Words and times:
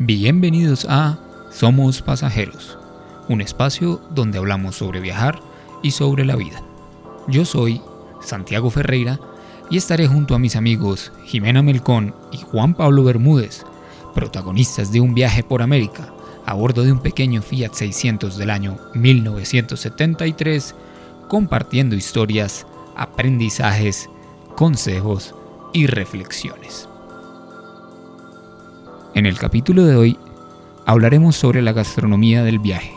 Bienvenidos 0.00 0.88
a 0.90 1.20
Somos 1.52 2.02
Pasajeros, 2.02 2.76
un 3.28 3.40
espacio 3.40 4.00
donde 4.10 4.38
hablamos 4.38 4.74
sobre 4.74 4.98
viajar 4.98 5.38
y 5.84 5.92
sobre 5.92 6.24
la 6.24 6.34
vida. 6.34 6.60
Yo 7.28 7.44
soy 7.44 7.80
Santiago 8.20 8.70
Ferreira 8.70 9.20
y 9.70 9.76
estaré 9.76 10.08
junto 10.08 10.34
a 10.34 10.40
mis 10.40 10.56
amigos 10.56 11.12
Jimena 11.26 11.62
Melcón 11.62 12.12
y 12.32 12.38
Juan 12.38 12.74
Pablo 12.74 13.04
Bermúdez, 13.04 13.64
protagonistas 14.16 14.90
de 14.90 15.00
un 15.00 15.14
viaje 15.14 15.44
por 15.44 15.62
América 15.62 16.12
a 16.44 16.54
bordo 16.54 16.82
de 16.82 16.90
un 16.90 16.98
pequeño 16.98 17.40
Fiat 17.40 17.74
600 17.74 18.36
del 18.36 18.50
año 18.50 18.76
1973, 18.94 20.74
compartiendo 21.28 21.94
historias, 21.94 22.66
aprendizajes, 22.96 24.10
consejos 24.56 25.36
y 25.72 25.86
reflexiones. 25.86 26.88
En 29.14 29.26
el 29.26 29.38
capítulo 29.38 29.84
de 29.84 29.94
hoy 29.94 30.18
hablaremos 30.86 31.36
sobre 31.36 31.62
la 31.62 31.72
gastronomía 31.72 32.42
del 32.42 32.58
viaje. 32.58 32.92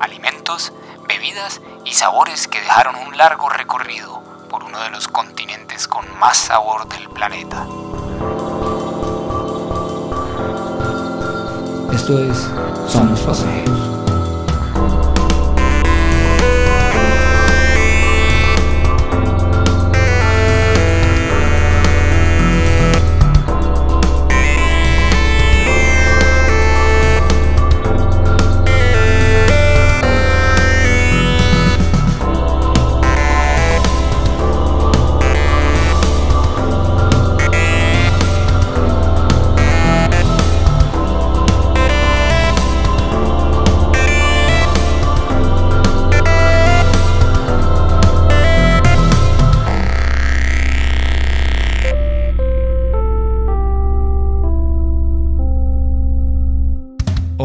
Alimentos, 0.00 0.72
bebidas 1.06 1.60
y 1.84 1.92
sabores 1.92 2.48
que 2.48 2.60
dejaron 2.60 2.94
un 3.06 3.18
largo 3.18 3.50
recorrido 3.50 4.22
por 4.48 4.64
uno 4.64 4.80
de 4.80 4.88
los 4.88 5.06
continentes 5.06 5.86
con 5.86 6.06
más 6.18 6.38
sabor 6.38 6.88
del 6.88 7.10
planeta. 7.10 7.66
Esto 11.92 12.18
es 12.24 12.48
Somos 12.88 13.20
Pasajeros. 13.20 13.93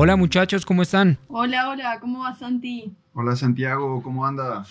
Hola 0.02 0.16
muchachos, 0.16 0.66
¿cómo 0.66 0.82
están? 0.82 1.18
Hola, 1.28 1.68
hola, 1.68 2.00
¿cómo 2.00 2.20
va 2.20 2.34
Santi? 2.34 2.96
Hola 3.14 3.36
Santiago, 3.36 4.02
¿cómo 4.02 4.26
anda? 4.26 4.66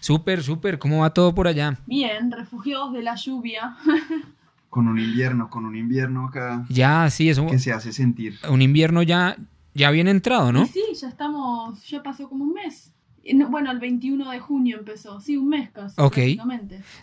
Súper, 0.00 0.42
súper, 0.42 0.80
¿cómo 0.80 1.02
va 1.02 1.10
todo 1.10 1.32
por 1.32 1.46
allá? 1.46 1.78
Bien, 1.86 2.32
refugiados 2.32 2.92
de 2.92 3.04
la 3.04 3.14
lluvia. 3.14 3.76
Con 4.70 4.88
un 4.88 4.98
invierno, 4.98 5.48
con 5.48 5.64
un 5.64 5.76
invierno 5.76 6.26
acá. 6.26 6.66
Ya, 6.68 7.08
sí, 7.08 7.28
eso. 7.28 7.46
Que 7.46 7.60
se 7.60 7.72
hace 7.72 7.92
sentir. 7.92 8.34
Un 8.50 8.62
invierno 8.62 9.04
ya, 9.04 9.36
ya 9.74 9.92
bien 9.92 10.08
entrado, 10.08 10.50
¿no? 10.50 10.66
Sí, 10.66 10.82
ya 11.00 11.06
estamos, 11.06 11.88
ya 11.88 12.02
pasó 12.02 12.28
como 12.28 12.42
un 12.42 12.54
mes. 12.54 12.90
Bueno, 13.48 13.70
el 13.70 13.78
21 13.78 14.28
de 14.28 14.40
junio 14.40 14.78
empezó, 14.80 15.20
sí, 15.20 15.36
un 15.36 15.50
mes 15.50 15.70
casi. 15.70 15.94
Ok. 15.98 16.18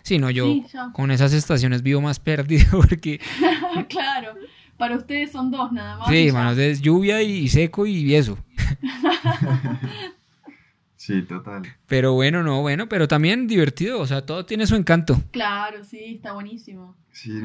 Sí, 0.02 0.18
no, 0.18 0.28
yo 0.28 0.46
con 0.92 1.10
esas 1.10 1.32
estaciones 1.32 1.82
vivo 1.82 2.02
más 2.02 2.20
perdido 2.20 2.66
porque... 2.72 3.18
claro. 3.88 4.34
Para 4.76 4.96
ustedes 4.96 5.32
son 5.32 5.50
dos 5.50 5.72
nada 5.72 5.98
más. 5.98 6.08
Sí, 6.08 6.30
bueno, 6.30 6.50
es 6.50 6.80
lluvia 6.80 7.22
y 7.22 7.48
seco 7.48 7.86
y 7.86 8.14
eso. 8.14 8.38
sí, 10.96 11.22
total. 11.22 11.62
Pero 11.86 12.14
bueno, 12.14 12.42
no, 12.42 12.62
bueno, 12.62 12.88
pero 12.88 13.06
también 13.06 13.46
divertido, 13.46 14.00
o 14.00 14.06
sea, 14.06 14.26
todo 14.26 14.44
tiene 14.44 14.66
su 14.66 14.74
encanto. 14.74 15.22
Claro, 15.30 15.84
sí, 15.84 16.14
está 16.16 16.32
buenísimo. 16.32 16.96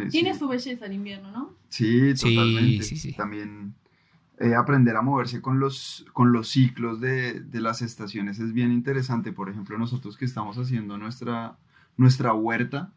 tiene 0.09 0.37
su 0.37 0.47
belleza 0.47 0.85
el 0.85 0.93
invierno, 0.93 1.31
¿no? 1.31 1.55
Sí, 1.69 2.13
totalmente. 2.15 2.83
Sí, 2.83 2.97
sí, 2.97 3.13
También 3.13 3.75
eh, 4.39 4.55
aprender 4.55 4.95
a 4.95 5.01
moverse 5.01 5.41
con 5.41 5.59
los, 5.59 6.05
con 6.13 6.31
los 6.31 6.49
ciclos 6.49 7.01
de, 7.01 7.39
de, 7.39 7.59
las 7.59 7.81
estaciones 7.81 8.39
es 8.39 8.53
bien 8.53 8.71
interesante. 8.71 9.31
Por 9.31 9.49
ejemplo, 9.49 9.77
nosotros 9.77 10.15
que 10.15 10.25
estamos 10.25 10.57
haciendo 10.57 10.97
nuestra, 10.97 11.57
nuestra 11.97 12.33
huerta, 12.33 12.93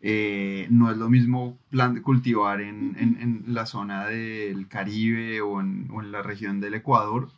eh, 0.00 0.68
no 0.70 0.90
es 0.90 0.96
lo 0.96 1.08
mismo 1.08 1.58
cultivar 2.02 2.60
en, 2.60 2.96
en, 2.98 3.44
la 3.48 3.66
zona 3.66 4.06
del 4.06 4.68
Caribe 4.68 5.40
o 5.40 5.60
en, 5.60 5.88
o 5.90 6.00
en, 6.02 6.12
la 6.12 6.22
región 6.22 6.60
del 6.60 6.74
Ecuador 6.74 7.30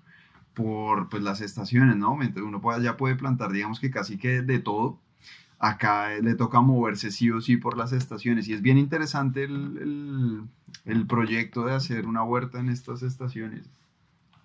por 0.55 1.09
pues, 1.09 1.23
las 1.23 1.41
estaciones, 1.41 1.97
¿no? 1.97 2.17
Mientras 2.17 2.45
uno 2.45 2.61
puede, 2.61 2.83
ya 2.83 2.97
puede 2.97 3.17
plantar, 3.17 3.53
digamos 3.53 3.81
que 3.81 3.91
casi 3.91 4.19
que 4.19 4.43
de 4.43 4.59
todo. 4.59 4.99
Acá 5.59 6.11
le 6.23 6.35
toca 6.35 6.61
moverse 6.61 7.11
sí 7.11 7.31
o 7.31 7.41
sí 7.41 7.57
por 7.59 7.77
las 7.77 7.93
estaciones 7.93 8.49
y 8.49 8.55
es 8.55 8.63
bien 8.63 8.79
interesante 8.79 9.45
el, 9.45 10.49
el 10.87 11.07
proyecto 11.07 11.67
de 11.67 11.75
hacer 11.75 12.07
una 12.07 12.23
huerta 12.23 12.61
en 12.61 12.71
estas 12.71 13.03
estaciones. 13.03 13.69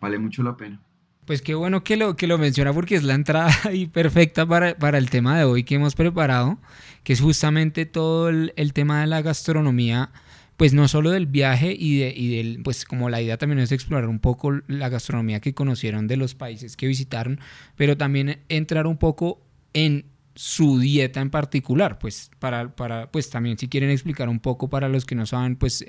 Vale 0.01 0.19
mucho 0.19 0.43
la 0.43 0.57
pena. 0.57 0.81
Pues 1.25 1.41
qué 1.41 1.55
bueno 1.55 1.83
que 1.83 1.97
lo, 1.97 2.15
que 2.15 2.27
lo 2.27 2.37
menciona 2.37 2.71
porque 2.71 2.95
es 2.95 3.03
la 3.03 3.15
entrada 3.15 3.51
y 3.73 3.87
perfecta 3.87 4.45
para, 4.45 4.77
para, 4.77 4.99
el 4.99 5.09
tema 5.09 5.37
de 5.37 5.43
hoy 5.43 5.63
que 5.63 5.75
hemos 5.75 5.95
preparado, 5.95 6.59
que 7.03 7.13
es 7.13 7.21
justamente 7.21 7.85
todo 7.87 8.29
el, 8.29 8.73
tema 8.73 9.01
de 9.01 9.07
la 9.07 9.23
gastronomía, 9.23 10.11
pues 10.55 10.73
no 10.73 10.87
solo 10.87 11.09
del 11.09 11.25
viaje 11.25 11.75
y, 11.77 11.97
de, 11.97 12.13
y 12.15 12.37
del, 12.37 12.61
pues 12.63 12.85
como 12.85 13.09
la 13.09 13.21
idea 13.21 13.37
también 13.37 13.59
es 13.59 13.71
explorar 13.71 14.07
un 14.07 14.19
poco 14.19 14.61
la 14.67 14.89
gastronomía 14.89 15.39
que 15.39 15.55
conocieron 15.55 16.07
de 16.07 16.15
los 16.15 16.35
países 16.35 16.77
que 16.77 16.85
visitaron, 16.85 17.39
pero 17.75 17.97
también 17.97 18.39
entrar 18.47 18.85
un 18.85 18.97
poco 18.97 19.41
en 19.73 20.05
su 20.35 20.79
dieta 20.79 21.21
en 21.21 21.31
particular, 21.31 21.97
pues 21.97 22.29
para, 22.37 22.75
para 22.75 23.09
pues 23.09 23.31
también 23.31 23.57
si 23.57 23.67
quieren 23.67 23.89
explicar 23.89 24.29
un 24.29 24.39
poco 24.39 24.69
para 24.69 24.89
los 24.89 25.05
que 25.05 25.15
no 25.15 25.25
saben, 25.25 25.55
pues, 25.55 25.83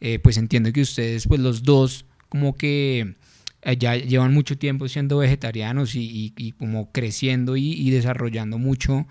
eh, 0.00 0.18
pues 0.18 0.36
entiendo 0.36 0.70
que 0.72 0.82
ustedes, 0.82 1.26
pues 1.26 1.40
los 1.40 1.62
dos 1.62 2.04
como 2.28 2.56
que 2.56 3.14
ya 3.78 3.96
llevan 3.96 4.32
mucho 4.32 4.56
tiempo 4.58 4.88
siendo 4.88 5.18
vegetarianos 5.18 5.92
y, 5.94 6.54
como 6.58 6.90
creciendo 6.92 7.56
y, 7.56 7.90
desarrollando 7.90 8.58
mucho, 8.58 9.06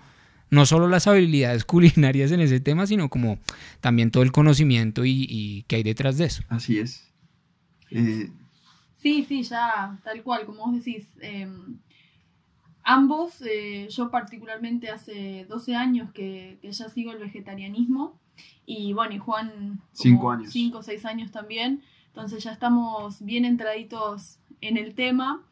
no 0.50 0.66
solo 0.66 0.88
las 0.88 1.06
habilidades 1.06 1.64
culinarias 1.66 2.32
en 2.32 2.40
ese 2.40 2.60
tema, 2.60 2.86
sino 2.86 3.08
como 3.08 3.38
también 3.80 4.10
todo 4.10 4.22
el 4.22 4.32
conocimiento 4.32 5.04
y, 5.04 5.64
que 5.68 5.76
hay 5.76 5.82
detrás 5.82 6.18
de 6.18 6.24
eso. 6.26 6.42
Así 6.48 6.78
es. 6.78 7.06
Eh, 7.90 8.30
sí, 8.96 9.24
sí, 9.28 9.42
ya, 9.42 9.98
tal 10.04 10.22
cual, 10.22 10.46
como 10.46 10.66
vos 10.66 10.84
decís. 10.84 11.06
Em, 11.20 11.78
ambos, 12.82 13.42
eh, 13.42 13.88
yo 13.90 14.10
particularmente 14.10 14.90
hace 14.90 15.46
12 15.48 15.76
años 15.76 16.10
que, 16.12 16.58
ya 16.62 16.88
sigo 16.88 17.12
el 17.12 17.18
vegetarianismo 17.18 18.18
y 18.66 18.92
bueno, 18.92 19.14
y 19.14 19.18
Juan... 19.18 19.80
Cinco 19.92 20.30
años. 20.30 20.52
Cinco 20.52 20.78
o 20.78 20.82
seis 20.82 21.04
años 21.04 21.30
también. 21.30 21.82
Entonces 22.06 22.42
ya 22.42 22.52
estamos 22.52 23.24
bien 23.24 23.44
entraditos 23.44 24.39
en 24.60 24.76
el 24.76 24.94
tema 24.94 25.42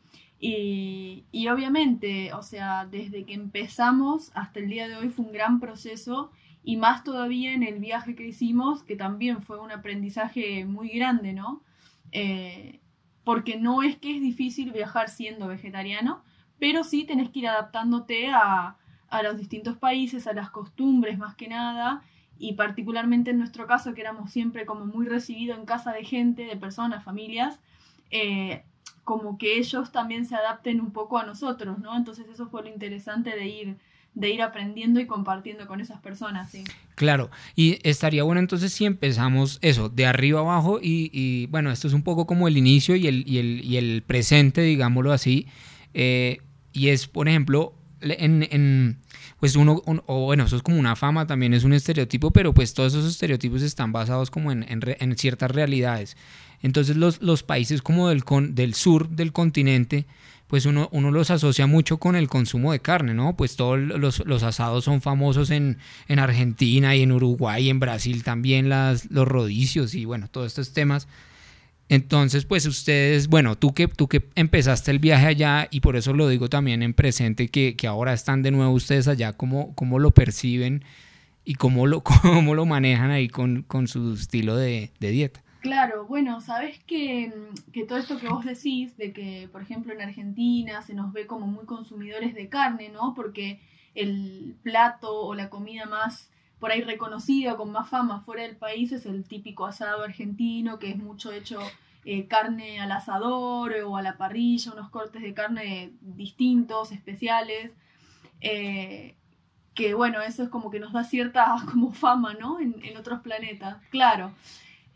y, 0.40 1.48
obviamente, 1.48 2.32
o 2.32 2.42
sea, 2.42 2.86
desde 2.86 3.24
que 3.24 3.34
empezamos 3.34 4.30
hasta 4.34 4.60
el 4.60 4.68
día 4.68 4.86
de 4.88 4.96
hoy 4.96 5.08
fue 5.08 5.24
un 5.24 5.32
gran 5.32 5.58
proceso 5.58 6.30
y 6.62 6.76
más 6.76 7.02
todavía 7.02 7.52
en 7.52 7.62
el 7.62 7.80
viaje 7.80 8.14
que 8.14 8.26
hicimos, 8.26 8.84
que 8.84 8.94
también 8.94 9.42
fue 9.42 9.58
un 9.58 9.72
aprendizaje 9.72 10.64
muy 10.64 10.90
grande, 10.90 11.32
¿no? 11.32 11.62
Eh, 12.12 12.80
porque 13.24 13.58
no 13.58 13.82
es 13.82 13.96
que 13.96 14.14
es 14.16 14.22
difícil 14.22 14.70
viajar 14.72 15.08
siendo 15.08 15.48
vegetariano, 15.48 16.22
pero 16.58 16.84
sí 16.84 17.04
tenés 17.04 17.30
que 17.30 17.40
ir 17.40 17.48
adaptándote 17.48 18.28
a, 18.28 18.76
a 19.08 19.22
los 19.22 19.38
distintos 19.38 19.76
países, 19.76 20.26
a 20.26 20.34
las 20.34 20.50
costumbres 20.50 21.18
más 21.18 21.34
que 21.34 21.48
nada, 21.48 22.02
y 22.38 22.52
particularmente 22.52 23.32
en 23.32 23.38
nuestro 23.38 23.66
caso, 23.66 23.94
que 23.94 24.02
éramos 24.02 24.30
siempre 24.30 24.66
como 24.66 24.86
muy 24.86 25.06
recibidos 25.06 25.58
en 25.58 25.66
casa 25.66 25.92
de 25.92 26.04
gente, 26.04 26.44
de 26.44 26.56
personas, 26.56 27.02
familias, 27.02 27.58
eh, 28.10 28.64
como 29.08 29.38
que 29.38 29.56
ellos 29.56 29.90
también 29.90 30.26
se 30.26 30.34
adapten 30.34 30.82
un 30.82 30.90
poco 30.90 31.16
a 31.16 31.24
nosotros, 31.24 31.78
¿no? 31.78 31.96
Entonces 31.96 32.26
eso 32.30 32.46
fue 32.46 32.60
lo 32.60 32.68
interesante 32.68 33.30
de 33.30 33.46
ir 33.46 33.76
de 34.12 34.30
ir 34.30 34.42
aprendiendo 34.42 35.00
y 35.00 35.06
compartiendo 35.06 35.66
con 35.66 35.80
esas 35.80 35.98
personas, 36.00 36.50
sí. 36.50 36.64
Claro, 36.94 37.30
y 37.56 37.78
estaría 37.88 38.22
bueno 38.24 38.40
entonces 38.40 38.70
si 38.72 38.84
empezamos 38.84 39.58
eso, 39.62 39.88
de 39.88 40.04
arriba 40.04 40.40
abajo, 40.40 40.78
y, 40.82 41.46
bueno, 41.46 41.70
esto 41.70 41.86
es 41.86 41.94
un 41.94 42.02
poco 42.02 42.26
como 42.26 42.48
el 42.48 42.58
inicio 42.58 42.96
y 42.96 43.06
el, 43.06 43.26
y 43.26 43.38
el, 43.38 43.64
y 43.64 43.76
el 43.78 44.02
presente, 44.02 44.60
digámoslo 44.60 45.12
así, 45.12 45.46
eh, 45.94 46.42
y 46.72 46.88
es, 46.88 47.06
por 47.06 47.28
ejemplo, 47.28 47.74
en, 48.00 48.46
en 48.50 48.98
pues 49.40 49.56
uno, 49.56 49.82
o 50.06 50.24
bueno, 50.24 50.44
eso 50.44 50.56
es 50.56 50.62
como 50.62 50.78
una 50.78 50.96
fama, 50.96 51.26
también 51.26 51.54
es 51.54 51.64
un 51.64 51.72
estereotipo, 51.72 52.30
pero 52.30 52.52
pues 52.52 52.74
todos 52.74 52.92
esos 52.92 53.10
estereotipos 53.10 53.62
están 53.62 53.92
basados 53.92 54.30
como 54.30 54.52
en, 54.52 54.66
en 54.68 55.16
ciertas 55.16 55.50
realidades. 55.50 56.16
Entonces 56.62 56.96
los, 56.96 57.22
los 57.22 57.42
países 57.42 57.82
como 57.82 58.08
del, 58.08 58.22
del 58.50 58.74
sur 58.74 59.08
del 59.08 59.32
continente, 59.32 60.06
pues 60.48 60.66
uno, 60.66 60.88
uno, 60.92 61.10
los 61.10 61.30
asocia 61.30 61.66
mucho 61.66 61.98
con 61.98 62.16
el 62.16 62.28
consumo 62.28 62.72
de 62.72 62.80
carne, 62.80 63.14
¿no? 63.14 63.36
Pues 63.36 63.56
todos 63.56 63.78
los, 63.78 64.26
los 64.26 64.42
asados 64.42 64.84
son 64.84 65.02
famosos 65.02 65.50
en, 65.50 65.78
en, 66.08 66.18
Argentina 66.18 66.96
y 66.96 67.02
en 67.02 67.12
Uruguay 67.12 67.66
y 67.66 67.70
en 67.70 67.80
Brasil 67.80 68.24
también 68.24 68.68
las, 68.68 69.10
los 69.10 69.28
rodicios 69.28 69.94
y 69.94 70.04
bueno, 70.04 70.28
todos 70.28 70.46
estos 70.48 70.72
temas. 70.72 71.06
Entonces, 71.88 72.44
pues 72.44 72.66
ustedes, 72.66 73.28
bueno, 73.28 73.56
tú 73.56 73.72
que, 73.72 73.88
tú 73.88 74.08
que 74.08 74.28
empezaste 74.34 74.90
el 74.90 74.98
viaje 74.98 75.26
allá 75.26 75.68
y 75.70 75.80
por 75.80 75.96
eso 75.96 76.12
lo 76.12 76.28
digo 76.28 76.48
también 76.48 76.82
en 76.82 76.92
presente, 76.92 77.48
que, 77.48 77.74
ahora 77.86 78.12
están 78.12 78.42
de 78.42 78.50
nuevo 78.50 78.72
ustedes 78.72 79.08
allá, 79.08 79.32
¿cómo, 79.32 79.74
cómo 79.74 79.98
lo 79.98 80.10
perciben 80.10 80.84
y 81.44 81.54
cómo 81.54 81.86
lo, 81.86 82.02
cómo 82.22 82.54
lo 82.54 82.66
manejan 82.66 83.10
ahí 83.10 83.28
con, 83.28 83.64
su 83.86 84.12
estilo 84.12 84.56
de, 84.56 84.90
dieta? 85.00 85.42
Claro, 85.60 86.06
bueno, 86.06 86.40
sabes 86.40 86.78
que, 86.84 87.32
que, 87.72 87.84
todo 87.84 87.98
esto 87.98 88.18
que 88.18 88.28
vos 88.28 88.44
decís, 88.44 88.96
de 88.96 89.12
que, 89.12 89.48
por 89.50 89.62
ejemplo, 89.62 89.92
en 89.92 90.00
Argentina 90.00 90.82
se 90.82 90.94
nos 90.94 91.12
ve 91.12 91.26
como 91.26 91.46
muy 91.46 91.66
consumidores 91.66 92.34
de 92.34 92.48
carne, 92.48 92.90
¿no? 92.90 93.14
Porque 93.14 93.60
el 93.94 94.56
plato 94.62 95.12
o 95.22 95.34
la 95.34 95.50
comida 95.50 95.86
más 95.86 96.30
por 96.60 96.70
ahí 96.70 96.82
reconocido, 96.82 97.56
con 97.56 97.72
más 97.72 97.88
fama 97.88 98.20
fuera 98.20 98.42
del 98.42 98.56
país, 98.56 98.92
es 98.92 99.06
el 99.06 99.24
típico 99.24 99.66
asado 99.66 100.02
argentino, 100.02 100.78
que 100.78 100.90
es 100.90 100.96
mucho 100.96 101.32
hecho 101.32 101.60
eh, 102.04 102.26
carne 102.26 102.80
al 102.80 102.92
asador 102.92 103.74
o 103.84 103.96
a 103.96 104.02
la 104.02 104.16
parrilla, 104.16 104.72
unos 104.72 104.90
cortes 104.90 105.22
de 105.22 105.34
carne 105.34 105.92
distintos, 106.00 106.92
especiales. 106.92 107.72
Eh, 108.40 109.14
que 109.74 109.94
bueno, 109.94 110.20
eso 110.22 110.42
es 110.42 110.48
como 110.48 110.70
que 110.70 110.80
nos 110.80 110.92
da 110.92 111.04
cierta 111.04 111.54
como 111.70 111.92
fama, 111.92 112.34
¿no? 112.34 112.58
En, 112.60 112.96
otros 112.96 113.20
planetas, 113.20 113.76
claro. 113.90 114.32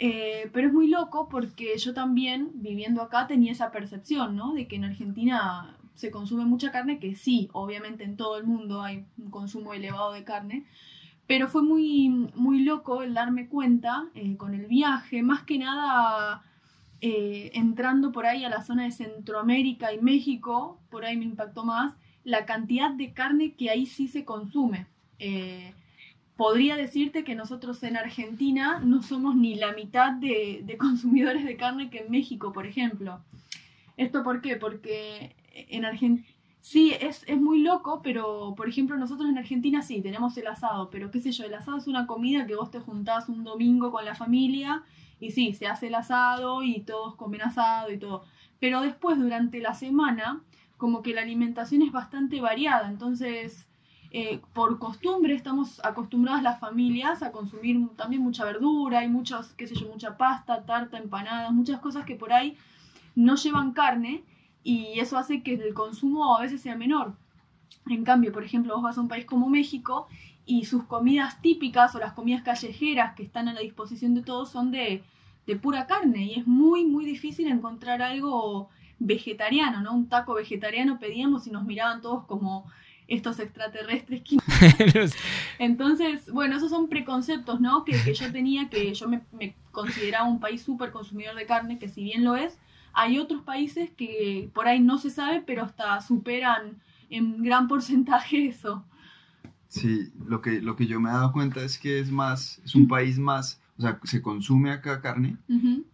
Eh, 0.05 0.51
pero 0.53 0.67
es 0.67 0.75
muy 0.75 0.89
loco 0.89 1.29
porque 1.29 1.79
yo 1.79 1.95
también, 1.95 2.51
viviendo 2.55 3.03
acá, 3.03 3.29
tenía 3.29 3.53
esa 3.53 3.71
percepción, 3.71 4.35
¿no? 4.35 4.53
De 4.53 4.67
que 4.67 4.75
en 4.75 4.85
Argentina 4.85 5.77
se 5.95 6.11
consume 6.11 6.45
mucha 6.45 6.73
carne, 6.73 6.99
que 6.99 7.15
sí, 7.15 7.49
obviamente 7.53 8.03
en 8.03 8.17
todo 8.17 8.37
el 8.37 8.43
mundo 8.43 8.83
hay 8.83 9.05
un 9.17 9.31
consumo 9.31 9.75
elevado 9.75 10.13
de 10.13 10.25
carne, 10.25 10.67
pero 11.29 11.47
fue 11.47 11.63
muy, 11.63 12.09
muy 12.35 12.65
loco 12.65 13.05
el 13.05 13.15
darme 13.15 13.47
cuenta 13.47 14.09
eh, 14.17 14.37
con 14.37 14.55
el 14.55 14.67
viaje, 14.67 15.23
más 15.23 15.45
que 15.45 15.59
nada 15.59 16.43
eh, 17.01 17.53
entrando 17.55 18.11
por 18.11 18.27
ahí 18.27 18.45
a 18.45 18.49
la 18.49 18.65
zona 18.65 18.83
de 18.83 18.91
Centroamérica 18.91 19.93
y 19.93 20.01
México, 20.01 20.81
por 20.91 21.05
ahí 21.05 21.17
me 21.17 21.27
impactó 21.27 21.65
más, 21.65 21.95
la 22.25 22.45
cantidad 22.45 22.91
de 22.91 23.13
carne 23.13 23.55
que 23.55 23.71
ahí 23.71 23.87
sí 23.87 24.09
se 24.09 24.25
consume. 24.25 24.89
Podría 26.43 26.75
decirte 26.75 27.23
que 27.23 27.37
nosotros 27.37 27.81
en 27.85 27.97
Argentina 27.97 28.81
no 28.83 29.05
somos 29.05 29.37
ni 29.37 29.55
la 29.55 29.75
mitad 29.75 30.11
de, 30.11 30.77
consumidores 30.77 31.45
de 31.45 31.57
carne 31.57 31.89
que 31.89 31.99
en 31.99 32.11
México, 32.11 32.53
por 32.53 32.67
ejemplo. 32.67 33.21
¿Esto 33.97 34.25
por 34.25 34.41
qué? 34.41 34.57
Porque 34.57 35.37
en 35.55 35.85
Argentina 35.85 36.27
Sí, 36.61 36.95
es, 37.01 37.23
es 37.29 37.41
muy 37.41 37.61
loco, 37.61 38.01
pero 38.03 38.55
por 38.57 38.69
ejemplo 38.69 38.97
nosotros 38.97 39.31
en 39.31 39.39
Argentina 39.39 39.83
sí, 39.83 40.01
tenemos 40.01 40.37
el 40.37 40.49
asado, 40.49 40.91
pero 40.91 41.13
qué 41.13 41.21
sé 41.21 41.31
yo, 41.31 41.45
el 41.45 41.55
asado 41.55 41.77
es 41.79 41.87
una 41.87 42.09
comida 42.09 42.45
que 42.45 42.57
vos 42.57 42.73
te 42.73 42.81
juntás 42.81 43.29
un 43.29 43.45
domingo 43.45 43.93
con 43.93 44.05
la 44.05 44.17
familia 44.17 44.83
y 45.21 45.31
sí, 45.31 45.55
se 45.55 45.69
hace 45.69 45.87
el 45.87 45.95
asado 45.95 46.65
y 46.65 46.81
todos 46.81 47.15
comen 47.15 47.43
asado 47.43 47.93
y 47.93 47.99
todo. 47.99 48.25
Pero 48.59 48.81
después 48.81 49.17
durante 49.17 49.61
la 49.61 49.75
semana, 49.75 50.43
como 50.77 51.03
que 51.03 51.15
la 51.15 51.23
alimentación 51.23 51.83
es 51.83 51.93
bastante 51.93 52.41
variada, 52.41 52.89
entonces 52.89 53.69
eh, 54.15 54.41
por 54.53 54.79
costumbre 54.79 55.35
estamos 55.35 55.83
acostumbradas 55.83 56.43
las 56.43 56.61
familias 56.61 57.23
a 57.23 57.33
consumir 57.33 57.89
también 57.97 58.21
mucha 58.21 58.45
verdura 58.45 59.03
y 59.05 59.09
muchos, 59.09 59.55
qué 59.55 59.67
sé 59.67 59.75
yo, 59.75 59.89
mucha 59.89 60.19
pasta, 60.19 60.67
tarta, 60.67 60.99
empanadas, 60.99 61.51
muchas 61.51 61.81
cosas 61.81 62.05
que 62.05 62.15
por 62.15 62.31
ahí 62.31 62.59
no 63.15 63.37
llevan 63.37 63.73
carne 63.73 64.23
y 64.63 65.01
eso 65.01 65.17
hace 65.17 65.43
que 65.43 65.55
el 65.55 65.73
consumo 65.73 66.37
a 66.37 66.43
veces 66.43 66.61
sea 66.61 66.77
menor. 66.77 67.15
En 67.87 68.05
cambio, 68.05 68.33
por 68.33 68.45
ejemplo, 68.45 68.75
vos 68.75 68.83
vas 68.83 68.99
a 68.99 69.01
un 69.01 69.09
país 69.09 69.25
como 69.25 69.49
México 69.49 70.09
y 70.45 70.67
sus 70.67 70.85
comidas 70.85 71.41
típicas 71.41 71.95
o 71.95 71.99
las 71.99 72.13
comidas 72.13 72.43
callejeras 72.43 73.15
que 73.15 73.23
están 73.23 73.49
a 73.49 73.55
la 73.55 73.61
disposición 73.61 74.15
de 74.15 74.23
todos 74.23 74.51
son 74.51 74.71
de, 74.71 75.03
pura 75.63 75.87
carne 75.87 76.25
y 76.25 76.35
es 76.35 76.47
muy, 76.47 76.85
muy 76.85 77.07
difícil 77.07 77.49
encontrar 77.49 78.03
algo 78.03 78.69
vegetariano, 78.99 79.81
¿no? 79.81 79.95
Un 79.95 80.11
taco 80.11 80.35
vegetariano 80.35 80.99
pedíamos 80.99 81.47
y 81.47 81.51
nos 81.51 81.65
miraban 81.65 82.03
todos 82.03 82.27
como 82.27 82.67
estos 83.15 83.39
extraterrestres. 83.39 84.23
Entonces, 85.59 86.31
bueno, 86.33 86.57
esos 86.57 86.71
son 86.71 86.89
preconceptos, 86.89 87.61
¿no? 87.61 87.85
Que, 87.85 87.93
que 88.03 88.15
yo 88.15 88.33
tenía, 88.33 88.69
que 88.69 88.95
yo 88.95 89.09
me, 89.09 89.23
me 89.33 89.55
consideraba 89.71 90.29
un 90.29 90.41
país 90.41 90.63
súper 90.63 90.93
consumidor 90.93 91.35
de 91.37 91.47
carne, 91.47 91.79
que 91.79 91.89
si 91.89 92.03
bien 92.05 92.25
lo 92.25 92.37
es, 92.37 92.59
hay 92.95 93.19
otros 93.19 93.43
países 93.43 93.91
que 93.91 94.51
por 94.55 94.67
ahí 94.67 94.81
no 94.81 94.99
se 94.99 95.11
sabe, 95.11 95.43
pero 95.47 95.63
hasta 95.63 96.01
superan 96.01 96.81
en 97.11 97.43
gran 97.43 97.69
porcentaje 97.69 98.47
eso. 98.47 98.85
Sí, 99.69 100.11
lo 100.27 100.43
que, 100.43 100.61
lo 100.61 100.77
que 100.77 100.87
yo 100.87 101.01
me 101.01 101.09
he 101.09 101.13
dado 101.13 101.33
cuenta 101.33 101.63
es 101.63 101.79
que 101.79 101.99
es 101.99 102.11
más, 102.11 102.61
es 102.65 102.75
un 102.75 102.89
país 102.89 103.19
más, 103.19 103.61
o 103.79 103.83
sea, 103.83 103.99
se 104.05 104.21
consume 104.21 104.71
acá 104.71 105.01
carne, 105.01 105.39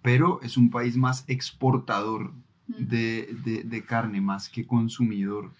pero 0.03 0.41
es 0.43 0.57
un 0.57 0.71
país 0.71 0.97
más 0.97 1.25
exportador 1.29 2.33
de, 2.67 3.65
de, 3.65 3.85
carne, 3.85 4.21
más 4.21 4.49
que 4.49 4.67
consumidor. 4.67 5.53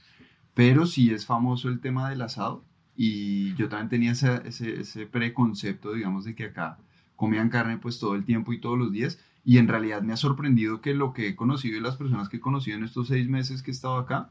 Pero 0.59 0.87
sí 0.87 1.13
es 1.13 1.25
famoso 1.25 1.69
el 1.69 1.79
tema 1.79 2.11
del 2.11 2.21
asado 2.21 2.65
y 2.97 3.55
yo 3.55 3.69
también 3.69 3.91
tenía 3.91 4.11
ese, 4.11 4.43
ese, 4.45 4.81
ese 4.81 5.07
preconcepto, 5.07 5.93
digamos, 5.93 6.25
de 6.25 6.35
que 6.35 6.47
acá 6.47 6.79
comían 7.15 7.49
carne 7.49 7.79
pues 7.79 8.01
todo 8.01 8.17
el 8.17 8.25
tiempo 8.25 8.53
y 8.53 8.61
todos 8.61 8.77
los 8.77 8.91
días. 8.91 9.21
Y 9.45 9.59
en 9.59 9.69
realidad 9.69 10.03
me 10.03 10.13
ha 10.13 10.17
sorprendido 10.17 10.81
que 10.81 10.95
lo 10.95 11.13
que 11.13 11.29
he 11.29 11.37
conocido 11.37 11.79
y 11.79 11.81
las 11.81 11.95
personas 11.95 12.29
que 12.29 12.39
he 12.39 12.41
conocido 12.41 12.77
en 12.77 12.83
estos 12.83 13.07
seis 13.07 13.29
meses 13.29 13.63
que 13.63 13.71
he 13.71 13.73
estado 13.73 13.99
acá, 13.99 14.31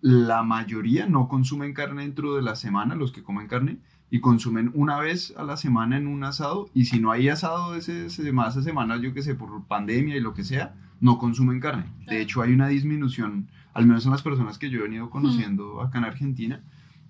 la 0.00 0.44
mayoría 0.44 1.08
no 1.08 1.26
consumen 1.26 1.74
carne 1.74 2.02
dentro 2.02 2.36
de 2.36 2.42
la 2.42 2.54
semana, 2.54 2.94
los 2.94 3.10
que 3.10 3.24
comen 3.24 3.48
carne, 3.48 3.78
y 4.08 4.20
consumen 4.20 4.70
una 4.72 5.00
vez 5.00 5.34
a 5.36 5.42
la 5.42 5.56
semana 5.56 5.96
en 5.96 6.06
un 6.06 6.22
asado, 6.22 6.70
y 6.74 6.84
si 6.84 7.00
no 7.00 7.10
hay 7.10 7.28
asado 7.28 7.74
ese, 7.74 8.06
ese, 8.06 8.28
esa 8.28 8.62
semana, 8.62 8.98
yo 8.98 9.12
que 9.12 9.22
sé, 9.22 9.34
por 9.34 9.64
pandemia 9.64 10.16
y 10.16 10.20
lo 10.20 10.32
que 10.32 10.44
sea, 10.44 10.76
no 11.00 11.18
consumen 11.18 11.58
carne. 11.58 11.86
De 12.06 12.20
hecho, 12.20 12.40
hay 12.40 12.52
una 12.52 12.68
disminución, 12.68 13.48
al 13.76 13.86
menos 13.86 14.06
en 14.06 14.10
las 14.10 14.22
personas 14.22 14.56
que 14.56 14.70
yo 14.70 14.78
he 14.80 14.82
venido 14.82 15.10
conociendo 15.10 15.82
acá 15.82 15.98
en 15.98 16.04
Argentina, 16.04 16.62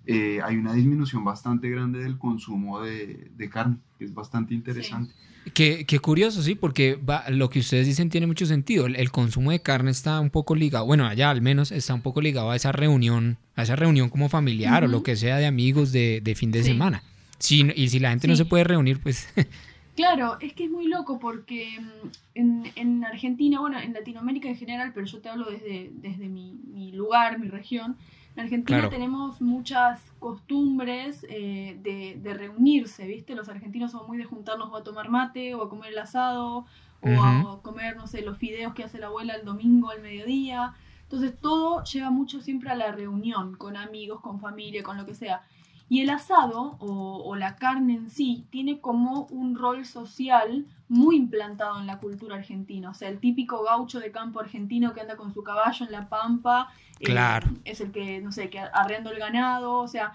eh, 0.04 0.40
hay 0.44 0.56
una 0.56 0.72
disminución 0.72 1.24
bastante 1.24 1.70
grande 1.70 2.00
del 2.00 2.18
consumo 2.18 2.80
de, 2.80 3.30
de 3.36 3.48
carne, 3.48 3.76
que 3.98 4.04
es 4.04 4.12
bastante 4.12 4.52
interesante. 4.52 5.14
Qué, 5.54 5.84
qué, 5.86 6.00
curioso, 6.00 6.42
sí, 6.42 6.56
porque 6.56 6.98
lo 7.28 7.50
que 7.50 7.60
ustedes 7.60 7.86
dicen 7.86 8.10
tiene 8.10 8.26
mucho 8.26 8.46
sentido. 8.46 8.86
El, 8.86 9.10
consumo 9.12 9.52
de 9.52 9.62
carne 9.62 9.92
está 9.92 10.18
un 10.18 10.30
poco 10.30 10.56
ligado, 10.56 10.84
bueno, 10.86 11.06
allá 11.06 11.30
al 11.30 11.40
menos 11.40 11.70
está 11.70 11.94
un 11.94 12.02
poco 12.02 12.20
ligado 12.20 12.50
a 12.50 12.56
esa 12.56 12.72
reunión, 12.72 13.38
a 13.54 13.62
esa 13.62 13.76
reunión 13.76 14.08
como 14.08 14.28
familiar 14.28 14.82
o 14.82 14.88
lo 14.88 15.04
que 15.04 15.14
sea 15.14 15.36
de 15.36 15.46
amigos 15.46 15.92
de, 15.92 16.20
de 16.20 16.34
fin 16.34 16.50
de 16.50 16.64
semana. 16.64 17.04
Si, 17.38 17.70
y 17.76 17.90
si 17.90 18.00
la 18.00 18.10
gente 18.10 18.26
no 18.26 18.34
se 18.34 18.44
puede 18.44 18.64
reunir, 18.64 19.00
pues... 19.00 19.28
Claro, 19.96 20.36
es 20.40 20.52
que 20.52 20.64
es 20.64 20.70
muy 20.70 20.86
loco 20.86 21.18
porque 21.18 21.80
mm, 21.80 22.08
en, 22.34 22.72
en, 22.76 23.04
Argentina, 23.04 23.60
bueno, 23.60 23.80
en 23.80 23.92
Latinoamérica 23.92 24.48
en 24.48 24.56
general, 24.56 24.92
pero 24.94 25.06
yo 25.06 25.20
te 25.20 25.28
hablo 25.28 25.50
desde, 25.50 25.90
desde 25.94 26.28
mi, 26.28 26.60
mi 26.66 26.92
lugar, 26.92 27.38
mi 27.38 27.48
región, 27.48 27.96
en 28.36 28.42
Argentina 28.42 28.90
tenemos 28.90 29.40
muchas 29.40 30.12
costumbres 30.18 31.24
eh, 31.30 31.78
de, 31.82 32.34
reunirse, 32.34 33.06
¿viste? 33.06 33.34
Los 33.34 33.48
argentinos 33.48 33.92
son 33.92 34.06
muy 34.06 34.18
de 34.18 34.24
juntarnos 34.24 34.68
o 34.70 34.76
a 34.76 34.84
tomar 34.84 35.08
mate 35.08 35.54
o 35.54 35.62
a 35.62 35.70
comer 35.70 35.92
el 35.92 35.98
asado 35.98 36.66
o 37.00 37.22
a 37.22 37.62
comer, 37.62 37.96
no 37.96 38.06
sé, 38.06 38.20
los 38.20 38.36
fideos 38.36 38.74
que 38.74 38.84
hace 38.84 38.98
la 38.98 39.06
abuela 39.06 39.34
el 39.34 39.46
domingo 39.46 39.88
al 39.88 40.02
mediodía. 40.02 40.74
Entonces 41.04 41.34
todo 41.40 41.82
lleva 41.84 42.10
mucho 42.10 42.42
siempre 42.42 42.68
a 42.68 42.74
la 42.74 42.92
reunión, 42.92 43.56
con 43.56 43.74
amigos, 43.74 44.20
con 44.20 44.38
familia, 44.38 44.82
con 44.82 44.98
lo 44.98 45.06
que 45.06 45.14
sea. 45.14 45.40
Y 45.88 46.00
el 46.00 46.10
asado 46.10 46.76
o, 46.80 47.36
la 47.36 47.56
carne 47.56 47.94
en 47.94 48.10
sí 48.10 48.44
tiene 48.50 48.80
como 48.80 49.26
un 49.30 49.56
rol 49.56 49.84
social 49.84 50.66
muy 50.88 51.16
implantado 51.16 51.78
en 51.78 51.86
la 51.86 51.98
cultura 51.98 52.36
argentina. 52.36 52.90
O 52.90 52.94
sea, 52.94 53.08
el 53.08 53.20
típico 53.20 53.62
gaucho 53.62 54.00
de 54.00 54.10
campo 54.10 54.40
argentino 54.40 54.94
que 54.94 55.00
anda 55.00 55.16
con 55.16 55.32
su 55.32 55.42
caballo 55.44 55.86
en 55.86 55.92
la 55.92 56.08
pampa. 56.08 56.68
Eh, 56.98 57.04
claro. 57.04 57.48
es 57.64 57.80
el 57.80 57.92
que, 57.92 58.20
no 58.20 58.32
sé, 58.32 58.50
que 58.50 58.58
arreando 58.58 59.10
el 59.10 59.18
ganado. 59.18 59.78
O 59.78 59.88
sea, 59.88 60.14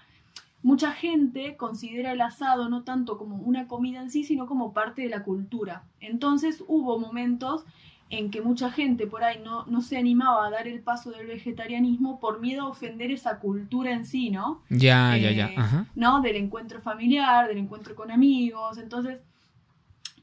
mucha 0.62 0.92
gente 0.92 1.56
considera 1.56 2.12
el 2.12 2.20
asado 2.20 2.68
no 2.68 2.82
tanto 2.82 3.16
como 3.16 3.36
una 3.36 3.66
comida 3.66 4.00
en 4.00 4.10
sí, 4.10 4.24
sino 4.24 4.46
como 4.46 4.72
parte 4.72 5.02
de 5.02 5.08
la 5.08 5.22
cultura. 5.22 5.84
Entonces 6.00 6.62
hubo 6.68 6.98
momentos 6.98 7.64
en 8.12 8.30
que 8.30 8.42
mucha 8.42 8.70
gente 8.70 9.06
por 9.06 9.24
ahí 9.24 9.40
no, 9.42 9.64
no 9.64 9.80
se 9.80 9.96
animaba 9.96 10.46
a 10.46 10.50
dar 10.50 10.68
el 10.68 10.82
paso 10.82 11.10
del 11.12 11.26
vegetarianismo 11.26 12.20
por 12.20 12.40
miedo 12.40 12.64
a 12.64 12.68
ofender 12.68 13.10
esa 13.10 13.38
cultura 13.38 13.90
en 13.90 14.04
sí, 14.04 14.28
¿no? 14.28 14.60
Ya, 14.68 15.16
ya, 15.16 15.30
ya. 15.30 15.46
Eh, 15.46 15.86
¿No? 15.94 16.20
Del 16.20 16.36
encuentro 16.36 16.82
familiar, 16.82 17.48
del 17.48 17.56
encuentro 17.56 17.94
con 17.94 18.10
amigos. 18.10 18.76
Entonces, 18.76 19.20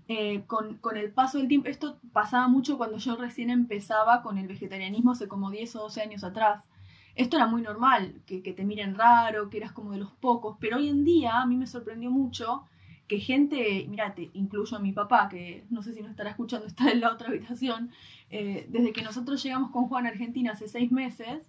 eh, 0.07 0.43
con, 0.45 0.77
con, 0.77 0.97
el 0.97 1.11
paso 1.11 1.39
del 1.39 1.47
tiempo, 1.47 1.67
esto 1.67 1.97
pasaba 2.13 2.47
mucho 2.47 2.77
cuando 2.77 2.99
yo 2.99 3.15
recién 3.15 3.49
empezaba 3.49 4.21
con 4.21 4.37
el 4.37 4.47
vegetarianismo 4.47 5.13
hace 5.13 5.27
como 5.27 5.49
10 5.49 5.75
o 5.77 5.79
12 5.79 6.01
años 6.03 6.23
atrás. 6.23 6.69
Esto 7.15 7.37
era 7.37 7.47
muy 7.47 7.63
normal, 7.63 8.21
que, 8.27 8.43
que 8.43 8.53
te 8.53 8.65
miren 8.65 8.93
raro, 8.93 9.49
que 9.49 9.57
eras 9.57 9.71
como 9.71 9.93
de 9.93 9.97
los 9.97 10.11
pocos, 10.11 10.57
pero 10.59 10.77
hoy 10.77 10.89
en 10.89 11.03
día 11.03 11.41
a 11.41 11.47
mí 11.47 11.57
me 11.57 11.65
sorprendió 11.65 12.11
mucho 12.11 12.65
que 13.09 13.19
gente, 13.19 13.85
mirate, 13.89 14.29
incluyo 14.33 14.77
a 14.77 14.79
mi 14.79 14.93
papá, 14.93 15.27
que 15.29 15.65
no 15.71 15.81
sé 15.81 15.93
si 15.93 16.01
nos 16.01 16.11
estará 16.11 16.29
escuchando, 16.29 16.67
está 16.67 16.91
en 16.91 17.01
la 17.01 17.11
otra 17.11 17.27
habitación, 17.27 17.91
eh, 18.29 18.67
desde 18.69 18.93
que 18.93 19.01
nosotros 19.01 19.43
llegamos 19.43 19.71
con 19.71 19.89
Juan 19.89 20.05
a 20.05 20.09
Argentina 20.09 20.51
hace 20.53 20.69
seis 20.69 20.91
meses, 20.91 21.39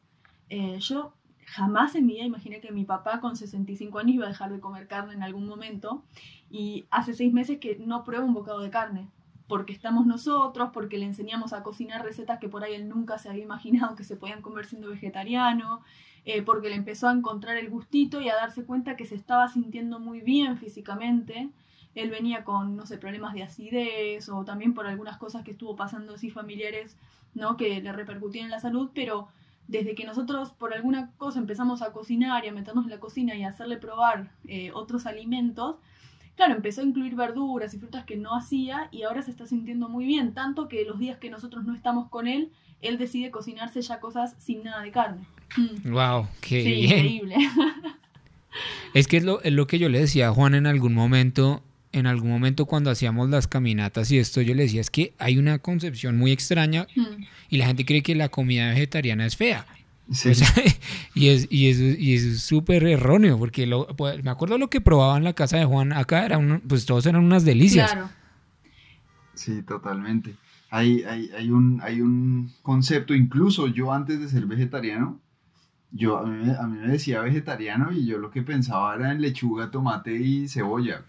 eh, 0.49 0.79
yo 0.81 1.13
jamás 1.45 1.95
en 1.95 2.07
mi 2.07 2.15
vida 2.15 2.25
imaginé 2.25 2.61
que 2.61 2.73
mi 2.73 2.85
papá 2.85 3.21
con 3.21 3.37
65 3.37 3.99
años 3.99 4.15
iba 4.15 4.25
a 4.25 4.29
dejar 4.29 4.51
de 4.51 4.61
comer 4.61 4.89
carne 4.89 5.15
en 5.15 5.23
algún 5.23 5.47
momento 5.47 6.03
y 6.49 6.87
hace 6.91 7.13
seis 7.13 7.33
meses 7.33 7.59
que 7.59 7.77
no 7.79 8.05
pruebo 8.05 8.25
un 8.25 8.35
bocado 8.35 8.61
de 8.61 8.71
carne. 8.71 9.09
porque 9.47 9.73
estamos 9.73 10.07
nosotros, 10.07 10.71
porque 10.73 10.97
le 10.97 11.07
enseñamos 11.07 11.53
a 11.53 11.65
cocinar 11.65 12.05
recetas 12.05 12.39
que 12.39 12.49
por 12.49 12.63
ahí 12.63 12.75
él 12.75 12.89
nunca 12.89 13.19
se 13.19 13.29
había 13.29 13.43
imaginado 13.43 13.97
que 13.97 14.05
se 14.05 14.17
podían 14.17 14.43
comer 14.43 14.65
siendo 14.67 14.89
vegetariano, 14.89 15.83
eh, 16.25 16.43
porque 16.43 16.69
le 16.69 16.77
empezó 16.77 17.09
a 17.09 17.13
encontrar 17.13 17.57
el 17.57 17.71
gustito 17.71 18.21
y 18.21 18.29
a 18.29 18.35
darse 18.35 18.65
cuenta 18.65 18.97
que 18.97 19.07
se 19.07 19.15
estaba 19.15 19.49
sintiendo 19.49 19.99
muy 19.99 20.21
bien 20.21 20.59
físicamente. 20.59 21.51
Él 21.95 22.11
venía 22.11 22.45
con, 22.45 22.77
no 22.77 22.87
sé, 22.87 22.99
problemas 22.99 23.35
de 23.35 23.43
acidez 23.43 24.29
o 24.29 24.45
también 24.45 24.75
por 24.75 24.87
algunas 24.87 25.17
cosas 25.17 25.43
que 25.43 25.53
estuvo 25.53 25.77
pasando 25.77 26.15
así 26.15 26.31
familiares, 26.31 26.97
¿no? 27.35 27.57
Que 27.57 27.81
le 27.81 27.93
repercutían 27.93 28.47
en 28.47 28.51
la 28.51 28.61
salud, 28.61 28.91
pero 28.95 29.29
desde 29.67 29.95
que 29.95 30.05
nosotros 30.05 30.51
por 30.51 30.75
alguna 30.75 31.13
cosa 31.17 31.39
empezamos 31.39 31.81
a 31.81 31.93
cocinar 31.93 32.45
y 32.45 32.49
a 32.49 32.53
meternos 32.53 32.85
en 32.85 32.91
la 32.91 33.01
cocina 33.01 33.35
y 33.37 33.45
a 33.45 33.49
hacerle 33.49 33.77
probar 33.77 34.33
eh, 34.47 34.73
otros 34.75 35.07
alimentos, 35.07 35.77
claro, 36.35 36.55
empezó 36.55 36.81
a 36.81 36.85
incluir 36.85 37.15
verduras 37.15 37.73
y 37.73 37.79
frutas 37.79 38.05
que 38.05 38.17
no 38.17 38.35
hacía 38.35 38.89
y 38.91 39.03
ahora 39.03 39.23
se 39.23 39.31
está 39.31 39.47
sintiendo 39.47 39.89
muy 39.89 40.07
bien, 40.07 40.35
tanto 40.35 40.69
que 40.69 40.85
los 40.85 40.99
días 40.99 41.19
que 41.19 41.31
nosotros 41.31 41.65
no 41.65 41.75
estamos 41.75 42.09
con 42.09 42.27
él, 42.27 42.51
él 42.83 42.99
decide 42.99 43.31
cocinarse 43.31 43.83
ya 43.83 44.01
cosas 44.01 44.35
sin 44.39 44.63
nada 44.65 44.83
de 44.83 44.91
carne. 44.91 45.25
Wow, 45.85 46.25
mm. 46.25 46.29
qué 46.41 46.63
sí, 46.63 46.73
increíble. 46.85 47.37
Es 48.95 49.07
que 49.07 49.19
es 49.19 49.25
lo, 49.25 49.41
es 49.43 49.53
lo 49.53 49.67
que 49.69 49.79
yo 49.79 49.89
le 49.89 50.01
decía 50.01 50.29
a 50.29 50.33
Juan 50.33 50.55
en 50.55 50.67
algún 50.67 50.93
momento, 50.93 51.63
en 51.93 52.07
algún 52.07 52.31
momento 52.31 52.67
cuando 52.67 52.91
hacíamos 52.91 53.31
las 53.31 53.47
caminatas 53.47 54.11
y 54.11 54.19
esto, 54.19 54.41
yo 54.41 54.55
le 54.55 54.65
decía, 54.65 54.81
es 54.81 54.91
que 54.91 55.15
hay 55.19 55.39
una 55.39 55.61
concepción 55.61 56.17
muy 56.17 56.33
extraña 56.33 56.89
mm. 56.97 57.25
y 57.51 57.57
la 57.59 57.67
gente 57.67 57.85
cree 57.85 58.03
que 58.03 58.15
la 58.17 58.29
comida 58.29 58.69
vegetariana 58.71 59.27
es 59.27 59.37
fea. 59.37 59.67
y 61.15 61.29
es 61.29 61.47
y 61.51 61.69
es 61.69 61.79
y 61.79 62.15
es 62.17 62.43
súper 62.43 62.85
erróneo 62.85 63.39
porque 63.39 63.65
lo, 63.65 63.87
pues, 63.97 64.25
me 64.25 64.31
acuerdo 64.33 64.59
lo 64.59 64.69
que 64.69 64.81
probaba 64.81 65.17
en 65.17 65.23
la 65.23 65.35
casa 65.35 65.57
de 65.57 65.65
Juan 65.65 65.93
acá 65.93 66.27
era 66.27 66.41
pues 66.67 66.85
todos 66.85 67.07
eran 67.07 67.25
unas 67.25 67.45
delicias 67.45 67.93
claro. 67.93 68.11
sí 69.35 69.63
totalmente 69.63 70.35
hay, 70.71 71.03
hay, 71.03 71.31
hay, 71.37 71.51
un, 71.51 71.81
hay 71.83 72.01
un 72.01 72.51
concepto 72.63 73.15
incluso 73.15 73.67
yo 73.67 73.93
antes 73.93 74.21
de 74.21 74.29
ser 74.29 74.47
vegetariano 74.47 75.21
yo 75.93 76.19
a 76.19 76.27
mí, 76.27 76.51
a 76.51 76.67
mí 76.67 76.79
me 76.79 76.89
decía 76.89 77.21
vegetariano 77.21 77.93
y 77.93 78.07
yo 78.07 78.19
lo 78.19 78.31
que 78.31 78.43
pensaba 78.43 78.95
era 78.95 79.13
en 79.13 79.21
lechuga 79.21 79.71
tomate 79.71 80.15
y 80.15 80.49
cebolla 80.49 81.03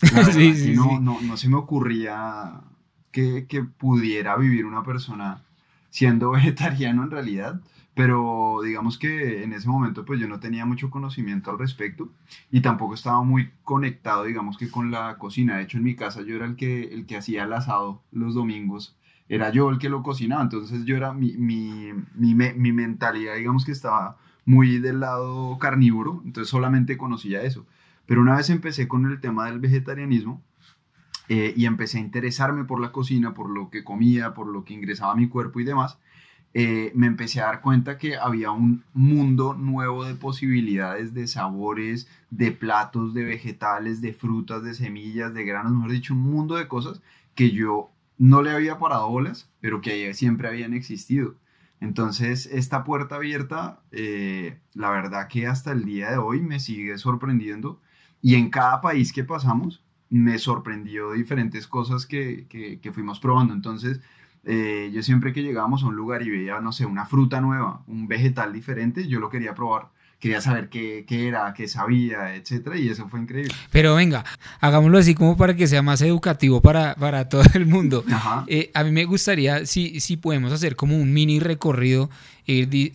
sí, 0.32 0.54
sí, 0.54 0.74
no, 0.74 1.00
no, 1.00 1.20
no, 1.20 1.36
se 1.36 1.48
me 1.48 1.56
ocurría 1.56 2.62
que, 3.10 3.46
que 3.46 3.62
pudiera 3.64 4.36
vivir 4.36 4.64
una 4.64 4.82
persona 4.82 5.42
siendo 5.90 6.30
vegetariano 6.32 7.02
en 7.02 7.10
realidad 7.10 7.60
pero 7.94 8.60
digamos 8.64 8.98
que 8.98 9.42
en 9.42 9.52
ese 9.52 9.68
momento 9.68 10.04
pues 10.04 10.20
yo 10.20 10.28
no 10.28 10.40
tenía 10.40 10.64
mucho 10.64 10.90
conocimiento 10.90 11.50
al 11.50 11.58
respecto 11.58 12.08
y 12.50 12.60
tampoco 12.62 12.94
estaba 12.94 13.22
muy 13.22 13.50
conectado 13.62 14.24
digamos 14.24 14.56
que 14.56 14.70
con 14.70 14.90
la 14.90 15.18
cocina. 15.18 15.56
De 15.56 15.64
hecho 15.64 15.76
en 15.76 15.84
mi 15.84 15.96
casa 15.96 16.22
yo 16.22 16.36
era 16.36 16.46
el 16.46 16.56
que, 16.56 16.84
el 16.84 17.04
que 17.04 17.16
hacía 17.16 17.44
el 17.44 17.52
asado 17.52 18.02
los 18.12 18.34
domingos, 18.34 18.96
era 19.30 19.50
yo 19.50 19.70
el 19.70 19.78
que 19.78 19.88
lo 19.88 20.02
cocinaba, 20.02 20.42
entonces 20.42 20.84
yo 20.84 20.96
era 20.96 21.14
mi, 21.14 21.32
mi, 21.38 21.92
mi, 22.14 22.34
mi 22.34 22.72
mentalidad 22.72 23.36
digamos 23.36 23.64
que 23.64 23.72
estaba 23.72 24.18
muy 24.44 24.80
del 24.80 25.00
lado 25.00 25.56
carnívoro, 25.58 26.20
entonces 26.24 26.50
solamente 26.50 26.98
conocía 26.98 27.42
eso. 27.42 27.64
Pero 28.06 28.20
una 28.20 28.36
vez 28.36 28.50
empecé 28.50 28.88
con 28.88 29.06
el 29.06 29.20
tema 29.20 29.46
del 29.46 29.60
vegetarianismo, 29.60 30.42
eh, 31.28 31.54
y 31.56 31.66
empecé 31.66 31.98
a 31.98 32.00
interesarme 32.00 32.64
por 32.64 32.80
la 32.80 32.90
cocina, 32.90 33.34
por 33.34 33.48
lo 33.50 33.70
que 33.70 33.84
comía, 33.84 34.34
por 34.34 34.48
lo 34.48 34.64
que 34.64 34.74
ingresaba 34.74 35.12
a 35.12 35.16
mi 35.16 35.28
cuerpo 35.28 35.60
y 35.60 35.64
demás, 35.64 35.96
eh, 36.54 36.90
me 36.96 37.06
empecé 37.06 37.40
a 37.40 37.46
dar 37.46 37.60
cuenta 37.60 37.98
que 37.98 38.16
había 38.16 38.50
un 38.50 38.82
mundo 38.94 39.54
nuevo 39.54 40.04
de 40.04 40.16
posibilidades, 40.16 41.14
de 41.14 41.28
sabores, 41.28 42.08
de 42.30 42.50
platos, 42.50 43.14
de 43.14 43.22
vegetales, 43.22 44.00
de 44.00 44.12
frutas, 44.12 44.64
de 44.64 44.74
semillas, 44.74 45.32
de 45.32 45.44
granos, 45.44 45.70
mejor 45.70 45.92
dicho, 45.92 46.14
un 46.14 46.22
mundo 46.22 46.56
de 46.56 46.66
cosas 46.66 47.00
que 47.36 47.52
yo 47.52 47.90
no 48.20 48.42
le 48.42 48.50
había 48.50 48.78
parado 48.78 49.08
bolas, 49.08 49.50
pero 49.60 49.80
que 49.80 50.12
siempre 50.12 50.46
habían 50.46 50.74
existido. 50.74 51.36
Entonces, 51.80 52.44
esta 52.52 52.84
puerta 52.84 53.14
abierta, 53.16 53.80
eh, 53.92 54.60
la 54.74 54.90
verdad 54.90 55.26
que 55.26 55.46
hasta 55.46 55.72
el 55.72 55.86
día 55.86 56.10
de 56.10 56.18
hoy 56.18 56.42
me 56.42 56.60
sigue 56.60 56.98
sorprendiendo 56.98 57.80
y 58.20 58.34
en 58.34 58.50
cada 58.50 58.82
país 58.82 59.14
que 59.14 59.24
pasamos 59.24 59.82
me 60.10 60.38
sorprendió 60.38 61.12
diferentes 61.12 61.66
cosas 61.66 62.04
que, 62.04 62.46
que, 62.48 62.92
fuimos 62.92 63.20
probando. 63.20 63.54
Entonces, 63.54 64.02
eh, 64.44 64.90
yo 64.92 65.02
siempre 65.02 65.32
que 65.32 65.42
llegábamos 65.42 65.82
a 65.82 65.86
un 65.86 65.96
lugar 65.96 66.22
y 66.22 66.28
veía, 66.28 66.60
no 66.60 66.72
sé, 66.72 66.84
una 66.84 67.06
fruta 67.06 67.40
nueva, 67.40 67.82
un 67.86 68.06
vegetal 68.06 68.52
diferente, 68.52 69.08
yo 69.08 69.18
lo 69.18 69.30
quería 69.30 69.54
probar. 69.54 69.88
Quería 70.20 70.40
saber 70.42 70.68
qué, 70.68 71.04
qué 71.08 71.28
era, 71.28 71.52
qué 71.54 71.66
sabía, 71.66 72.34
etcétera, 72.34 72.78
y 72.78 72.88
eso 72.88 73.08
fue 73.08 73.20
increíble. 73.20 73.54
Pero 73.72 73.94
venga, 73.94 74.24
hagámoslo 74.60 74.98
así 74.98 75.14
como 75.14 75.36
para 75.36 75.56
que 75.56 75.66
sea 75.66 75.80
más 75.80 76.02
educativo 76.02 76.60
para, 76.60 76.94
para 76.94 77.28
todo 77.28 77.42
el 77.54 77.64
mundo. 77.64 78.04
Eh, 78.46 78.70
a 78.74 78.84
mí 78.84 78.90
me 78.90 79.06
gustaría, 79.06 79.64
si, 79.64 79.98
si 79.98 80.18
podemos 80.18 80.52
hacer 80.52 80.76
como 80.76 80.96
un 80.96 81.12
mini 81.12 81.40
recorrido, 81.40 82.10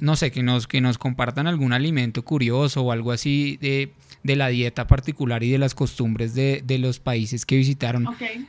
no 0.01 0.15
sé, 0.15 0.31
que 0.31 0.43
nos, 0.43 0.67
que 0.67 0.81
nos 0.81 0.97
compartan 0.97 1.47
algún 1.47 1.73
alimento 1.73 2.23
curioso 2.23 2.83
o 2.83 2.91
algo 2.91 3.11
así 3.11 3.57
de 3.59 3.91
de 4.25 4.35
la 4.35 4.47
dieta 4.47 4.87
particular 4.87 5.43
y 5.43 5.51
de 5.51 5.59
las 5.59 5.75
costumbres 5.75 6.33
de, 6.33 6.63
los 6.79 6.99
países 6.99 7.45
que 7.45 7.57
visitaron, 7.57 8.07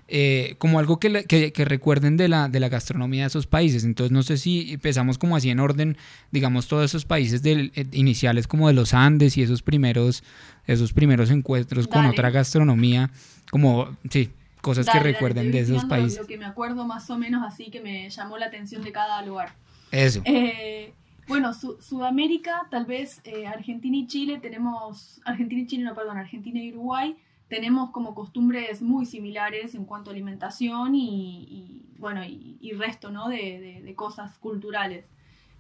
eh, 0.09 0.55
como 0.57 0.79
algo 0.79 0.99
que, 0.99 1.25
que, 1.25 1.65
recuerden 1.67 2.17
de 2.17 2.29
la, 2.29 2.49
de 2.49 2.61
la 2.61 2.71
gastronomía 2.71 3.25
de 3.25 3.27
esos 3.27 3.47
países. 3.47 3.85
Entonces, 3.85 4.11
no 4.11 4.23
sé 4.23 4.39
si 4.39 4.73
empezamos 4.73 5.19
como 5.19 5.37
así 5.37 5.51
en 5.51 5.61
orden, 5.61 5.99
digamos, 6.31 6.67
todos 6.67 6.87
esos 6.87 7.05
países 7.05 7.43
del, 7.43 7.73
eh, 7.75 7.85
iniciales 7.93 8.49
como 8.49 8.69
de 8.69 8.73
los 8.73 8.95
Andes 8.95 9.37
y 9.37 9.43
esos 9.43 9.61
primeros, 9.61 10.25
esos 10.67 10.95
primeros 10.95 11.31
encuentros 11.31 11.89
con 11.89 12.07
otra 12.07 12.31
gastronomía, 12.31 13.11
como, 13.51 13.95
sí, 14.09 14.31
cosas 14.63 14.87
que 14.89 14.99
recuerden 14.99 15.53
de 15.53 15.61
esos 15.61 15.85
países. 15.85 16.21
Lo 16.21 16.27
que 16.27 16.39
me 16.39 16.47
acuerdo 16.47 16.87
más 16.87 17.11
o 17.11 17.19
menos 17.19 17.45
así 17.47 17.67
que 17.67 17.83
me 17.83 18.09
llamó 18.09 18.39
la 18.39 18.47
atención 18.47 18.83
de 18.83 18.93
cada 18.93 19.21
lugar. 19.21 19.53
Eso. 19.93 20.23
Eh, 20.25 20.95
bueno, 21.29 21.53
Sudamérica, 21.55 22.67
tal 22.71 22.87
vez 22.87 23.21
eh, 23.25 23.47
Argentina 23.47 23.97
y 23.97 24.07
Chile 24.07 24.39
tenemos, 24.39 25.21
Argentina 25.25 25.63
y 25.63 25.67
Chile, 25.67 25.85
no, 25.85 25.95
perdón, 25.95 26.19
Argentina 26.19 26.61
y 26.61 26.73
Uruguay 26.73 27.17
tenemos 27.49 27.91
como 27.91 28.15
costumbres 28.15 28.83
muy 28.83 29.07
similares 29.07 29.75
en 29.75 29.85
cuanto 29.85 30.11
a 30.11 30.13
alimentación 30.13 30.95
y, 30.95 31.85
bueno, 31.99 32.23
y, 32.25 32.73
resto, 32.73 33.11
¿no? 33.11 33.29
De, 33.29 33.93
cosas 33.97 34.37
culturales. 34.39 35.07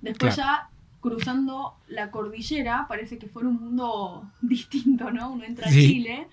Después 0.00 0.36
ya 0.36 0.68
cruzando 1.00 1.76
la 1.86 2.10
cordillera, 2.10 2.86
parece 2.88 3.18
que 3.18 3.28
fuera 3.28 3.48
un 3.48 3.60
mundo 3.60 4.30
distinto, 4.42 5.10
¿no? 5.10 5.32
Uno 5.32 5.44
entra 5.44 5.68
a 5.68 5.70
Chile, 5.70 6.26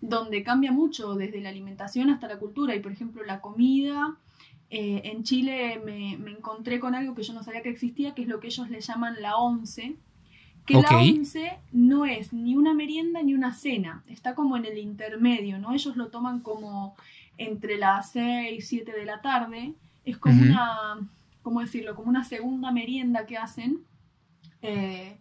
donde 0.00 0.42
cambia 0.42 0.72
mucho 0.72 1.14
desde 1.14 1.40
la 1.40 1.48
alimentación 1.48 2.10
hasta 2.10 2.28
la 2.28 2.38
cultura 2.38 2.74
y, 2.74 2.80
por 2.80 2.92
ejemplo, 2.92 3.24
la 3.24 3.40
comida 3.40 4.16
eh, 4.70 5.00
en 5.04 5.24
Chile 5.24 5.80
me, 5.84 6.12
encontré 6.30 6.78
con 6.78 6.94
algo 6.94 7.14
que 7.14 7.22
yo 7.22 7.32
no 7.32 7.42
sabía 7.42 7.62
que 7.62 7.70
existía, 7.70 8.14
que 8.14 8.22
es 8.22 8.28
lo 8.28 8.38
que 8.40 8.48
ellos 8.48 8.68
le 8.68 8.80
llaman 8.80 9.16
la 9.20 9.36
once. 9.36 9.96
Que 10.66 10.74
la 10.74 10.98
once 10.98 11.58
no 11.72 12.04
es 12.04 12.34
ni 12.34 12.54
una 12.54 12.74
merienda 12.74 13.22
ni 13.22 13.32
una 13.32 13.54
cena, 13.54 14.04
está 14.06 14.34
como 14.34 14.58
en 14.58 14.66
el 14.66 14.76
intermedio, 14.76 15.58
¿no? 15.58 15.72
Ellos 15.72 15.96
lo 15.96 16.08
toman 16.08 16.40
como 16.40 16.94
entre 17.38 17.78
las 17.78 18.12
6 18.12 18.58
y 18.58 18.60
7 18.60 18.92
de 18.92 19.06
la 19.06 19.22
tarde, 19.22 19.72
es 20.04 20.18
como 20.18 20.42
una, 20.42 20.98
¿cómo 21.42 21.60
decirlo? 21.60 21.94
Como 21.94 22.10
una 22.10 22.24
segunda 22.24 22.70
merienda 22.70 23.24
que 23.24 23.38
hacen. 23.38 23.78
Eh, 24.60 25.16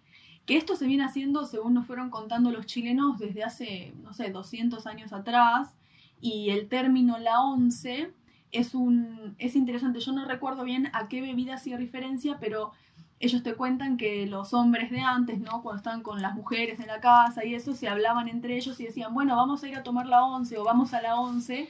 que 0.46 0.58
esto 0.58 0.76
se 0.76 0.88
viene 0.88 1.04
haciendo, 1.04 1.46
según 1.46 1.74
nos 1.74 1.86
fueron 1.86 2.10
contando 2.10 2.52
los 2.52 2.66
chilenos, 2.66 3.20
desde 3.20 3.44
hace, 3.44 3.94
no 4.02 4.14
sé, 4.14 4.32
200 4.32 4.88
años 4.88 5.12
atrás, 5.12 5.76
y 6.22 6.50
el 6.50 6.68
término 6.68 7.18
la 7.20 7.42
once 7.42 8.10
es, 8.52 8.74
un, 8.74 9.36
es 9.38 9.56
interesante. 9.56 10.00
Yo 10.00 10.12
no 10.12 10.26
recuerdo 10.26 10.64
bien 10.64 10.90
a 10.94 11.08
qué 11.08 11.22
bebida 11.22 11.56
hacía 11.56 11.78
referencia, 11.78 12.38
pero 12.40 12.72
ellos 13.20 13.44
te 13.44 13.56
cuentan 13.56 13.98
que 13.98 14.28
los 14.28 14.54
hombres 14.54 14.92
de 14.92 15.02
antes, 15.02 15.40
¿no? 15.40 15.62
Cuando 15.64 15.78
estaban 15.78 16.04
con 16.04 16.22
las 16.22 16.36
mujeres 16.36 16.80
en 16.80 16.88
la 16.88 17.00
casa 17.00 17.44
y 17.44 17.56
eso, 17.56 17.74
se 17.74 17.88
hablaban 17.88 18.28
entre 18.28 18.56
ellos 18.56 18.80
y 18.80 18.86
decían, 18.86 19.14
bueno, 19.14 19.36
vamos 19.36 19.64
a 19.64 19.68
ir 19.68 19.76
a 19.76 19.84
tomar 19.84 20.06
la 20.06 20.24
once 20.24 20.58
o 20.58 20.64
vamos 20.64 20.94
a 20.94 21.02
la 21.02 21.20
once. 21.20 21.70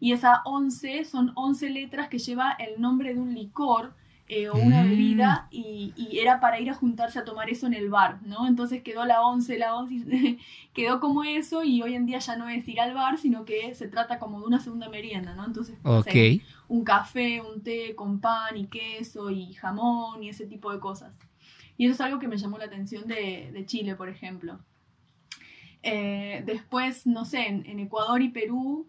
Y 0.00 0.12
esa 0.12 0.42
once 0.44 1.04
son 1.04 1.32
once 1.34 1.68
letras 1.70 2.08
que 2.08 2.18
lleva 2.18 2.52
el 2.52 2.80
nombre 2.80 3.14
de 3.14 3.20
un 3.20 3.34
licor 3.34 3.94
eh, 4.26 4.48
o 4.48 4.54
una 4.54 4.82
mm. 4.82 4.88
bebida 4.88 5.48
y, 5.50 5.92
era 6.18 6.40
para 6.40 6.58
ir 6.58 6.70
a 6.70 6.74
juntarse 6.74 7.18
a 7.18 7.24
tomar 7.24 7.50
eso 7.50 7.66
en 7.66 7.74
el 7.74 7.90
bar, 7.90 8.22
¿no? 8.22 8.46
Entonces 8.46 8.82
quedó 8.82 9.04
la 9.04 9.20
once, 9.20 9.58
la 9.58 9.76
once, 9.76 10.38
quedó 10.72 10.98
como 10.98 11.24
eso 11.24 11.62
y 11.62 11.82
hoy 11.82 11.94
en 11.94 12.06
día 12.06 12.20
ya 12.20 12.36
no 12.36 12.48
es 12.48 12.66
ir 12.66 12.80
al 12.80 12.94
bar, 12.94 13.18
sino 13.18 13.44
que 13.44 13.74
se 13.74 13.86
trata 13.88 14.18
como 14.18 14.40
de 14.40 14.46
una 14.46 14.60
segunda 14.60 14.88
merienda, 14.88 15.34
¿no? 15.34 15.44
Entonces, 15.44 15.76
un 16.68 16.84
café, 16.84 17.42
un 17.42 17.62
té 17.62 17.94
con 17.94 18.20
pan 18.20 18.56
y 18.56 18.66
queso 18.66 19.30
y 19.30 19.52
jamón 19.52 20.22
y 20.22 20.30
ese 20.30 20.46
tipo 20.46 20.72
de 20.72 20.80
cosas. 20.80 21.12
Y 21.76 21.84
eso 21.84 21.94
es 21.94 22.00
algo 22.00 22.18
que 22.18 22.28
me 22.28 22.38
llamó 22.38 22.56
la 22.56 22.64
atención 22.64 23.06
de, 23.06 23.62
Chile, 23.66 23.94
por 23.94 24.08
ejemplo. 24.08 24.58
Eh, 25.82 26.42
después, 26.46 27.06
no 27.06 27.26
sé, 27.26 27.46
en 27.46 27.78
Ecuador 27.78 28.22
y 28.22 28.30
Perú 28.30 28.86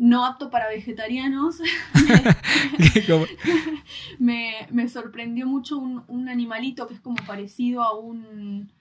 no 0.00 0.24
apto 0.24 0.48
para 0.48 0.66
vegetarianos, 0.66 1.60
me, 4.18 4.88
sorprendió 4.88 5.46
mucho 5.46 5.76
un, 5.76 6.28
animalito 6.30 6.86
que 6.86 6.94
es 6.94 7.00
como 7.00 7.16
parecido 7.26 7.82
a 7.82 7.98
un, 7.98 8.72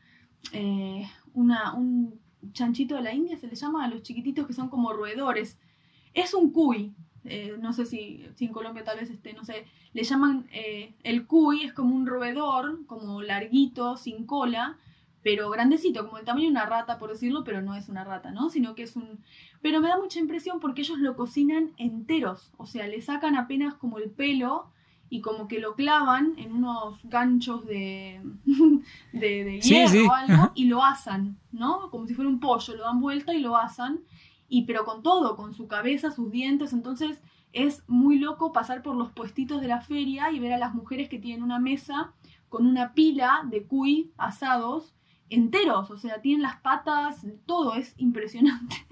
eh, 0.54 1.06
un 1.34 2.18
chanchito 2.54 2.96
de 2.96 3.02
la 3.02 3.14
India, 3.14 3.38
se 3.38 3.48
le 3.48 3.56
llama 3.56 3.84
a 3.84 3.90
los 3.90 4.02
chiquititos 4.02 4.48
que 4.48 4.54
son 4.54 4.70
como 4.70 4.94
roedores. 4.94 5.60
Es 6.14 6.34
un 6.34 6.52
cuy, 6.52 6.96
eh, 7.26 7.54
no 7.60 7.74
sé 7.74 7.86
si, 7.86 8.26
si, 8.36 8.46
en 8.46 8.54
Colombia 8.54 8.86
tal 8.86 9.00
vez 9.00 9.10
esté, 9.10 9.34
no 9.34 9.44
sé, 9.44 9.66
le 9.92 10.04
llaman 10.04 10.48
eh, 10.54 10.96
el 11.04 11.28
cuy, 11.28 11.64
es 11.64 11.74
como 11.74 11.98
un 11.98 12.08
roedor, 12.08 12.86
como 12.86 13.22
larguito, 13.22 13.98
sin 13.98 14.26
cola, 14.26 14.78
pero 15.24 15.50
grandecito, 15.50 16.06
como 16.06 16.18
el 16.18 16.26
tamaño 16.26 16.46
de 16.46 16.52
una 16.52 16.66
rata, 16.66 16.98
por 16.98 17.10
decirlo, 17.10 17.44
pero 17.44 17.62
no 17.62 17.76
es 17.76 17.90
una 17.90 18.04
rata, 18.04 18.32
¿no? 18.32 18.50
Sino 18.50 18.76
que 18.76 18.84
es 18.84 18.96
un... 18.96 19.20
Pero 19.62 19.82
me 19.82 19.90
da 19.90 19.98
mucha 19.98 20.20
impresión 20.20 20.60
porque 20.60 20.82
ellos 20.82 21.00
lo 21.00 21.16
cocinan 21.16 21.72
enteros, 21.78 22.52
o 22.58 22.66
sea, 22.66 22.88
le 22.88 23.02
sacan 23.02 23.36
apenas 23.36 23.76
como 23.76 23.98
el 23.98 24.10
pelo 24.10 24.72
y 25.10 25.22
como 25.22 25.48
que 25.48 25.60
lo 25.60 25.76
clavan 25.76 26.36
en 26.38 26.54
unos 26.54 27.00
ganchos 27.04 27.66
de, 27.66 28.22
de, 29.14 29.60
hierro 29.60 30.08
o 30.08 30.14
algo 30.14 30.52
y 30.56 30.66
lo 30.66 30.84
asan, 30.84 31.38
¿no? 31.52 31.90
Como 31.90 32.08
si 32.08 32.14
fuera 32.14 32.30
un 32.30 32.40
pollo, 32.40 32.76
lo 32.76 32.84
dan 32.84 33.02
vuelta 33.02 33.34
y 33.34 33.40
lo 33.40 33.58
asan, 33.58 34.00
y 34.48 34.64
pero 34.66 34.86
con 34.86 35.04
todo, 35.04 35.36
con 35.36 35.54
su 35.54 35.68
cabeza, 35.68 36.12
sus 36.12 36.32
dientes, 36.32 36.74
entonces 36.74 37.22
es 37.52 37.84
muy 37.88 38.20
loco 38.20 38.54
pasar 38.54 38.84
por 38.84 38.96
los 38.96 39.12
puestitos 39.12 39.62
de 39.62 39.68
la 39.68 39.82
feria 39.82 40.32
y 40.32 40.40
ver 40.40 40.54
a 40.54 40.58
las 40.60 40.76
mujeres 40.76 41.10
que 41.10 41.18
tienen 41.18 41.44
una 41.44 41.60
mesa 41.60 42.14
con 42.48 42.66
una 42.66 42.94
pila 42.94 43.42
de 43.46 43.64
cuy 43.64 44.12
asados 44.18 44.94
enteros, 45.30 45.90
o 45.92 45.98
sea, 45.98 46.22
tienen 46.22 46.42
las 46.42 46.58
patas, 46.58 47.26
todo 47.46 47.76
es 47.76 47.94
impresionante. 47.98 48.76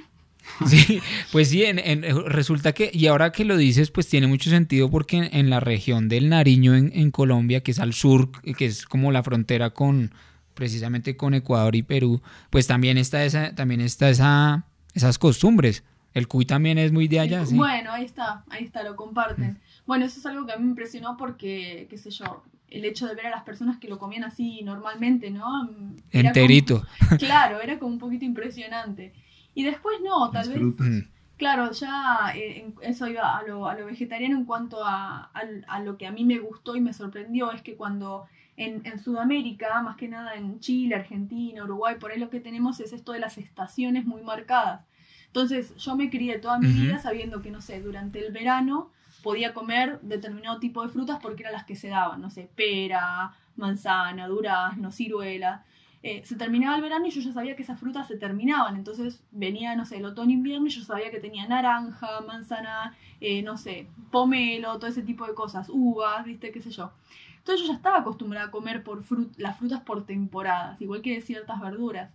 Sí, 0.66 1.02
pues 1.34 1.50
sí, 1.50 1.66
en, 1.66 2.04
resulta 2.26 2.72
que, 2.72 2.90
y 2.94 3.08
ahora 3.08 3.32
que 3.32 3.44
lo 3.46 3.58
dices, 3.58 3.92
pues 3.92 4.08
tiene 4.08 4.28
mucho 4.28 4.50
sentido 4.50 4.90
porque 4.90 5.30
en, 5.32 5.50
la 5.50 5.60
región 5.60 6.08
del 6.08 6.30
Nariño, 6.30 6.74
en, 6.74 7.12
Colombia, 7.12 7.62
que 7.62 7.72
es 7.72 7.80
al 7.80 7.94
sur, 7.94 8.32
que 8.58 8.66
es 8.66 8.86
como 8.86 9.12
la 9.12 9.24
frontera 9.24 9.72
con, 9.72 10.14
precisamente 10.54 11.18
con 11.18 11.34
Ecuador 11.34 11.76
y 11.76 11.84
Perú, 11.84 12.22
pues 12.50 12.66
también 12.66 12.98
está 12.98 13.26
esa, 13.26 13.54
también 13.56 13.82
está 13.82 14.10
esa, 14.10 14.66
esas 14.94 15.20
costumbres. 15.20 15.84
El 16.14 16.28
cuy 16.28 16.46
también 16.46 16.78
es 16.78 16.92
muy 16.92 17.08
de 17.08 17.20
allá, 17.20 17.46
sí. 17.46 17.56
Bueno, 17.56 17.92
ahí 17.92 18.06
está, 18.06 18.44
ahí 18.50 18.64
está, 18.64 18.84
lo 18.84 18.96
comparten. 18.96 19.52
Mm. 19.52 19.58
Bueno, 19.86 20.06
eso 20.06 20.20
es 20.20 20.26
algo 20.26 20.46
que 20.48 20.54
a 20.54 20.58
mí 20.58 20.64
me 20.64 20.70
impresionó 20.70 21.16
porque, 21.16 21.88
qué 21.90 21.98
sé 21.98 22.10
yo, 22.10 22.44
el 22.70 22.86
hecho 22.86 23.08
de 23.08 23.16
ver 23.16 23.28
a 23.28 23.32
las 23.32 23.44
personas 23.44 23.78
que 23.78 23.88
lo 23.88 23.98
comían 23.98 24.24
así 24.24 24.62
normalmente, 24.64 25.32
¿no? 25.32 25.70
Enterito. 26.12 26.86
claro, 27.20 27.62
era 27.62 27.80
como 27.80 27.94
un 27.94 28.00
poquito 28.00 28.26
impresionante. 28.26 29.14
Y 29.54 29.64
después 29.64 29.98
no, 30.04 30.30
tal 30.32 30.50
vez... 30.50 30.62
Mm. 30.62 31.00
Claro, 31.38 31.72
ya 31.72 32.32
eh, 32.36 32.74
eso 32.82 33.08
iba 33.08 33.38
a 33.38 33.44
lo, 33.44 33.70
a 33.70 33.76
lo, 33.76 33.86
vegetariano 33.86 34.36
en 34.36 34.46
cuanto 34.46 34.84
a, 34.84 35.32
a, 35.68 35.80
lo 35.82 35.96
que 35.96 36.08
a 36.08 36.12
mí 36.12 36.26
me 36.26 36.40
gustó 36.40 36.76
y 36.76 36.82
me 36.82 36.94
sorprendió, 36.94 37.52
es 37.52 37.62
que 37.62 37.76
cuando 37.76 38.26
en, 38.56 38.82
en, 38.88 38.98
Sudamérica, 38.98 39.84
más 39.84 39.98
que 39.98 40.08
nada 40.08 40.34
en 40.34 40.60
Chile, 40.60 40.96
Argentina, 40.96 41.64
Uruguay, 41.64 41.98
por 42.00 42.12
ahí 42.12 42.20
lo 42.20 42.32
que 42.32 42.40
tenemos 42.40 42.80
es 42.80 42.92
esto 42.92 43.12
de 43.12 43.20
las 43.20 43.38
estaciones 43.38 44.06
muy 44.06 44.24
marcadas. 44.24 44.82
Entonces 45.28 45.76
yo 45.76 45.96
me 45.96 46.10
crié 46.10 46.40
toda 46.40 46.58
mi 46.58 46.72
vida 46.72 46.98
sabiendo 46.98 47.44
que, 47.44 47.52
no 47.52 47.62
sé, 47.62 47.82
durante 47.82 48.26
el 48.26 48.34
verano 48.34 48.90
podía 49.28 49.54
comer 49.54 50.00
determinado 50.04 50.58
tipo 50.58 50.82
de 50.82 50.88
frutas 50.88 51.20
porque 51.22 51.44
eran 51.44 51.52
las 51.52 51.66
que 51.66 51.76
se 51.76 51.90
daban, 51.90 52.22
no 52.22 52.30
sé, 52.30 52.50
pera, 52.56 53.34
manzana, 53.58 54.26
durazno, 54.26 54.90
ciruela. 54.90 55.66
Eh, 56.02 56.22
se 56.24 56.38
terminaba 56.38 56.78
el 56.78 56.82
verano 56.82 57.08
y 57.08 57.10
yo 57.10 57.20
ya 57.20 57.34
sabía 57.34 57.58
que 57.58 57.64
esas 57.64 57.78
frutas 57.78 58.08
se 58.08 58.16
terminaban. 58.16 58.78
Entonces 58.78 59.22
venía, 59.32 59.76
no 59.76 59.86
sé, 59.86 59.98
el 59.98 60.06
otoño-invierno 60.06 60.68
y 60.68 60.70
yo 60.70 60.82
sabía 60.82 61.12
que 61.12 61.20
tenía 61.20 61.46
naranja, 61.46 62.22
manzana, 62.26 62.96
eh, 63.20 63.42
no 63.42 63.58
sé, 63.58 63.90
pomelo, 64.12 64.80
todo 64.80 64.90
ese 64.90 65.02
tipo 65.02 65.28
de 65.28 65.34
cosas, 65.34 65.68
uvas, 65.68 66.24
viste, 66.24 66.54
qué 66.54 66.62
sé 66.62 66.72
yo. 66.72 66.94
Entonces 67.40 67.64
yo 67.66 67.74
ya 67.74 67.76
estaba 67.76 67.98
acostumbrada 67.98 68.48
a 68.48 68.52
comer 68.52 68.82
por 68.82 69.04
las 69.36 69.58
frutas 69.58 69.82
por 69.82 70.06
temporadas, 70.06 70.80
igual 70.80 71.02
que 71.02 71.20
ciertas 71.20 71.60
verduras. 71.60 72.14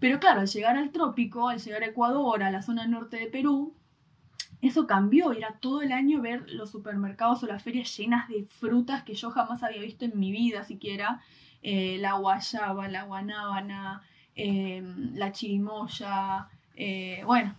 Pero 0.00 0.18
claro, 0.18 0.40
al 0.40 0.48
llegar 0.48 0.76
al 0.76 0.90
trópico, 0.90 1.48
al 1.48 1.60
llegar 1.60 1.84
a 1.84 1.86
Ecuador, 1.86 2.42
a 2.42 2.50
la 2.50 2.60
zona 2.60 2.88
norte 2.88 3.18
de 3.18 3.28
Perú, 3.28 3.72
eso 4.64 4.86
cambió, 4.86 5.32
era 5.32 5.52
todo 5.60 5.82
el 5.82 5.92
año 5.92 6.20
ver 6.20 6.50
los 6.50 6.70
supermercados 6.70 7.42
o 7.42 7.46
las 7.46 7.62
ferias 7.62 7.96
llenas 7.96 8.28
de 8.28 8.44
frutas 8.44 9.02
que 9.02 9.14
yo 9.14 9.30
jamás 9.30 9.62
había 9.62 9.80
visto 9.80 10.04
en 10.04 10.18
mi 10.18 10.32
vida 10.32 10.64
siquiera. 10.64 11.20
Eh, 11.62 11.98
la 12.00 12.14
guayaba, 12.14 12.88
la 12.88 13.04
guanábana, 13.04 14.02
em, 14.34 15.14
la 15.14 15.32
chirimoya, 15.32 16.48
eh, 16.76 17.22
bueno. 17.24 17.54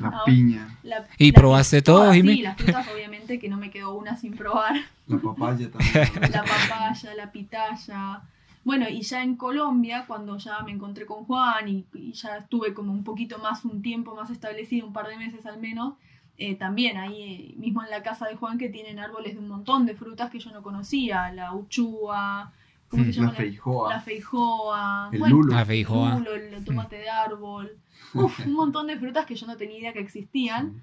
La 0.00 0.22
piña. 0.26 0.78
¿Y 1.18 1.32
probaste 1.32 1.82
todo, 1.82 2.12
Sí, 2.12 2.42
las 2.42 2.56
frutas 2.56 2.86
obviamente 2.92 3.38
que 3.38 3.48
no 3.48 3.56
me 3.56 3.70
quedó 3.70 3.94
una 3.94 4.16
sin 4.16 4.34
probar. 4.34 4.76
La 5.06 5.18
papaya 5.18 5.70
también. 5.72 6.32
la 6.32 6.44
papaya, 6.44 7.14
la 7.14 7.32
pitaya. 7.32 8.22
Bueno, 8.64 8.88
y 8.88 9.02
ya 9.02 9.22
en 9.22 9.36
Colombia, 9.36 10.04
cuando 10.06 10.36
ya 10.36 10.60
me 10.60 10.72
encontré 10.72 11.06
con 11.06 11.24
Juan 11.24 11.68
y, 11.68 11.86
y, 11.94 12.12
ya 12.12 12.36
estuve 12.36 12.74
como 12.74 12.92
un 12.92 13.04
poquito 13.04 13.38
más, 13.38 13.64
un 13.64 13.80
tiempo 13.80 14.14
más 14.14 14.30
establecido, 14.30 14.86
un 14.86 14.92
par 14.92 15.08
de 15.08 15.16
meses 15.16 15.46
al 15.46 15.58
menos, 15.58 15.94
eh, 16.42 16.54
también 16.54 16.96
ahí 16.96 17.54
mismo 17.58 17.84
en 17.84 17.90
la 17.90 18.02
casa 18.02 18.26
de 18.26 18.34
Juan 18.34 18.56
que 18.56 18.70
tienen 18.70 18.98
árboles 18.98 19.34
de 19.34 19.40
un 19.40 19.48
montón 19.48 19.84
de 19.84 19.94
frutas 19.94 20.30
que 20.30 20.38
yo 20.38 20.50
no 20.50 20.62
conocía, 20.62 21.30
la 21.32 21.52
uchúa, 21.52 22.50
¿cómo 22.88 23.04
se 23.04 23.12
llama? 23.12 23.28
La 23.28 23.34
feijoa. 23.34 23.92
La 23.92 24.00
feijoa. 24.00 25.10
El 25.12 25.20
lulo. 25.20 25.54
La 25.54 25.66
feijoa. 25.66 26.12
El 26.12 26.18
lulo, 26.18 26.34
el 26.34 26.64
tomate 26.64 26.96
de 26.96 27.10
árbol. 27.10 27.76
Uf, 28.14 28.46
un 28.46 28.54
montón 28.54 28.86
de 28.86 28.96
frutas 28.96 29.26
que 29.26 29.34
yo 29.36 29.46
no 29.46 29.58
tenía 29.58 29.80
idea 29.80 29.92
que 29.92 30.00
existían. 30.00 30.82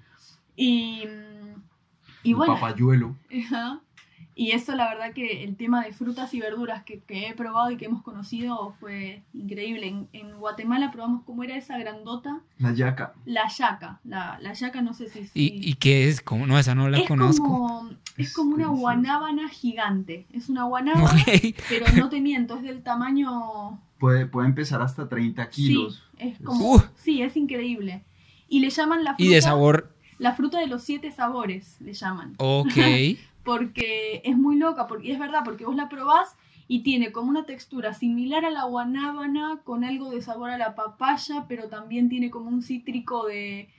Y, 0.54 1.02
y 2.22 2.34
bueno. 2.34 2.54
Papayuelo. 2.54 3.16
Ajá. 3.44 3.80
Y 4.38 4.52
eso, 4.52 4.76
la 4.76 4.88
verdad, 4.88 5.12
que 5.12 5.42
el 5.42 5.56
tema 5.56 5.84
de 5.84 5.92
frutas 5.92 6.32
y 6.32 6.38
verduras 6.38 6.84
que, 6.84 7.02
he 7.08 7.34
probado 7.34 7.72
y 7.72 7.76
que 7.76 7.86
hemos 7.86 8.04
conocido 8.04 8.72
fue 8.78 9.24
increíble. 9.34 10.06
En, 10.12 10.38
Guatemala 10.38 10.92
probamos 10.92 11.24
cómo 11.24 11.42
era 11.42 11.56
esa 11.56 11.76
grandota. 11.76 12.38
La 12.56 12.72
yaca. 12.72 13.14
La 13.24 13.48
yaca. 13.48 13.98
La, 14.04 14.38
la 14.40 14.52
yaca, 14.52 14.80
no 14.80 14.94
sé 14.94 15.08
si. 15.08 15.28
¿Y, 15.34 15.68
¿Y, 15.68 15.74
qué 15.74 16.08
es? 16.08 16.20
¿Cómo? 16.20 16.46
No, 16.46 16.56
esa 16.56 16.76
no 16.76 16.88
la 16.88 17.04
conozco. 17.04 17.42
Como, 17.42 17.90
es, 18.16 18.32
como 18.32 18.54
una 18.54 18.68
guanábana 18.68 19.48
gigante. 19.48 20.28
Es 20.32 20.48
una 20.48 20.62
guanábana, 20.62 21.20
pero 21.68 21.86
no 21.96 22.08
te 22.08 22.20
miento, 22.20 22.58
es 22.58 22.62
del 22.62 22.84
tamaño. 22.84 23.80
Puede, 23.98 24.26
puede 24.26 24.46
empezar 24.46 24.80
hasta 24.82 25.08
30 25.08 25.50
kilos. 25.50 26.04
Sí, 26.16 26.28
es 26.28 26.38
como. 26.38 26.80
Sí, 26.94 27.22
es 27.22 27.36
increíble. 27.36 28.04
Y 28.48 28.60
le 28.60 28.70
llaman 28.70 29.02
la 29.02 29.16
fruta. 29.16 29.24
¿Y 29.24 29.34
de 29.34 29.42
sabor? 29.42 29.97
La 30.18 30.34
fruta 30.34 30.58
de 30.58 30.66
los 30.66 30.82
siete 30.82 31.10
sabores, 31.10 31.80
le 31.80 31.92
llaman. 31.92 32.34
Ok. 32.38 32.74
porque 33.48 34.20
es 34.24 34.36
muy 34.36 34.56
loca, 34.56 34.86
porque 34.86 35.10
es 35.10 35.18
verdad, 35.18 35.40
porque 35.42 35.64
vos 35.64 35.74
la 35.74 35.88
probás 35.88 36.36
y 36.68 36.82
tiene 36.82 37.12
como 37.12 37.30
una 37.30 37.46
textura 37.46 37.94
similar 37.94 38.44
a 38.44 38.50
la 38.50 38.64
guanábana, 38.64 39.60
con 39.64 39.84
algo 39.84 40.10
de 40.10 40.20
sabor 40.20 40.50
a 40.50 40.58
la 40.58 40.74
papaya, 40.74 41.46
pero 41.48 41.68
también 41.68 42.10
tiene 42.10 42.30
como 42.30 42.50
un 42.50 42.62
cítrico 42.62 43.26
de, 43.26 43.70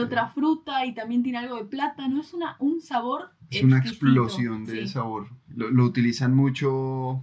otra 0.00 0.28
fruta 0.28 0.86
y 0.86 0.94
también 0.94 1.22
tiene 1.22 1.38
algo 1.38 1.56
de 1.56 1.66
plátano. 1.66 2.22
Es 2.22 2.32
una, 2.32 2.56
un 2.58 2.80
sabor. 2.80 3.32
Es 3.50 3.62
una 3.62 3.78
explosión 3.78 4.64
de 4.64 4.88
sabor. 4.88 5.28
Lo, 5.54 5.84
utilizan 5.84 6.34
mucho, 6.34 7.22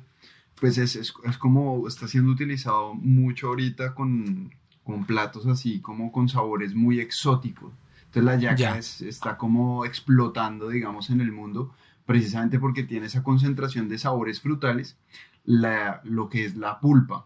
pues 0.60 0.78
es, 0.78 0.96
es, 0.96 1.12
como 1.40 1.88
está 1.88 2.08
siendo 2.08 2.32
utilizado 2.32 2.94
mucho 2.94 3.48
ahorita 3.48 3.96
con, 3.96 4.52
con 4.84 5.06
platos 5.06 5.48
así, 5.48 5.80
como 5.80 6.12
con 6.12 6.30
sabores 6.30 6.76
muy 6.76 7.00
exóticos. 7.00 7.74
Entonces 8.16 8.24
la 8.24 8.56
yaca 8.56 8.78
está 8.78 9.38
como 9.38 9.86
explotando, 9.86 10.70
digamos, 10.70 11.10
en 11.10 11.22
el 11.22 11.32
mundo 11.32 11.74
precisamente 12.06 12.60
porque 12.60 12.84
tiene 12.84 13.08
esa 13.08 13.24
concentración 13.24 13.90
de 13.90 13.98
sabores 13.98 14.42
frutales, 14.42 14.98
lo 15.44 16.30
que 16.30 16.46
es 16.46 16.56
la 16.56 16.80
pulpa. 16.80 17.26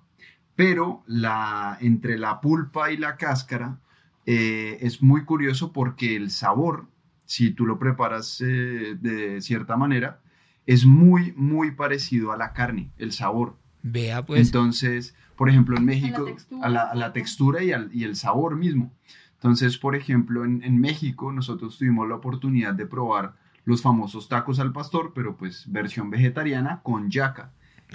Pero 0.55 1.03
la, 1.05 1.77
entre 1.81 2.17
la 2.17 2.41
pulpa 2.41 2.91
y 2.91 2.97
la 2.97 3.17
cáscara 3.17 3.79
eh, 4.25 4.77
es 4.81 5.01
muy 5.01 5.23
curioso 5.25 5.71
porque 5.71 6.15
el 6.15 6.31
sabor, 6.31 6.87
si 7.25 7.51
tú 7.51 7.65
lo 7.65 7.79
preparas 7.79 8.41
eh, 8.41 8.97
de 8.99 9.41
cierta 9.41 9.77
manera, 9.77 10.21
es 10.65 10.85
muy, 10.85 11.33
muy 11.35 11.71
parecido 11.71 12.31
a 12.31 12.37
la 12.37 12.53
carne, 12.53 12.91
el 12.97 13.11
sabor. 13.11 13.57
Vea 13.83 14.25
pues. 14.25 14.47
Entonces, 14.47 15.15
por 15.37 15.49
ejemplo, 15.49 15.77
en 15.77 15.85
México, 15.85 16.25
a 16.61 16.69
la 16.69 17.13
textura, 17.13 17.63
y, 17.63 17.71
al, 17.71 17.89
y, 17.93 18.03
el 18.03 18.15
sabor 18.15 18.57
mismo. 18.57 18.91
Entonces, 19.39 19.77
por 19.77 19.95
ejemplo, 19.95 20.43
en, 20.43 20.61
en 20.63 20.79
México 20.79 21.31
nosotros 21.31 21.77
tuvimos 21.77 22.09
la 22.09 22.15
oportunidad 22.15 22.73
de 22.73 22.85
probar 22.85 23.35
los 23.63 23.81
famosos 23.81 24.27
tacos 24.27 24.59
al 24.59 24.73
pastor, 24.73 25.13
pero 25.15 25.37
pues 25.37 25.63
versión 25.71 26.09
vegetariana 26.09 26.81
con 26.83 27.09
yaca. 27.09 27.51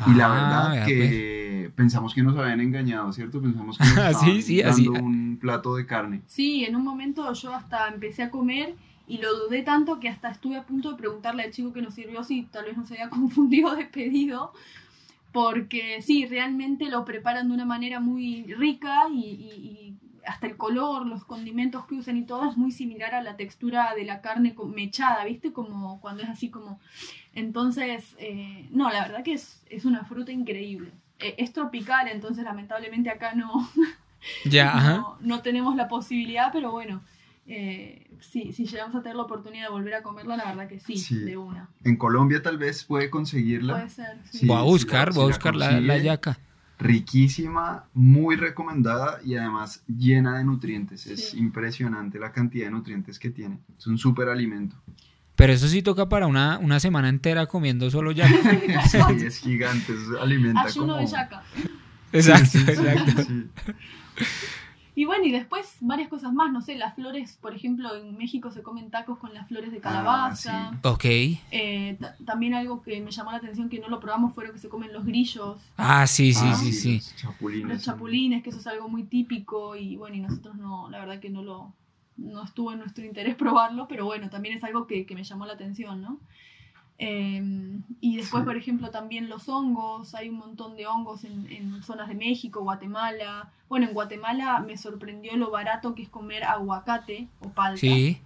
Y 0.06 0.14
la 0.14 0.26
ah, 0.26 0.68
verdad 0.68 0.86
que 0.86 1.64
pues. 1.64 1.74
pensamos 1.74 2.14
que 2.14 2.22
nos 2.22 2.36
habían 2.36 2.60
engañado, 2.60 3.12
¿cierto? 3.12 3.42
Pensamos 3.42 3.76
que 3.78 3.84
nos 3.94 4.48
estaban 4.48 4.76
dando 4.76 4.92
un 5.04 5.38
plato 5.40 5.76
de 5.76 5.84
carne. 5.84 6.22
Sí, 6.26 6.64
en 6.64 6.76
un 6.76 6.82
momento 6.82 7.30
yo 7.34 7.54
hasta 7.54 7.88
empecé 7.88 8.22
a 8.22 8.30
comer 8.30 8.74
y 9.06 9.18
lo 9.18 9.36
dudé 9.36 9.62
tanto 9.62 10.00
que 10.00 10.08
hasta 10.08 10.30
estuve 10.30 10.56
a 10.56 10.64
punto 10.64 10.92
de 10.92 10.96
preguntarle 10.96 11.42
al 11.42 11.50
chico 11.50 11.72
que 11.72 11.82
nos 11.82 11.94
sirvió 11.94 12.24
si 12.24 12.44
tal 12.44 12.64
vez 12.64 12.76
no 12.76 12.86
se 12.86 12.94
había 12.94 13.10
confundido 13.10 13.76
de 13.76 13.84
pedido. 13.84 14.52
Porque 15.32 16.00
sí, 16.00 16.26
realmente 16.26 16.88
lo 16.88 17.04
preparan 17.04 17.48
de 17.48 17.54
una 17.54 17.64
manera 17.64 17.98
muy 17.98 18.44
rica 18.54 19.08
y 19.12 19.94
hasta 20.26 20.46
el 20.46 20.56
color, 20.56 21.06
los 21.06 21.24
condimentos 21.24 21.86
que 21.86 21.94
usan 21.94 22.16
y 22.16 22.24
todo 22.24 22.48
es 22.50 22.56
muy 22.56 22.72
similar 22.72 23.14
a 23.14 23.22
la 23.22 23.36
textura 23.36 23.94
de 23.94 24.04
la 24.04 24.20
carne 24.20 24.54
mechada, 24.74 25.24
¿viste? 25.24 25.52
Como 25.52 26.00
cuando 26.00 26.22
es 26.22 26.28
así 26.28 26.50
como... 26.50 26.80
Entonces, 27.34 28.14
eh, 28.18 28.68
no, 28.70 28.90
la 28.90 29.02
verdad 29.02 29.24
que 29.24 29.34
es, 29.34 29.62
es 29.68 29.84
una 29.84 30.04
fruta 30.04 30.32
increíble. 30.32 30.92
Eh, 31.18 31.34
es 31.38 31.52
tropical, 31.52 32.08
entonces 32.08 32.44
lamentablemente 32.44 33.08
acá 33.08 33.34
no, 33.34 33.70
ya, 34.44 35.04
no, 35.20 35.42
tenemos 35.42 35.76
la 35.76 35.88
posibilidad, 35.88 36.50
pero 36.52 36.72
bueno, 36.72 37.02
eh, 37.46 38.10
si, 38.20 38.52
llegamos 38.52 38.96
a 38.96 39.02
tener 39.02 39.16
la 39.16 39.22
oportunidad 39.22 39.66
de 39.66 39.70
volver 39.70 39.94
a 39.94 40.02
comerla, 40.02 40.36
la 40.36 40.46
verdad 40.46 40.68
que 40.68 40.80
sí, 40.80 41.24
de 41.24 41.36
una. 41.36 41.70
En 41.84 41.96
Colombia 41.96 42.42
tal 42.42 42.58
vez 42.58 42.84
puede 42.84 43.10
conseguirla. 43.10 43.74
Puede 43.74 43.88
ser. 43.90 44.18
voy 44.42 44.56
a 44.56 44.62
buscar, 44.62 45.12
voy 45.12 45.24
a 45.24 45.26
buscar 45.28 45.54
la, 45.54 45.80
la, 45.80 45.98
yaca. 45.98 46.38
Riquísima, 46.78 47.84
muy 47.94 48.36
recomendada 48.36 49.20
y 49.24 49.36
además 49.36 49.82
llena 49.86 50.38
de 50.38 50.44
nutrientes. 50.44 51.06
Es 51.06 51.34
impresionante 51.34 52.18
la 52.18 52.32
cantidad 52.32 52.66
de 52.66 52.72
nutrientes 52.72 53.18
que 53.18 53.30
tiene. 53.30 53.58
Es 53.78 53.86
un 53.86 53.98
súper 53.98 54.28
alimento. 54.28 54.76
Pero 55.36 55.52
eso 55.52 55.66
sí 55.68 55.82
toca 55.82 56.08
para 56.08 56.26
una, 56.26 56.58
una 56.58 56.78
semana 56.80 57.08
entera 57.08 57.46
comiendo 57.46 57.90
solo 57.90 58.12
yaca. 58.12 58.34
sí, 58.88 58.98
es 59.24 59.38
gigante, 59.38 59.92
es 59.92 60.20
alimenta 60.20 60.62
Ayuno 60.62 60.96
de 60.96 61.06
yaca. 61.06 61.42
Exacto, 62.12 62.58
exacto. 62.58 63.32
Y 64.96 65.06
bueno, 65.06 65.24
y 65.24 65.32
después 65.32 65.76
varias 65.80 66.08
cosas 66.08 66.32
más, 66.32 66.52
no 66.52 66.60
sé, 66.60 66.76
las 66.76 66.94
flores, 66.94 67.36
por 67.40 67.54
ejemplo, 67.54 67.96
en 67.96 68.16
México 68.16 68.52
se 68.52 68.62
comen 68.62 68.90
tacos 68.90 69.18
con 69.18 69.34
las 69.34 69.48
flores 69.48 69.72
de 69.72 69.78
ah, 69.78 69.80
calabaza. 69.80 70.78
Ok. 70.84 71.04
Eh, 71.04 71.98
también 72.24 72.54
algo 72.54 72.80
que 72.80 73.00
me 73.00 73.10
llamó 73.10 73.32
la 73.32 73.38
atención 73.38 73.68
que 73.68 73.80
no 73.80 73.88
lo 73.88 73.98
probamos 73.98 74.34
fue 74.34 74.46
lo 74.46 74.52
que 74.52 74.58
se 74.58 74.68
comen 74.68 74.92
los 74.92 75.04
grillos. 75.04 75.60
Ah, 75.76 76.06
sí, 76.06 76.32
sí, 76.32 76.46
ah, 76.46 76.54
sí, 76.54 76.72
sí. 76.72 76.94
Los 76.94 77.16
chapulines. 77.16 77.68
Los 77.68 77.82
chapulines, 77.82 78.42
que 78.42 78.50
eso 78.50 78.60
es 78.60 78.66
algo 78.68 78.88
muy 78.88 79.02
típico 79.02 79.74
y 79.74 79.96
bueno, 79.96 80.14
y 80.16 80.20
nosotros 80.20 80.54
no, 80.56 80.88
la 80.90 81.00
verdad 81.00 81.18
que 81.18 81.30
no 81.30 81.42
lo, 81.42 81.72
no 82.16 82.44
estuvo 82.44 82.72
en 82.72 82.78
nuestro 82.78 83.04
interés 83.04 83.34
probarlo, 83.36 83.88
pero 83.88 84.04
bueno, 84.04 84.30
también 84.30 84.56
es 84.56 84.62
algo 84.62 84.86
que, 84.86 85.06
que 85.06 85.16
me 85.16 85.24
llamó 85.24 85.44
la 85.44 85.54
atención, 85.54 86.02
¿no? 86.02 86.20
Em, 86.96 87.82
y 88.00 88.16
después, 88.16 88.44
por 88.44 88.56
ejemplo, 88.56 88.90
también 88.90 89.28
los 89.28 89.48
hongos, 89.48 90.14
hay 90.14 90.28
un 90.28 90.36
montón 90.36 90.76
de 90.76 90.86
hongos 90.86 91.24
en, 91.24 91.82
zonas 91.82 92.08
de 92.08 92.14
México, 92.14 92.62
Guatemala. 92.62 93.50
Bueno, 93.68 93.86
en 93.86 93.94
Guatemala 93.94 94.60
me 94.60 94.76
sorprendió 94.76 95.36
lo 95.36 95.50
barato 95.50 95.94
que 95.94 96.02
es 96.02 96.08
comer 96.08 96.44
aguacate 96.44 97.28
o 97.40 97.48
palta. 97.48 97.80
Sí. 97.80 98.20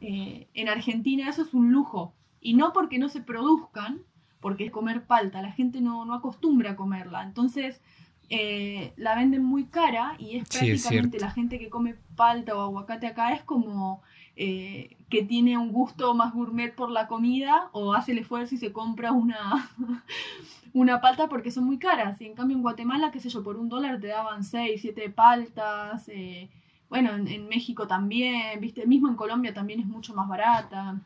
Eh, 0.00 0.48
en 0.54 0.68
Argentina 0.68 1.28
eso 1.28 1.42
es 1.42 1.52
un 1.54 1.70
lujo. 1.70 2.14
Y 2.40 2.54
no 2.54 2.72
porque 2.72 2.98
no 2.98 3.08
se 3.08 3.20
produzcan, 3.20 4.02
porque 4.40 4.66
es 4.66 4.70
comer 4.70 5.04
palta, 5.06 5.40
la 5.40 5.52
gente 5.52 5.80
no, 5.80 6.04
no 6.04 6.14
acostumbra 6.14 6.72
a 6.72 6.76
comerla. 6.76 7.22
Entonces, 7.22 7.80
eh, 8.30 8.92
la 8.96 9.14
venden 9.14 9.44
muy 9.44 9.64
cara 9.64 10.16
y 10.18 10.36
es 10.36 10.48
prácticamente 10.48 11.18
la 11.18 11.30
gente 11.30 11.58
que 11.58 11.68
come 11.68 11.94
palta 12.16 12.56
o 12.56 12.60
aguacate 12.60 13.06
acá 13.06 13.32
es 13.32 13.42
como 13.42 14.02
eh, 14.36 14.96
que 15.10 15.22
tiene 15.22 15.56
un 15.56 15.70
gusto 15.70 16.12
más 16.14 16.34
gourmet 16.34 16.74
por 16.74 16.90
la 16.90 17.06
comida 17.06 17.68
o 17.72 17.94
hace 17.94 18.12
el 18.12 18.18
esfuerzo 18.18 18.56
y 18.56 18.58
se 18.58 18.72
compra 18.72 19.12
una, 19.12 19.70
una 20.72 21.00
palta 21.00 21.28
porque 21.28 21.50
son 21.50 21.64
muy 21.64 21.78
caras. 21.78 22.20
Y 22.20 22.26
en 22.26 22.34
cambio 22.34 22.56
en 22.56 22.62
Guatemala, 22.62 23.10
qué 23.12 23.20
sé 23.20 23.28
yo, 23.28 23.42
por 23.42 23.56
un 23.56 23.68
dólar 23.68 24.00
te 24.00 24.08
daban 24.08 24.42
6, 24.42 24.80
7 24.80 25.10
paltas. 25.10 26.08
Eh, 26.08 26.48
bueno, 26.88 27.14
en, 27.14 27.48
México 27.48 27.86
también, 27.86 28.60
viste, 28.60 28.86
mismo 28.86 29.08
en 29.08 29.16
Colombia 29.16 29.54
también 29.54 29.80
es 29.80 29.86
mucho 29.86 30.14
más 30.14 30.28
barata. 30.28 31.00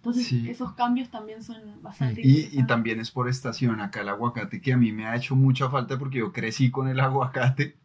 Entonces 0.00 0.32
esos 0.48 0.72
cambios 0.72 1.10
también 1.10 1.42
son 1.42 1.58
bastante 1.82 2.22
y, 2.24 2.48
y, 2.52 2.66
también 2.66 3.00
es 3.00 3.10
por 3.10 3.28
estación, 3.28 3.82
acá 3.82 4.00
el 4.00 4.08
aguacate 4.08 4.62
que 4.62 4.72
a 4.72 4.78
mí 4.78 4.92
me 4.92 5.04
ha 5.04 5.14
hecho 5.14 5.36
mucha 5.36 5.68
falta 5.68 5.98
porque 5.98 6.20
yo 6.20 6.32
crecí 6.32 6.70
con 6.70 6.88
el 6.88 6.98
aguacate, 7.00 7.76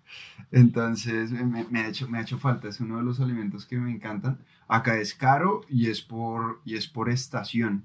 entonces 0.51 1.31
me, 1.31 1.65
me, 1.65 1.81
ha 1.81 1.87
hecho, 1.89 2.07
me 2.07 2.17
ha 2.17 2.21
hecho 2.21 2.37
falta, 2.37 2.69
es 2.69 2.79
uno 2.79 2.97
de 2.97 3.03
los 3.03 3.19
alimentos 3.19 3.65
que 3.65 3.77
me 3.77 3.91
encantan. 3.91 4.39
Acá 4.69 4.97
es 4.97 5.13
caro 5.13 5.61
y 5.69 5.89
es 5.89 6.01
por, 6.01 6.61
y 6.63 6.75
es 6.75 6.87
por 6.87 7.09
estación. 7.09 7.83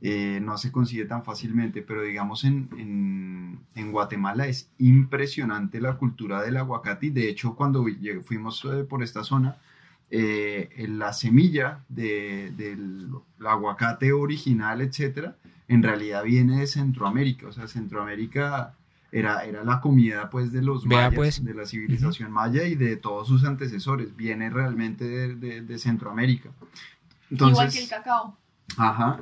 Eh, 0.00 0.38
no 0.42 0.58
se 0.58 0.70
consigue 0.70 1.06
tan 1.06 1.24
fácilmente, 1.24 1.82
pero 1.82 2.02
digamos 2.02 2.44
en, 2.44 2.68
en, 2.78 3.60
en, 3.74 3.90
Guatemala 3.90 4.46
es 4.46 4.70
impresionante 4.78 5.80
la 5.80 5.96
cultura 5.96 6.40
del 6.42 6.56
aguacate 6.56 7.06
y 7.06 7.10
de 7.10 7.28
hecho 7.28 7.56
cuando 7.56 7.84
fuimos 8.22 8.64
eh, 8.64 8.84
por 8.84 9.02
esta 9.02 9.24
zona, 9.24 9.56
eh, 10.10 10.86
la 10.88 11.12
semilla 11.12 11.84
de, 11.88 12.52
del 12.56 13.10
aguacate 13.46 14.12
original, 14.12 14.80
etcétera, 14.80 15.36
en 15.68 15.82
realidad 15.82 16.24
viene 16.24 16.60
de 16.60 16.66
Centroamérica, 16.66 17.48
o 17.48 17.52
sea, 17.52 17.68
Centroamérica 17.68 18.74
era, 19.12 19.44
era 19.44 19.64
la 19.64 19.80
comida 19.80 20.28
pues 20.30 20.52
de 20.52 20.62
los 20.62 20.86
mayas, 20.86 21.14
pues. 21.14 21.44
de 21.44 21.54
la 21.54 21.66
civilización 21.66 22.30
maya 22.30 22.64
y 22.64 22.74
de 22.74 22.96
todos 22.96 23.28
sus 23.28 23.44
antecesores, 23.44 24.16
viene 24.16 24.50
realmente 24.50 25.04
de, 25.04 25.62
de, 25.62 25.78
Centroamérica. 25.78 26.50
Igual 27.30 27.70
que 27.70 27.82
el 27.82 27.88
cacao. 27.88 28.36
Ajá. 28.76 29.20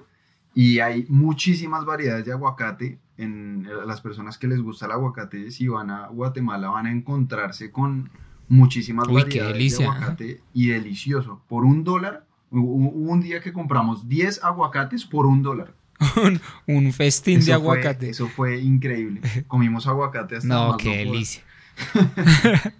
Y 0.54 0.80
hay 0.80 1.06
muchísimas 1.08 1.84
variedades 1.84 2.24
de 2.24 2.32
aguacate. 2.32 2.98
En 3.18 3.66
las 3.86 4.02
personas 4.02 4.36
que 4.36 4.46
les 4.46 4.60
gusta 4.60 4.84
el 4.84 4.92
aguacate, 4.92 5.50
si 5.50 5.68
van 5.68 5.90
a 5.90 6.08
Guatemala, 6.08 6.68
van 6.68 6.86
a 6.86 6.92
encontrarse 6.92 7.70
con 7.70 8.10
muchísimas 8.48 9.08
variedades 9.08 9.78
de 9.78 9.84
aguacate 9.84 10.40
y 10.52 10.68
delicioso. 10.68 11.42
Por 11.48 11.64
un 11.64 11.84
dólar, 11.84 12.26
hubo 12.50 13.10
un 13.10 13.20
día 13.20 13.40
que 13.40 13.52
compramos 13.52 14.08
10 14.08 14.44
aguacates 14.44 15.04
por 15.04 15.26
un 15.26 15.42
dólar. 15.42 15.74
un, 16.66 16.92
festín 16.92 17.44
de 17.44 17.52
aguacate. 17.52 18.10
eso 18.10 18.28
fue 18.28 18.60
increíble. 18.60 19.20
Comimos 19.46 19.86
aguacate 19.86 20.36
hasta 20.36 20.48
No, 20.48 20.76
qué 20.76 20.98
delicia. 20.98 21.42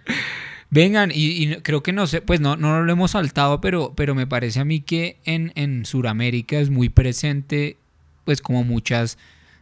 Vengan, 0.69 1.11
y, 1.13 1.55
creo 1.61 1.81
que 1.81 1.93
no 1.93 2.07
sé, 2.07 2.21
pues 2.21 2.41
no, 2.41 2.57
no 2.57 2.81
lo 2.81 2.91
hemos 2.91 3.11
saltado, 3.11 3.61
pero, 3.61 3.93
pero 3.95 4.15
me 4.15 4.27
parece 4.27 4.59
a 4.59 4.65
mí 4.65 4.81
que 4.81 5.17
en, 5.23 5.53
en 5.55 5.85
Sudamérica 5.85 6.59
es 6.59 6.69
muy 6.69 6.89
presente, 6.89 7.77
pues 8.25 8.41
como 8.41 8.65
muchas, 8.65 9.17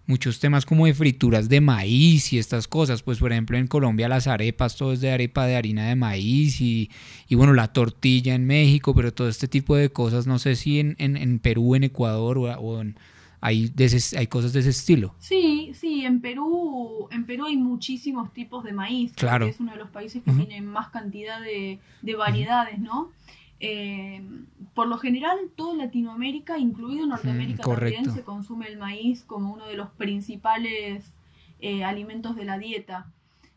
muchos 0.07 0.39
temas 0.39 0.65
como 0.65 0.85
de 0.85 0.93
frituras 0.93 1.49
de 1.49 1.61
maíz 1.61 2.33
y 2.33 2.37
estas 2.37 2.67
cosas. 2.67 3.03
Pues 3.03 3.19
por 3.19 3.31
ejemplo 3.31 3.57
en 3.57 3.67
Colombia 3.67 4.09
las 4.09 4.27
arepas, 4.27 4.75
todo 4.75 4.93
es 4.93 5.01
de 5.01 5.11
arepa 5.11 5.45
de 5.45 5.55
harina 5.55 5.87
de 5.87 5.95
maíz 5.95 6.61
y, 6.61 6.89
y 7.27 7.35
bueno, 7.35 7.53
la 7.53 7.73
tortilla 7.73 8.35
en 8.35 8.45
México, 8.45 8.93
pero 8.93 9.13
todo 9.13 9.29
este 9.29 9.47
tipo 9.47 9.75
de 9.75 9.89
cosas, 9.89 10.27
no 10.27 10.39
sé 10.39 10.55
si 10.55 10.79
en, 10.79 10.95
en, 10.99 11.17
en 11.17 11.39
Perú, 11.39 11.75
en 11.75 11.83
Ecuador 11.83 12.37
o 12.37 12.81
en 12.81 12.95
hay, 13.45 13.71
hay 14.17 14.27
cosas 14.27 14.53
de 14.53 14.61
ese 14.61 14.71
estilo. 14.71 15.13
Sí, 15.19 15.71
sí, 15.75 16.03
en 16.03 16.19
Perú, 16.19 17.07
en 17.11 17.27
Perú 17.27 17.45
hay 17.45 17.57
muchísimos 17.57 18.33
tipos 18.33 18.63
de 18.63 18.73
maíz. 18.73 19.13
Claro. 19.13 19.45
es 19.45 19.59
uno 19.59 19.73
de 19.73 19.77
los 19.77 19.91
países 19.91 20.23
que 20.23 20.31
tiene 20.31 20.61
más 20.61 20.89
cantidad 20.89 21.39
de, 21.41 21.79
variedades, 22.17 22.79
¿no? 22.79 23.11
Eh, 23.59 24.21
por 24.73 24.87
lo 24.87 24.97
general, 24.97 25.37
toda 25.55 25.75
Latinoamérica, 25.75 26.57
incluido 26.57 27.05
Norteamérica 27.05 27.63
también, 27.63 28.11
se 28.11 28.23
consume 28.23 28.67
el 28.67 28.77
maíz 28.77 29.23
como 29.23 29.53
uno 29.53 29.67
de 29.67 29.75
los 29.75 29.89
principales 29.91 31.13
eh, 31.59 31.83
alimentos 31.83 32.35
de 32.35 32.45
la 32.45 32.57
dieta. 32.57 33.11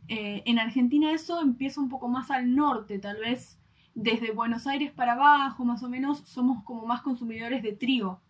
Eh, 0.06 0.42
en 0.46 0.58
Argentina 0.58 1.12
eso 1.12 1.40
empieza 1.40 1.80
un 1.80 1.88
poco 1.88 2.08
más 2.08 2.30
al 2.30 2.54
norte, 2.54 2.98
tal 2.98 3.18
vez 3.18 3.58
desde 3.94 4.30
Buenos 4.30 4.66
Aires 4.68 4.92
para 4.92 5.12
abajo, 5.14 5.64
más 5.64 5.82
o 5.82 5.88
menos, 5.88 6.20
somos 6.20 6.62
como 6.62 6.86
más 6.86 7.02
consumidores 7.02 7.62
de 7.62 7.72
trigo. 7.72 8.20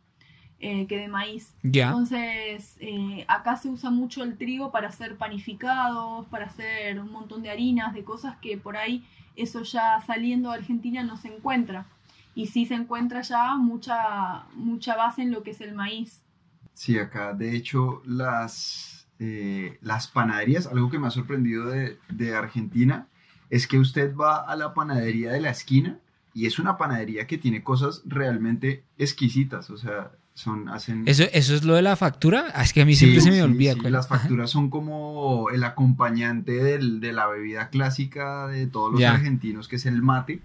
Que 0.61 0.89
de 0.89 1.07
maíz. 1.07 1.55
Entonces, 1.63 2.81
acá 3.29 3.55
se 3.55 3.69
usa 3.69 3.91
mucho 3.91 4.25
el 4.25 4.37
trigo 4.37 4.73
para 4.73 4.89
hacer 4.89 5.17
panificados, 5.17 6.27
para 6.27 6.47
hacer 6.47 6.99
un 6.99 7.13
montón 7.13 7.43
de 7.45 7.51
harinas, 7.51 7.95
de 7.95 8.03
cosas 8.03 8.39
que 8.39 8.59
por 8.59 8.77
ahí 8.77 9.05
eso 9.39 9.63
ya 9.63 10.01
saliendo 10.07 10.51
de 10.51 10.59
Argentina 10.59 11.03
no 11.03 11.17
se 11.17 11.35
encuentra. 11.35 11.87
Y 12.35 12.47
sí 12.47 12.67
se 12.67 12.75
encuentra 12.75 13.23
ya 13.23 13.57
mucha, 13.57 14.45
mucha 14.55 14.97
base 14.97 15.23
en 15.23 15.33
lo 15.33 15.43
que 15.43 15.51
es 15.51 15.61
el 15.61 15.75
maíz. 15.75 16.23
Sí, 16.75 16.99
acá 16.99 17.33
de 17.33 17.57
hecho 17.57 18.03
las, 18.05 19.09
eh, 19.19 19.79
las 19.83 20.07
panaderías, 20.07 20.67
algo 20.67 20.91
que 20.91 20.99
me 20.99 21.09
ha 21.09 21.11
sorprendido 21.11 21.67
de, 21.67 21.99
de 22.09 22.37
Argentina, 22.37 23.09
es 23.51 23.67
que 23.67 23.79
usted 23.79 24.15
va 24.15 24.37
a 24.37 24.55
la 24.57 24.75
panadería 24.75 25.33
de 25.33 25.41
la 25.41 25.51
esquina 25.51 25.99
y 26.35 26.47
es 26.47 26.59
una 26.59 26.77
panadería 26.77 27.27
que 27.27 27.39
tiene 27.39 27.65
cosas 27.65 28.03
realmente 28.05 28.85
exquisitas. 28.99 29.71
O 29.71 29.77
sea, 29.77 30.13
hacen... 30.71 31.05
¿Eso, 31.07 31.25
¿Eso 31.33 31.55
es 31.55 31.65
lo 31.65 31.75
de 31.75 31.83
la 31.83 31.97
factura? 31.97 32.47
Ah, 32.55 32.63
es 32.63 32.73
que 32.73 32.83
a 32.83 32.85
mí 32.85 32.95
siempre 32.95 33.21
se 33.21 33.31
me 33.31 33.43
olvida. 33.43 33.75
las 33.91 34.09
facturas 34.09 34.51
son 34.51 34.71
como 34.71 35.51
el 35.51 35.65
acompañante 35.65 36.53
de 36.53 37.13
la 37.13 37.27
bebida 37.27 37.71
clásica 37.71 38.47
de 38.47 38.67
todos 38.67 38.93
los 38.93 39.03
argentinos, 39.03 39.69
que 39.69 39.77
es 39.77 39.87
el 39.87 40.03
mate, 40.03 40.41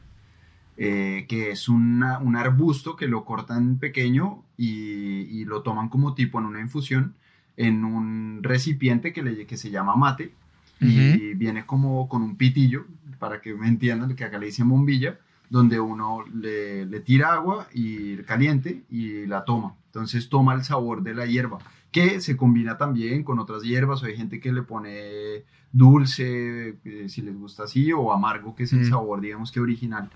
eh, 0.77 1.25
que 1.29 1.51
es 1.51 1.69
un 1.69 2.03
arbusto 2.03 2.95
que 2.95 3.07
lo 3.07 3.25
cortan 3.25 3.77
pequeño 3.77 4.43
y, 4.57 5.45
lo 5.45 5.61
toman 5.61 5.89
como 5.89 6.13
tipo 6.13 6.39
en 6.39 6.45
una 6.45 6.61
infusión 6.61 7.15
en 7.57 7.85
un 7.85 8.39
recipiente 8.41 9.13
que, 9.13 9.21
le, 9.21 9.45
que 9.45 9.57
se 9.57 9.69
llama 9.69 9.95
mate 9.95 10.33
y 10.79 11.33
viene 11.35 11.65
como 11.65 12.09
con 12.09 12.23
un 12.23 12.35
pitillo, 12.35 12.85
para 13.19 13.39
que 13.39 13.53
me 13.53 13.67
entiendan, 13.67 14.15
que 14.15 14.25
acá 14.25 14.37
le 14.37 14.47
dicen 14.47 14.67
bombilla, 14.67 15.17
donde 15.53 15.79
uno 15.79 16.25
le, 16.33 16.83
le 16.87 16.99
tira 17.01 17.33
agua 17.33 17.67
y 17.71 18.17
caliente 18.23 18.85
y 18.89 19.27
la 19.27 19.45
toma. 19.45 19.75
Entonces 19.85 20.27
toma 20.27 20.55
el 20.55 20.63
sabor 20.63 21.03
de 21.03 21.13
la 21.13 21.27
hierba, 21.27 21.59
que 21.91 22.21
se 22.21 22.35
combina 22.35 22.75
también 22.75 23.23
con 23.23 23.37
otras 23.37 23.61
hierbas, 23.61 24.01
o 24.01 24.07
hay 24.07 24.17
gente 24.17 24.39
que 24.39 24.51
le 24.51 24.63
pone 24.63 25.43
dulce, 25.71 26.79
eh, 26.83 27.05
si 27.07 27.21
les 27.21 27.37
gusta 27.37 27.65
así, 27.65 27.93
o 27.93 28.11
amargo, 28.11 28.55
que 28.55 28.63
es 28.63 28.73
el 28.73 28.79
mm. 28.79 28.89
sabor, 28.89 29.21
digamos 29.21 29.51
que 29.51 29.59
original. 29.59 30.09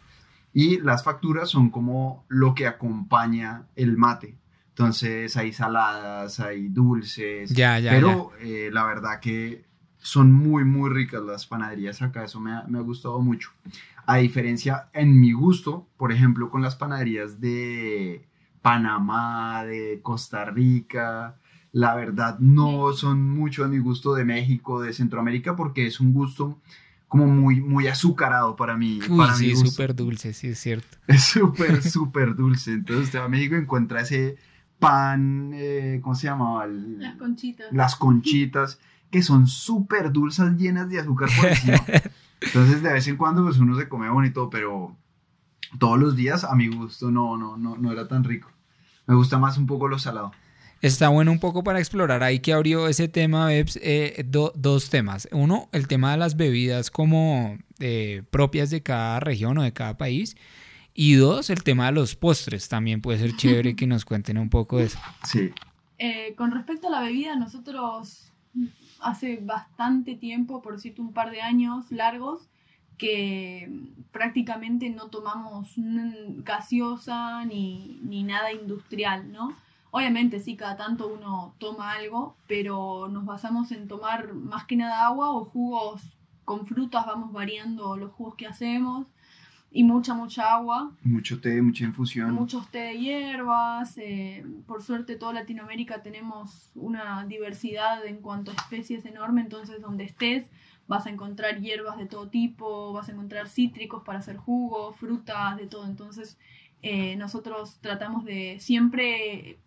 Y 0.54 0.80
las 0.80 1.04
facturas 1.04 1.50
son 1.50 1.69
como 1.69 2.26
lo 2.30 2.56
que 2.56 2.65
acompaña 2.65 3.67
el 3.76 3.95
mate. 3.95 4.34
Entonces 4.69 5.38
hay 5.38 5.54
saladas, 5.54 6.39
hay 6.39 6.69
dulces, 6.69 7.52
ya, 7.52 7.78
ya, 7.78 7.91
pero 7.91 8.32
eh, 8.41 8.71
la 8.73 8.88
verdad 8.88 9.19
que 9.19 9.65
son 9.99 10.31
muy, 10.31 10.63
muy 10.63 10.89
ricas 10.89 11.21
las 11.23 11.45
panaderías 11.45 12.01
acá, 12.01 12.23
eso 12.23 12.39
me 12.39 12.51
ha, 12.51 12.63
me 12.67 12.77
ha, 12.77 12.81
gustado 12.81 13.19
mucho. 13.21 13.51
A 14.05 14.17
diferencia, 14.17 14.89
en 14.93 15.19
mi 15.19 15.31
gusto, 15.31 15.88
por 15.97 16.12
ejemplo, 16.12 16.49
con 16.49 16.62
las 16.62 16.75
panaderías 16.75 17.41
de 17.41 18.25
Panamá, 18.62 19.65
de 19.65 19.99
Costa 20.01 20.45
Rica, 20.45 21.38
la 21.71 21.95
verdad 21.95 22.39
no 22.39 22.93
son 22.93 23.29
mucho 23.29 23.63
de 23.63 23.69
mi 23.69 23.79
gusto 23.79 24.13
de 24.13 24.25
México, 24.25 24.81
de 24.81 24.93
Centroamérica, 24.93 25.55
porque 25.55 25.86
es 25.86 25.99
un 25.99 26.13
gusto 26.13 26.60
como 27.07 27.27
muy, 27.27 27.62
muy 27.62 27.88
azucarado 27.88 28.55
para 28.55 28.75
mí. 28.75 28.99
Uy, 29.10 29.17
para 29.17 29.36
sí, 29.36 29.55
súper 29.55 29.95
dulce, 29.95 30.33
sí, 30.33 30.47
es 30.47 30.60
cierto. 30.60 30.97
Es 31.07 31.23
súper, 31.23 31.81
súper 31.81 32.36
dulce. 32.36 32.73
Entonces 32.73 33.05
usted 33.05 33.19
va 33.19 33.25
a 33.25 33.29
México 33.29 33.55
y 33.55 33.60
encuentra 33.60 34.01
ese 34.01 34.38
pan, 34.79 35.51
eh, 35.53 35.99
¿cómo 36.03 36.15
se 36.15 36.27
llamaba? 36.27 36.67
las 36.67 37.15
conchitas. 37.15 37.67
Las 37.71 37.95
conchitas, 37.95 38.79
que 39.12 39.22
son 39.22 39.48
súper 39.48 40.12
dulces, 40.12 40.58
llenas 40.58 40.89
de 40.89 41.00
azúcar 41.00 41.30
por 41.36 41.50
encima. 41.50 41.86
Entonces 42.41 42.84
de 42.84 42.93
vez 42.93 43.08
en 43.08 43.17
cuando 43.17 43.43
pues 43.43 43.58
uno 43.58 43.78
se 43.78 43.89
come 43.89 44.10
bonito, 44.10 44.50
pero 44.50 44.96
todos 45.80 46.00
los 46.00 46.15
días 46.15 46.43
a 46.43 46.56
mi 46.56 46.67
gusto 46.67 47.12
no, 47.12 47.38
no, 47.38 47.58
no, 47.58 47.78
no 47.78 47.91
era 47.91 48.08
tan 48.08 48.24
rico. 48.24 48.52
Me 49.06 49.15
gusta 49.15 49.38
más 49.38 49.58
un 49.58 49.65
poco 49.65 49.88
lo 49.88 50.00
salado. 50.00 50.32
Está 50.82 51.10
bueno 51.10 51.32
un 51.32 51.39
poco 51.39 51.63
para 51.63 51.80
explorar 51.80 52.22
ahí 52.22 52.39
que 52.39 52.54
abrió 52.54 52.88
ese 52.88 53.08
tema, 53.08 53.48
Bebs, 53.48 53.80
eh, 53.82 54.24
dos 54.28 54.89
temas. 54.89 55.28
Uno, 55.32 55.70
el 55.72 55.88
tema 55.88 56.12
de 56.12 56.17
las 56.17 56.38
bebidas 56.38 56.91
como 56.91 57.58
eh, 57.80 58.22
propias 58.30 58.70
de 58.70 58.84
cada 58.84 59.20
región 59.20 59.58
o 59.58 59.63
de 59.63 59.74
cada 59.74 59.98
país. 59.98 60.36
Y 60.93 61.13
dos, 61.13 61.50
el 61.50 61.63
tema 61.63 61.88
de 61.88 61.93
los 61.93 62.15
postres. 62.15 62.70
También 62.70 63.02
puede 63.02 63.17
ser 63.17 63.36
chévere 63.36 63.76
que 63.76 63.88
nos 63.88 64.06
cuenten 64.06 64.38
un 64.38 64.50
poco 64.50 64.78
de 64.78 64.86
eso. 64.86 65.00
Sí. 65.24 65.52
Eh, 65.98 66.36
con 66.38 66.52
respecto 66.52 66.88
a 66.88 66.91
la 66.91 67.02
bebida, 67.02 67.36
nosotros 67.36 68.32
hace 69.01 69.38
bastante 69.38 70.15
tiempo, 70.15 70.62
por 70.62 70.75
decirte 70.75 71.01
un 71.01 71.13
par 71.13 71.31
de 71.31 71.41
años 71.41 71.91
largos, 71.91 72.49
que 72.97 73.69
prácticamente 74.12 74.89
no 74.89 75.10
tomamos 75.10 75.73
gaseosa 76.43 77.45
ni, 77.45 77.99
ni 78.03 78.23
nada 78.23 78.51
industrial, 78.51 79.31
¿no? 79.31 79.55
Obviamente 79.91 80.39
sí, 80.39 80.55
cada 80.55 80.77
tanto 80.77 81.07
uno 81.07 81.53
toma 81.60 81.93
algo, 81.93 82.36
pero 82.47 83.07
nos 83.07 83.25
basamos 83.25 83.71
en 83.71 83.88
tomar 83.88 84.33
más 84.33 84.65
que 84.65 84.75
nada 84.75 85.05
agua 85.05 85.31
o 85.31 85.45
jugos 85.45 86.01
con 86.43 86.65
frutas, 86.65 87.05
vamos 87.05 87.31
variando 87.31 87.97
los 87.97 88.12
jugos 88.13 88.36
que 88.36 88.47
hacemos 88.47 89.07
y 89.78 89.84
mucha, 89.84 90.16
mucha 90.16 90.56
agua. 90.56 90.92
Mucho 91.04 91.40
té, 91.40 91.62
mucha 91.62 91.84
infusión. 91.84 92.34
Muchos 92.34 92.68
té 92.72 92.80
de 92.80 92.98
hierbas. 92.98 93.96
Eh, 94.00 94.44
por 94.66 94.82
suerte, 94.82 95.18
toda 95.18 95.34
Latinoamérica 95.34 96.02
tenemos 96.02 96.72
una 96.74 97.24
diversidad 97.28 98.04
en 98.04 98.18
cuanto 98.24 98.50
a 98.50 98.56
especies 98.56 99.06
enorme, 99.06 99.42
entonces 99.42 99.80
donde 99.80 100.06
estés 100.06 100.50
vas 100.88 101.06
a 101.06 101.12
encontrar 101.12 101.60
hierbas 101.60 101.96
de 101.98 102.08
todo 102.08 102.28
tipo, 102.28 102.92
vas 102.92 103.08
a 103.08 103.12
encontrar 103.12 103.50
cítricos 103.50 104.02
para 104.04 104.18
hacer 104.18 104.38
jugo, 104.38 104.94
frutas, 104.94 105.58
de 105.58 105.68
todo. 105.68 105.86
Entonces, 105.86 106.40
eh, 106.82 107.16
nosotros 107.16 107.78
tratamos 107.80 108.26
de 108.26 108.58
siempre 108.60 109.60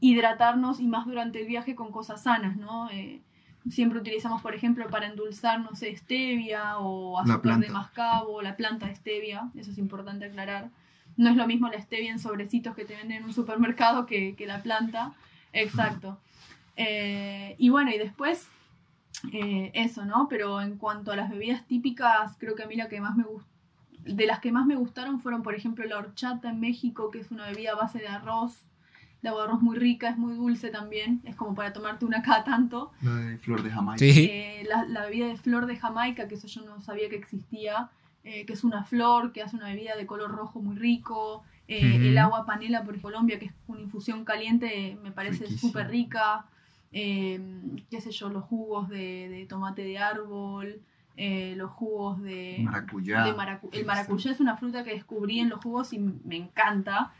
hidratarnos 0.00 0.80
y 0.80 0.86
más 0.86 1.04
durante 1.04 1.42
el 1.42 1.46
viaje 1.46 1.74
con 1.74 1.92
cosas 1.92 2.22
sanas, 2.22 2.56
¿no? 2.56 2.88
Eh, 2.88 3.20
siempre 3.68 3.98
utilizamos, 3.98 4.42
por 4.42 4.54
ejemplo, 4.54 4.88
para 4.88 5.06
endulzar, 5.06 5.60
no 5.60 5.74
sé, 5.74 5.96
stevia 5.96 6.78
o 6.78 7.18
azúcar 7.18 7.58
de 7.58 7.68
mascabo, 7.68 8.42
la 8.42 8.56
planta 8.56 8.86
de 8.86 8.94
stevia, 8.94 9.50
eso 9.54 9.70
es 9.70 9.78
importante 9.78 10.26
aclarar. 10.26 10.70
No 11.16 11.30
es 11.30 11.36
lo 11.36 11.46
mismo 11.46 11.68
la 11.68 11.80
stevia 11.80 12.10
en 12.10 12.18
sobrecitos 12.18 12.74
que 12.74 12.84
te 12.84 12.96
venden 12.96 13.18
en 13.18 13.24
un 13.24 13.32
supermercado 13.32 14.06
que, 14.06 14.34
que 14.34 14.46
la 14.46 14.62
planta. 14.62 15.12
Exacto. 15.52 16.18
Eh, 16.76 17.54
y 17.58 17.68
bueno, 17.68 17.90
y 17.90 17.98
después 17.98 18.48
eh, 19.32 19.70
eso, 19.74 20.04
¿no? 20.04 20.26
Pero 20.28 20.60
en 20.60 20.78
cuanto 20.78 21.12
a 21.12 21.16
las 21.16 21.30
bebidas 21.30 21.66
típicas, 21.66 22.36
creo 22.38 22.54
que 22.54 22.62
a 22.62 22.66
mí 22.66 22.76
la 22.76 22.88
que 22.88 23.00
más 23.00 23.16
me 23.16 23.24
gustó, 23.24 23.48
de 24.04 24.26
las 24.26 24.40
que 24.40 24.50
más 24.50 24.66
me 24.66 24.74
gustaron 24.74 25.20
fueron, 25.20 25.42
por 25.42 25.54
ejemplo, 25.54 25.84
la 25.84 25.98
horchata 25.98 26.50
en 26.50 26.58
México, 26.58 27.10
que 27.10 27.20
es 27.20 27.30
una 27.30 27.46
bebida 27.46 27.72
a 27.72 27.76
base 27.76 28.00
de 28.00 28.08
arroz, 28.08 28.66
de 29.22 29.28
agua 29.28 29.42
de 29.42 29.48
arroz 29.48 29.62
muy 29.62 29.78
rica, 29.78 30.08
es 30.08 30.18
muy 30.18 30.34
dulce 30.34 30.70
también, 30.70 31.20
es 31.24 31.36
como 31.36 31.54
para 31.54 31.72
tomarte 31.72 32.04
una 32.04 32.22
cada 32.22 32.44
tanto. 32.44 32.92
La 33.00 33.14
de 33.14 33.38
flor 33.38 33.62
de 33.62 33.70
Jamaica. 33.70 34.04
Eh, 34.04 34.66
la, 34.88 35.04
bebida 35.04 35.28
de 35.28 35.36
flor 35.36 35.66
de 35.66 35.76
Jamaica, 35.76 36.28
que 36.28 36.34
eso 36.34 36.48
yo 36.48 36.62
no 36.62 36.80
sabía 36.80 37.08
que 37.08 37.16
existía, 37.16 37.88
eh, 38.24 38.44
que 38.44 38.52
es 38.52 38.64
una 38.64 38.84
flor 38.84 39.32
que 39.32 39.42
hace 39.42 39.56
una 39.56 39.66
bebida 39.66 39.96
de 39.96 40.06
color 40.06 40.32
rojo 40.32 40.60
muy 40.60 40.76
rico. 40.76 41.44
El 41.68 42.18
agua 42.18 42.44
panela 42.44 42.84
por 42.84 43.00
Colombia, 43.00 43.38
que 43.38 43.46
es 43.46 43.52
una 43.66 43.80
infusión 43.80 44.26
caliente, 44.26 44.98
me 45.02 45.10
parece 45.10 45.46
súper 45.56 45.88
rica. 45.88 46.44
qué 46.90 48.00
sé 48.00 48.10
yo, 48.10 48.28
los 48.28 48.44
jugos 48.44 48.90
de 48.90 49.46
tomate 49.48 49.82
de 49.82 49.96
árbol. 49.96 50.82
Eh, 51.16 51.54
los 51.56 51.70
jugos 51.70 52.22
de 52.22 52.60
maracuyá. 52.62 53.28
el 53.72 53.84
maracuyá 53.84 54.30
es 54.30 54.40
una 54.40 54.56
fruta 54.56 54.82
que 54.82 54.94
descubrí 54.94 55.40
en 55.40 55.50
los 55.50 55.60
jugos 55.60 55.92
y 55.92 55.98
me 55.98 56.36
encanta. 56.36 57.12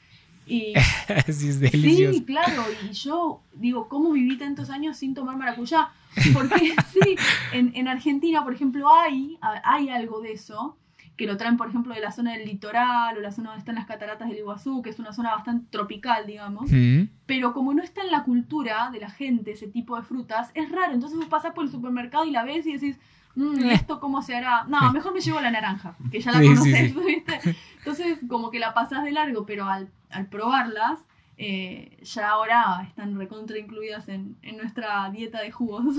Y, 0.47 0.75
sí, 1.27 1.49
es 1.49 1.61
delicioso. 1.61 2.19
Sí, 2.19 2.25
claro, 2.25 2.65
y 2.85 2.93
yo 2.93 3.41
digo, 3.55 3.89
¿cómo 3.89 4.13
viví 4.13 4.37
tantos 4.37 4.71
años 4.71 4.97
sin 4.97 5.15
tomar 5.15 5.37
maracuyá? 5.37 5.91
Porque 6.33 6.75
sí, 6.93 7.17
en, 7.53 7.73
en, 7.75 7.89
Argentina, 7.89 8.43
por 8.45 8.53
ejemplo, 8.55 8.93
hay, 8.93 9.39
hay 9.41 9.89
algo 9.89 10.21
de 10.21 10.33
eso, 10.33 10.77
que 11.17 11.27
lo 11.27 11.37
traen, 11.37 11.57
por 11.57 11.69
ejemplo, 11.69 11.95
de 11.95 12.01
la 12.01 12.11
zona 12.11 12.33
del 12.33 12.47
litoral 12.47 13.17
o 13.17 13.21
la 13.21 13.31
zona 13.31 13.51
donde 13.51 13.61
están 13.61 13.75
las 13.75 13.87
cataratas 13.87 14.29
del 14.29 14.39
Iguazú, 14.39 14.83
que 14.83 14.91
es 14.91 14.99
una 14.99 15.13
zona 15.13 15.35
bastante 15.35 15.67
tropical, 15.71 16.27
digamos. 16.27 16.71
Mm. 16.71 17.05
Pero 17.27 17.53
como 17.53 17.75
no 17.75 17.83
está 17.83 18.03
en 18.03 18.11
la 18.11 18.25
cultura 18.25 18.91
de 18.91 19.01
la 19.01 19.11
gente 19.11 19.53
ese 19.53 19.69
tipo 19.69 19.97
de 19.97 20.03
frutas, 20.03 20.51
es 20.55 20.71
raro. 20.71 20.95
Entonces 20.95 21.19
vos 21.19 21.29
pasás 21.29 21.53
por 21.53 21.65
el 21.65 21.71
supermercado 21.71 22.25
y 22.25 22.31
la 22.31 22.45
ves 22.45 22.67
y 22.67 22.73
decís, 22.73 22.99
Mm, 23.35 23.65
¿esto 23.71 24.01
cómo 24.01 24.23
se 24.23 24.37
hará? 24.37 24.65
No, 24.65 24.93
mejor 24.93 25.15
me 25.15 25.21
llevo 25.21 25.41
la 25.41 25.51
naranja, 25.51 25.97
que 26.11 26.21
ya 26.21 26.33
la 26.33 26.41
conoces, 26.43 26.95
¿viste? 27.07 27.57
Entonces, 27.79 28.19
como 28.29 28.51
que 28.51 28.59
la 28.59 28.75
pasas 28.75 29.05
de 29.05 29.13
largo, 29.13 29.47
pero 29.47 29.67
al, 29.67 29.91
probarlas, 30.31 31.01
eh, 31.39 31.99
ya 32.03 32.31
ahora 32.31 32.85
están 32.89 33.19
recontra 33.19 33.59
incluidas 33.59 34.09
en, 34.09 34.37
nuestra 34.57 35.11
dieta 35.11 35.41
de 35.41 35.51
jugos. 35.51 35.97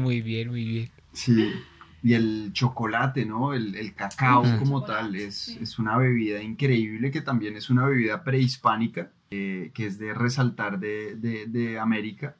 muy 0.00 0.22
bien, 0.22 0.48
muy 0.48 0.64
bien. 0.64 0.90
Sí. 1.12 1.52
Y 2.02 2.14
el 2.14 2.50
chocolate, 2.54 3.26
¿no? 3.26 3.52
El, 3.52 3.94
cacao 3.94 4.42
como 4.58 4.82
tal 4.82 5.14
es, 5.14 5.48
es, 5.48 5.78
una 5.78 5.98
bebida 5.98 6.42
increíble 6.42 7.10
que 7.10 7.20
también 7.20 7.56
es 7.56 7.68
una 7.68 7.84
bebida 7.84 8.24
prehispánica, 8.24 9.10
eh, 9.30 9.70
que 9.74 9.86
es 9.86 9.98
de 9.98 10.14
resaltar 10.14 10.80
de, 10.80 11.16
de, 11.16 11.44
de 11.46 11.78
América 11.78 12.36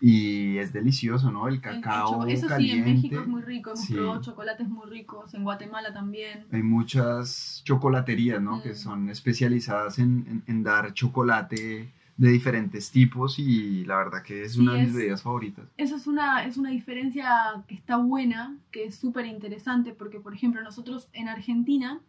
y 0.00 0.58
es 0.58 0.72
delicioso, 0.72 1.30
¿no? 1.30 1.48
El 1.48 1.60
cacao. 1.60 2.26
Eso 2.26 2.48
sí, 2.56 2.70
en 2.70 2.84
México 2.84 3.20
es 3.20 3.26
muy 3.26 3.42
rico. 3.42 3.70
Hemos 3.70 3.86
probado 3.88 4.20
chocolates 4.20 4.68
muy 4.68 4.86
ricos. 4.88 5.34
En 5.34 5.44
Guatemala 5.44 5.92
también. 5.92 6.46
Hay 6.52 6.62
muchas 6.62 7.62
chocolaterías, 7.64 8.40
¿no? 8.40 8.62
Que 8.62 8.70
mm. 8.70 8.76
son 8.76 9.10
especializadas 9.10 9.98
en, 9.98 10.42
en, 10.46 10.62
dar 10.62 10.92
chocolate 10.92 11.92
de 12.16 12.28
diferentes 12.30 12.90
tipos 12.90 13.38
y 13.38 13.84
la 13.84 13.98
verdad 13.98 14.22
que 14.22 14.42
es 14.42 14.56
una 14.56 14.72
de 14.72 14.84
mis 14.84 14.94
bebidas 14.94 15.22
favoritas. 15.22 15.66
Eso 15.76 15.96
es 15.96 16.06
una, 16.06 16.44
es 16.44 16.56
una 16.56 16.70
diferencia 16.70 17.62
que 17.66 17.74
está 17.74 17.98
buena, 17.98 18.56
que 18.70 18.84
es 18.84 18.96
súper 18.96 19.26
interesante, 19.26 19.92
porque 19.92 20.18
por 20.18 20.32
ejemplo 20.32 20.62
nosotros 20.62 21.08
en 21.12 21.28
Argentina 21.28 22.00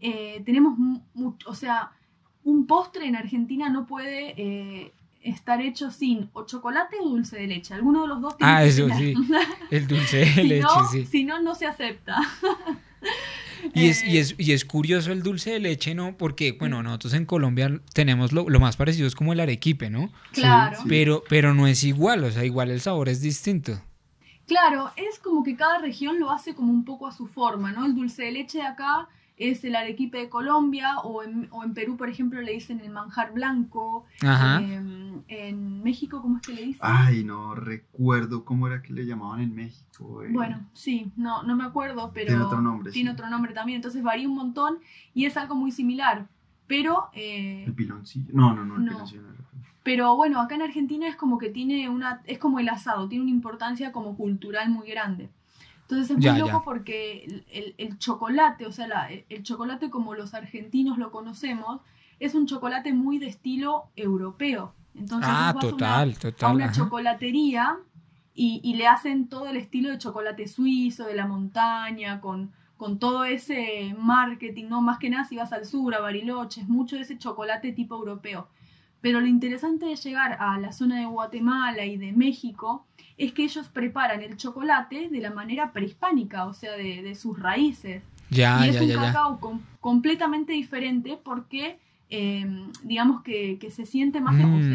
eh, 0.00 0.42
tenemos, 0.46 0.78
o 1.44 1.54
sea, 1.54 1.92
un 2.44 2.66
postre 2.66 3.06
en 3.06 3.14
Argentina 3.14 3.68
no 3.68 3.86
puede 3.86 4.34
eh, 4.36 4.92
estar 5.22 5.60
hecho 5.60 5.90
sin 5.90 6.30
o 6.32 6.44
chocolate 6.44 6.96
o 7.00 7.08
dulce 7.08 7.36
de 7.36 7.46
leche. 7.46 7.74
Alguno 7.74 8.02
de 8.02 8.08
los 8.08 8.20
dos 8.20 8.36
tiene 8.36 8.52
Ah, 8.52 8.64
eso 8.64 8.88
sí. 8.96 9.14
El 9.70 9.86
dulce 9.86 10.24
de 10.24 10.44
leche, 10.44 10.68
sí. 10.90 11.06
Si 11.06 11.24
no, 11.24 11.40
no 11.40 11.54
se 11.54 11.66
acepta. 11.66 12.18
Y 13.74 13.86
es, 13.86 14.04
y, 14.04 14.18
es, 14.18 14.34
y 14.38 14.52
es 14.52 14.64
curioso 14.64 15.12
el 15.12 15.22
dulce 15.22 15.52
de 15.52 15.60
leche, 15.60 15.94
¿no? 15.94 16.16
Porque, 16.16 16.52
bueno, 16.52 16.82
nosotros 16.82 17.14
en 17.14 17.26
Colombia 17.26 17.80
tenemos 17.94 18.32
lo, 18.32 18.44
más 18.58 18.76
parecido, 18.76 19.06
es 19.06 19.14
como 19.14 19.32
el 19.32 19.40
arequipe, 19.40 19.88
¿no? 19.88 20.10
Claro. 20.32 20.78
Pero, 20.88 21.22
pero 21.28 21.54
no 21.54 21.68
es 21.68 21.84
igual, 21.84 22.24
o 22.24 22.30
sea, 22.30 22.44
igual 22.44 22.70
el 22.70 22.80
sabor 22.80 23.08
es 23.08 23.20
distinto. 23.20 23.80
Claro, 24.46 24.90
es 24.96 25.18
como 25.20 25.44
que 25.44 25.54
cada 25.54 25.78
región 25.78 26.18
lo 26.18 26.30
hace 26.30 26.54
como 26.54 26.72
un 26.72 26.84
poco 26.84 27.06
a 27.06 27.12
su 27.12 27.26
forma, 27.28 27.72
¿no? 27.72 27.86
El 27.86 27.94
dulce 27.94 28.24
de 28.24 28.32
leche 28.32 28.58
de 28.58 28.64
acá 28.64 29.08
es 29.36 29.64
el 29.64 29.74
arequipe 29.74 30.18
de 30.18 30.28
Colombia, 30.28 30.98
o 31.00 31.22
en, 31.22 31.48
o 31.50 31.64
en 31.64 31.74
Perú, 31.74 31.96
por 31.96 32.08
ejemplo, 32.08 32.40
le 32.40 32.52
dicen 32.52 32.80
el 32.80 32.90
manjar 32.90 33.32
blanco. 33.32 34.04
Em, 34.20 35.22
en 35.28 35.82
México, 35.82 36.20
¿cómo 36.20 36.36
es 36.36 36.42
que 36.42 36.52
le 36.52 36.62
dicen? 36.62 36.80
Ay, 36.82 37.24
no 37.24 37.54
recuerdo 37.54 38.44
cómo 38.44 38.66
era 38.66 38.82
que 38.82 38.92
le 38.92 39.06
llamaban 39.06 39.40
en 39.40 39.54
México. 39.54 40.22
Eh. 40.22 40.28
Bueno, 40.30 40.60
sí, 40.74 41.10
no, 41.16 41.42
no 41.42 41.56
me 41.56 41.64
acuerdo, 41.64 42.12
pero 42.12 42.28
tiene 42.28 42.42
otro 42.42 42.60
nombre. 42.60 42.92
Tiene 42.92 43.10
otro 43.10 43.28
nombre 43.28 43.52
también, 43.52 43.76
entonces 43.76 44.02
varía 44.02 44.28
un 44.28 44.34
montón 44.34 44.78
y 45.14 45.24
es 45.24 45.36
algo 45.36 45.54
muy 45.54 45.72
similar. 45.72 46.28
Pero. 46.66 47.08
Eh, 47.12 47.64
el 47.66 47.74
piloncillo. 47.74 48.32
No, 48.32 48.54
no, 48.54 48.64
no, 48.64 48.76
el 48.76 48.88
piloncillo 48.88 49.22
no 49.22 49.28
Pero 49.82 50.16
bueno, 50.16 50.40
acá 50.40 50.54
en 50.54 50.62
Argentina 50.62 51.08
es 51.08 51.16
como 51.16 51.38
que 51.38 51.50
tiene 51.50 51.88
una. 51.88 52.22
Es 52.24 52.38
como 52.38 52.60
el 52.60 52.68
asado, 52.68 53.08
tiene 53.08 53.24
una 53.24 53.32
importancia 53.32 53.92
como 53.92 54.16
cultural 54.16 54.70
muy 54.70 54.88
grande. 54.88 55.30
Entonces 55.92 56.16
es 56.16 56.24
muy 56.24 56.40
loco 56.40 56.62
porque 56.64 57.44
el, 57.76 57.98
chocolate, 57.98 58.64
o 58.64 58.72
sea, 58.72 59.10
el 59.10 59.42
chocolate 59.42 59.90
como 59.90 60.14
los 60.14 60.32
argentinos 60.32 60.96
lo 60.96 61.10
conocemos, 61.10 61.82
es 62.18 62.34
un 62.34 62.46
chocolate 62.46 62.94
muy 62.94 63.18
de 63.18 63.26
estilo 63.26 63.90
europeo. 63.94 64.74
Entonces 64.94 65.28
ah, 65.30 65.54
total, 65.60 66.16
a 66.40 66.52
una, 66.52 66.72
chocolatería 66.72 67.76
y, 68.34 68.74
le 68.74 68.86
hacen 68.86 69.28
todo 69.28 69.48
el 69.48 69.58
estilo 69.58 69.90
de 69.90 69.98
chocolate 69.98 70.48
suizo, 70.48 71.04
de 71.04 71.14
la 71.14 71.26
montaña, 71.26 72.22
con, 72.22 72.52
con 72.78 72.98
todo 72.98 73.24
ese 73.24 73.94
marketing, 73.98 74.68
¿no? 74.70 74.80
Más 74.80 74.98
que 74.98 75.10
nada 75.10 75.24
si 75.24 75.36
vas 75.36 75.52
al 75.52 75.66
sur, 75.66 75.94
a 75.94 76.00
Bariloche, 76.00 76.62
es 76.62 76.68
mucho 76.70 76.96
de 76.96 77.02
ese 77.02 77.18
chocolate 77.18 77.72
tipo 77.72 77.96
europeo. 77.96 78.48
Pero 79.02 79.20
lo 79.20 79.26
interesante 79.26 79.84
de 79.84 79.96
llegar 79.96 80.38
a 80.40 80.58
la 80.58 80.72
zona 80.72 81.00
de 81.00 81.04
Guatemala 81.04 81.84
y 81.84 81.98
de 81.98 82.12
México 82.12 82.86
es 83.18 83.32
que 83.32 83.44
ellos 83.44 83.68
preparan 83.68 84.22
el 84.22 84.36
chocolate 84.36 85.08
de 85.08 85.20
la 85.20 85.30
manera 85.30 85.72
prehispánica, 85.72 86.46
o 86.46 86.54
sea, 86.54 86.72
de, 86.72 87.14
sus 87.14 87.38
raíces. 87.38 88.02
Ya, 88.30 88.66
y 88.66 88.70
es 88.70 88.80
un 88.80 88.92
cacao 88.92 89.38
completamente 89.80 90.52
diferente 90.52 91.18
porque, 91.22 91.78
em, 92.08 92.72
digamos 92.82 93.22
que, 93.22 93.58
se 93.70 93.86
siente 93.86 94.20
más... 94.20 94.34
Mm, 94.34 94.74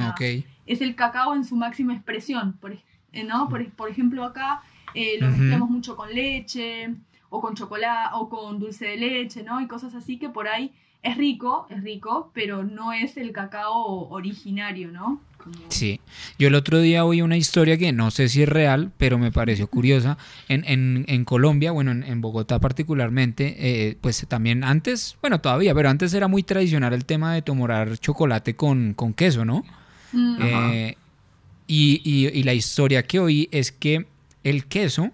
Es 0.66 0.82
el 0.82 0.96
cacao 0.96 1.34
en 1.34 1.46
su 1.46 1.56
máxima 1.56 1.94
expresión. 1.94 2.54
Por, 2.54 2.74
eh, 3.14 3.24
¿no? 3.24 3.50
por, 3.50 3.90
ejemplo, 3.90 4.24
acá 4.24 4.62
eh, 4.94 5.18
lo 5.20 5.30
mezclamos 5.30 5.70
mucho 5.70 5.96
con 5.96 6.14
leche 6.14 6.94
o 7.30 7.42
con 7.42 7.56
chocolate 7.56 8.10
o 8.14 8.30
con 8.30 8.60
dulce 8.60 8.86
de 8.86 8.98
leche, 8.98 9.44
¿no? 9.44 9.60
Y 9.62 9.68
cosas 9.68 9.96
así 9.96 10.18
que 10.18 10.30
por 10.30 10.48
ahí 10.48 10.74
es 11.08 11.18
rico, 11.18 11.68
es 11.70 11.84
rico, 11.84 12.32
pero 12.34 12.64
no 12.64 12.94
es 12.94 13.18
el 13.18 13.32
cacao 13.32 14.10
originario, 14.10 14.92
¿no? 14.92 15.22
Sí, 15.70 16.02
yo 16.38 16.50
el 16.50 16.56
otro 16.56 16.82
día 16.82 17.06
oí 17.06 17.22
una 17.22 17.38
historia 17.38 17.78
que 17.78 17.94
no 17.94 18.12
sé 18.12 18.28
si 18.28 18.44
es 18.44 18.50
real, 18.50 18.92
pero 18.98 19.18
me 19.18 19.32
pareció 19.32 19.68
curiosa. 19.68 20.18
En, 20.50 20.66
en, 20.68 21.06
en 21.08 21.24
Colombia, 21.24 21.72
bueno, 21.72 21.92
en, 21.92 22.22
Bogotá 22.22 22.60
particularmente, 22.60 23.56
eh, 23.58 23.98
pues 24.02 24.26
también 24.28 24.66
antes, 24.66 25.16
bueno, 25.22 25.40
todavía, 25.40 25.74
pero 25.74 25.90
antes 25.90 26.14
era 26.14 26.28
muy 26.28 26.44
tradicional 26.44 26.92
el 26.92 27.06
tema 27.06 27.34
de 27.34 27.42
tomar 27.42 27.98
chocolate 27.98 28.58
con, 28.58 28.94
con 28.94 29.14
queso, 29.14 29.46
¿no? 29.46 29.64
Mm. 30.12 30.38
Eh, 30.42 30.98
y, 31.68 32.02
y, 32.04 32.28
y 32.28 32.44
la 32.44 32.54
historia 32.54 33.04
que 33.04 33.20
oí 33.20 33.48
es 33.52 33.72
que 33.72 34.06
el 34.44 34.66
queso 34.66 35.12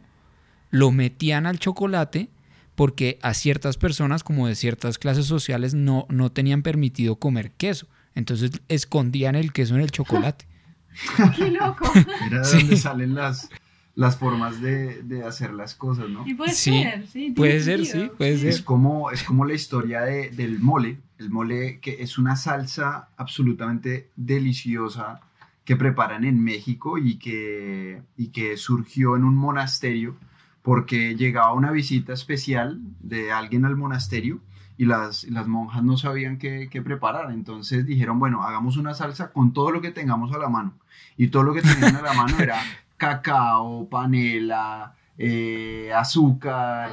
lo 0.71 0.91
metían 0.91 1.45
al 1.45 1.59
chocolate 1.59 2.29
porque 2.75 3.19
a 3.21 3.33
ciertas 3.33 3.77
personas, 3.77 4.23
como 4.23 4.47
de 4.47 4.55
ciertas 4.55 4.97
clases 4.97 5.25
sociales, 5.25 5.73
no, 5.73 6.05
no 6.09 6.31
tenían 6.31 6.63
permitido 6.63 7.17
comer 7.17 7.51
queso. 7.51 7.87
Entonces 8.15 8.51
escondían 8.67 9.35
el 9.35 9.53
queso 9.53 9.75
en 9.75 9.81
el 9.81 9.91
chocolate. 9.91 10.45
¡Qué 11.35 11.51
loco! 11.51 11.91
Mira 12.23 12.41
de 12.41 12.57
dónde 12.57 12.77
salen 12.77 13.15
las, 13.15 13.49
las 13.95 14.17
formas 14.17 14.61
de, 14.61 15.23
hacer 15.25 15.53
las 15.53 15.75
cosas, 15.75 16.09
¿no? 16.09 16.27
Y 16.27 16.33
puede 16.33 16.53
ser, 16.53 17.07
sí. 17.07 17.31
Puede 17.31 17.59
ser, 17.61 17.85
sí, 17.85 18.09
puede 18.17 18.37
ser. 18.37 18.49
Es 18.49 18.61
como, 18.61 19.11
es 19.11 19.23
como 19.23 19.45
la 19.45 19.53
historia 19.53 20.01
del 20.01 20.59
mole. 20.59 20.97
El 21.17 21.29
mole 21.29 21.79
que 21.79 22.01
es 22.01 22.17
una 22.17 22.35
salsa 22.35 23.09
absolutamente 23.17 24.09
deliciosa 24.15 25.21
que 25.63 25.75
preparan 25.75 26.25
en 26.25 26.43
México 26.43 26.97
y 26.97 27.17
que, 27.17 28.01
y 28.17 28.27
que 28.27 28.57
surgió 28.57 29.15
en 29.15 29.23
un 29.23 29.35
monasterio 29.35 30.17
porque 30.63 31.15
llegaba 31.15 31.53
una 31.53 31.71
visita 31.71 32.13
especial 32.13 32.79
de 33.01 33.31
alguien 33.31 33.65
al 33.65 33.75
monasterio 33.75 34.39
y 34.77 34.85
las, 34.85 35.25
las 35.25 35.47
monjas 35.47 35.83
no 35.83 35.97
sabían 35.97 36.37
qué, 36.37 36.81
preparar. 36.83 37.31
Entonces 37.31 37.85
dijeron, 37.85 38.17
bueno, 38.17 38.43
hagamos 38.43 38.77
una 38.77 38.93
salsa 38.93 39.31
con 39.31 39.53
todo 39.53 39.71
lo 39.71 39.81
que 39.81 39.91
tengamos 39.91 40.33
a 40.33 40.39
la 40.39 40.49
mano. 40.49 40.73
Y 41.17 41.27
todo 41.27 41.43
lo 41.43 41.53
que 41.53 41.61
tenían 41.61 41.97
a 41.97 42.01
la 42.01 42.13
mano 42.13 42.39
era 42.39 42.59
cacao, 42.97 43.87
panela, 43.89 44.95
eh, 45.17 45.91
azúcar, 45.95 46.91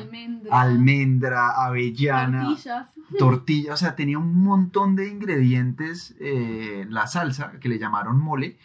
almendra, 0.50 1.64
avellana, 1.64 2.42
tortillas. 2.42 2.88
tortilla, 3.18 3.74
o 3.74 3.76
sea, 3.76 3.94
tenía 3.96 4.18
un 4.18 4.42
montón 4.42 4.94
de 4.94 5.09
ingredientes 5.09 6.14
eh, 6.20 6.87
la 6.90 7.06
salsa 7.06 7.52
que 7.61 7.68
le 7.68 7.78
llamaron 7.78 8.20
mole 8.20 8.59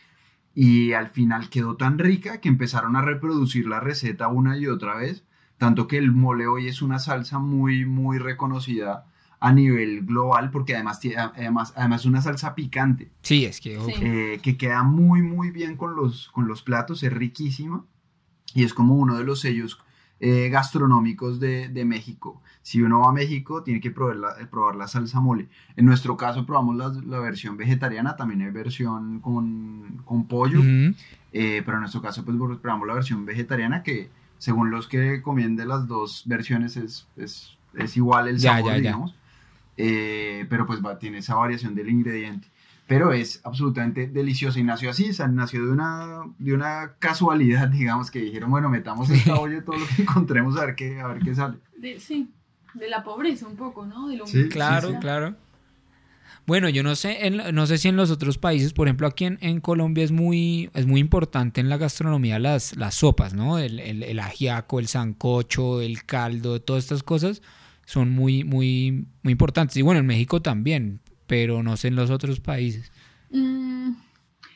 y 0.56 0.94
al 0.94 1.10
final 1.10 1.50
quedó 1.50 1.76
tan 1.76 2.00
rica 2.00 2.39
que 2.39 2.48
empezaron 2.48 2.96
a 2.96 3.02
reproducir 3.02 3.68
la 3.68 3.82
receta 3.82 4.30
una 4.30 4.58
y 4.58 4.68
otra 4.68 4.96
vez, 4.96 5.26
tanto 5.58 5.88
que 5.88 5.98
el 5.98 6.13
mole 6.13 6.48
hoy 6.48 6.68
es 6.68 6.82
una 6.82 6.98
salsa 6.98 7.39
muy, 7.39 7.86
muy 7.86 8.18
reconocida 8.18 9.06
a 9.41 9.52
nivel 9.52 10.06
global 10.06 10.50
porque 10.50 10.74
además 10.76 11.02
además 11.36 11.74
además 11.76 12.02
es 12.02 12.06
una 12.08 12.22
salsa 12.22 12.56
picante. 12.56 13.12
Sí 13.22 13.46
es 13.46 13.60
que 13.60 13.78
eh, 14.02 14.39
que 14.41 14.58
queda 14.58 14.82
muy 14.84 15.22
muy 15.22 15.52
bien 15.52 15.76
con 15.76 15.96
los 15.96 16.30
con 16.30 16.48
los 16.48 16.63
platos 16.63 17.04
es 17.04 17.12
riquísima 17.13 17.86
y 18.54 18.63
es 18.63 18.74
como 18.74 18.96
uno 18.96 19.18
de 19.18 19.26
los 19.26 19.41
sellos 19.41 19.78
eh, 20.19 20.49
gastronómicos 20.49 21.39
de, 21.39 21.67
de, 21.67 21.84
México. 21.84 22.41
Si 22.62 22.82
uno 22.82 23.01
va 23.01 23.10
a 23.10 23.12
México, 23.12 23.63
tiene 23.63 23.82
que 23.82 23.91
probar 23.91 24.15
la, 24.15 24.30
eh, 24.39 24.45
probar 24.49 24.75
la 24.75 24.88
salsa 24.88 25.19
mole. 25.19 25.47
En 25.75 25.86
nuestro 25.86 26.15
caso, 26.15 26.45
probamos 26.45 26.78
la, 26.78 26.89
la 27.06 27.19
versión 27.19 27.58
vegetariana, 27.58 28.15
también 28.15 28.41
hay 28.41 28.51
versión 28.51 29.19
con, 29.19 30.01
con 30.06 30.25
pollo, 30.28 30.62
eh, 30.63 31.62
pero 31.65 31.73
en 31.78 31.82
nuestro 31.82 32.01
caso, 32.01 32.23
pues 32.23 32.38
probamos 32.62 32.88
la 32.88 32.93
versión 32.93 33.25
vegetariana 33.25 33.84
que, 33.84 34.10
según 34.38 34.71
los 34.71 34.88
que 34.88 35.21
comien 35.21 35.58
de 35.58 35.65
las 35.65 35.88
dos 35.88 36.23
versiones, 36.25 36.78
es, 36.78 37.08
es, 37.17 37.58
es 37.73 37.97
igual 37.97 38.30
el 38.30 38.39
sabor, 38.39 38.73
digamos. 38.73 39.15
pero 39.75 40.65
pues 40.65 40.84
va, 40.84 40.97
tiene 40.97 41.17
esa 41.17 41.36
variación 41.36 41.75
del 41.75 41.89
ingrediente 41.89 42.47
pero 42.88 43.13
es 43.13 43.41
absolutamente 43.43 44.08
delicioso 44.08 44.60
y 44.60 44.63
nació 44.63 44.91
así, 44.91 45.10
nació 45.32 45.65
de 45.65 45.71
una, 45.71 46.24
de 46.38 46.54
una 46.54 46.93
casualidad, 47.00 47.67
digamos, 47.69 48.12
que 48.12 48.19
dijeron, 48.19 48.52
bueno, 48.52 48.69
metamos 48.69 49.10
esta 49.10 49.36
olla 49.36 49.63
todo 49.63 49.78
lo 49.78 49.86
que 49.88 50.04
encontremos 50.04 50.58
a 50.58 50.65
ver 50.65 50.76
qué, 50.76 51.00
a 51.00 51.08
ver 51.08 51.24
qué 51.24 51.34
sale. 51.34 51.58
sí, 52.00 52.32
de 52.74 52.89
la 52.89 53.04
pobreza 53.04 53.48
un 53.48 53.56
poco, 53.56 53.86
¿no? 53.86 54.08
De 54.08 54.19
sí, 54.26 54.50
claro, 54.50 55.00
claro. 55.00 55.36
Bueno, 56.48 56.69
yo 56.69 56.84
no 56.84 56.95
sé, 56.95 57.32
no 57.32 57.65
sé 57.65 57.80
si 57.80 57.88
en 57.88 57.95
los 57.95 58.12
otros 58.12 58.38
países, 58.38 58.71
por 58.71 58.88
ejemplo, 58.88 59.08
aquí 59.08 59.26
en, 59.26 59.62
Colombia 59.62 60.04
es 60.04 60.12
muy, 60.12 60.69
es 60.76 60.86
muy 60.86 61.00
importante 61.02 61.60
en 61.60 61.69
la 61.69 61.78
gastronomía 61.78 62.38
las, 62.38 62.76
las 62.76 62.93
sopas, 62.93 63.34
¿no? 63.34 63.58
El, 63.58 63.80
el, 63.80 64.04
el 64.04 64.19
ajiaco, 64.19 64.80
el 64.80 64.88
sancocho, 64.88 65.82
el 65.82 66.04
caldo, 66.04 66.62
todas 66.62 66.84
estas 66.84 67.02
cosas 67.02 67.41
son 67.86 68.12
muy, 68.12 68.43
muy, 68.43 69.08
muy 69.24 69.32
importantes. 69.32 69.76
Y 69.78 69.82
bueno, 69.82 70.02
en 70.02 70.06
México 70.06 70.39
también 70.41 71.00
pero 71.28 71.64
no 71.64 71.78
sé 71.78 71.90
en 71.90 71.96
los 71.96 72.10
otros 72.10 72.40
países. 72.40 72.92
Mm, 73.32 73.94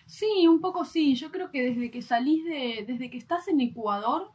sí, 0.06 0.48
un 0.48 0.62
poco 0.62 0.86
sí. 0.86 1.16
Yo 1.16 1.32
creo 1.32 1.52
que 1.52 1.64
desde 1.64 1.92
que 1.92 2.02
salís 2.02 2.44
de, 2.46 2.86
desde 2.88 3.10
que 3.10 3.18
estás 3.18 3.48
en 3.48 3.62
Ecuador, 3.62 4.32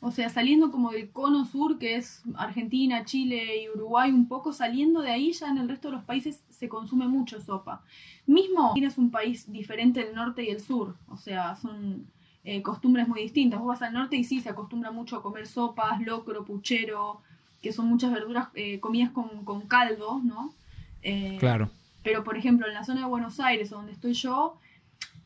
o 0.00 0.10
sea, 0.12 0.28
saliendo 0.28 0.70
como 0.70 0.90
del 0.90 1.10
cono 1.10 1.44
sur, 1.44 1.78
que 1.78 1.96
es 1.96 2.22
Argentina, 2.36 3.04
Chile 3.04 3.62
y 3.62 3.68
Uruguay, 3.68 4.10
un 4.10 4.28
poco 4.28 4.52
saliendo 4.52 5.00
de 5.00 5.10
ahí, 5.10 5.32
ya 5.32 5.48
en 5.48 5.58
el 5.58 5.68
resto 5.68 5.88
de 5.88 5.96
los 5.96 6.04
países 6.04 6.44
se 6.48 6.68
consume 6.68 7.08
mucho 7.08 7.40
sopa. 7.40 7.82
Mismo 8.26 8.66
Argentina 8.66 8.88
es 8.88 8.98
un 8.98 9.10
país 9.10 9.50
diferente 9.50 10.04
del 10.04 10.14
norte 10.14 10.44
y 10.44 10.50
el 10.50 10.60
sur, 10.60 10.96
o 11.08 11.16
sea, 11.16 11.56
son 11.56 12.06
eh, 12.44 12.62
costumbres 12.62 13.08
muy 13.08 13.22
distintas. 13.22 13.58
Vos 13.58 13.68
vas 13.68 13.82
al 13.82 13.92
norte 13.92 14.16
y 14.16 14.22
sí, 14.22 14.40
se 14.40 14.50
acostumbra 14.50 14.92
mucho 14.92 15.16
a 15.16 15.22
comer 15.22 15.48
sopas, 15.48 16.00
locro, 16.00 16.44
puchero, 16.44 17.20
que 17.60 17.72
son 17.72 17.86
muchas 17.88 18.12
verduras 18.12 18.48
eh, 18.54 18.78
comidas 18.78 19.10
con, 19.10 19.44
con 19.44 19.62
caldo, 19.62 20.20
¿no? 20.22 20.54
Eh, 21.02 21.36
claro. 21.38 21.70
Pero, 22.02 22.24
por 22.24 22.36
ejemplo, 22.36 22.66
en 22.66 22.74
la 22.74 22.84
zona 22.84 23.00
de 23.00 23.06
Buenos 23.06 23.40
Aires, 23.40 23.70
donde 23.70 23.92
estoy 23.92 24.14
yo, 24.14 24.58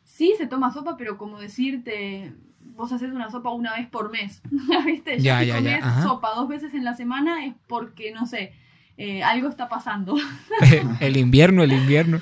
sí 0.04 0.34
se 0.36 0.46
toma 0.46 0.72
sopa, 0.72 0.96
pero 0.96 1.18
como 1.18 1.38
decirte, 1.38 2.32
vos 2.60 2.92
haces 2.92 3.12
una 3.12 3.30
sopa 3.30 3.50
una 3.50 3.76
vez 3.76 3.88
por 3.88 4.10
mes, 4.10 4.42
¿viste? 4.86 5.18
Ya, 5.18 5.40
si 5.42 5.50
comes 5.50 5.84
sopa 6.02 6.34
dos 6.34 6.48
veces 6.48 6.74
en 6.74 6.84
la 6.84 6.94
semana 6.94 7.44
es 7.46 7.54
porque, 7.66 8.12
no 8.12 8.26
sé, 8.26 8.52
eh, 8.96 9.22
algo 9.22 9.48
está 9.48 9.68
pasando. 9.68 10.16
el 11.00 11.16
invierno, 11.16 11.62
el 11.62 11.72
invierno. 11.72 12.20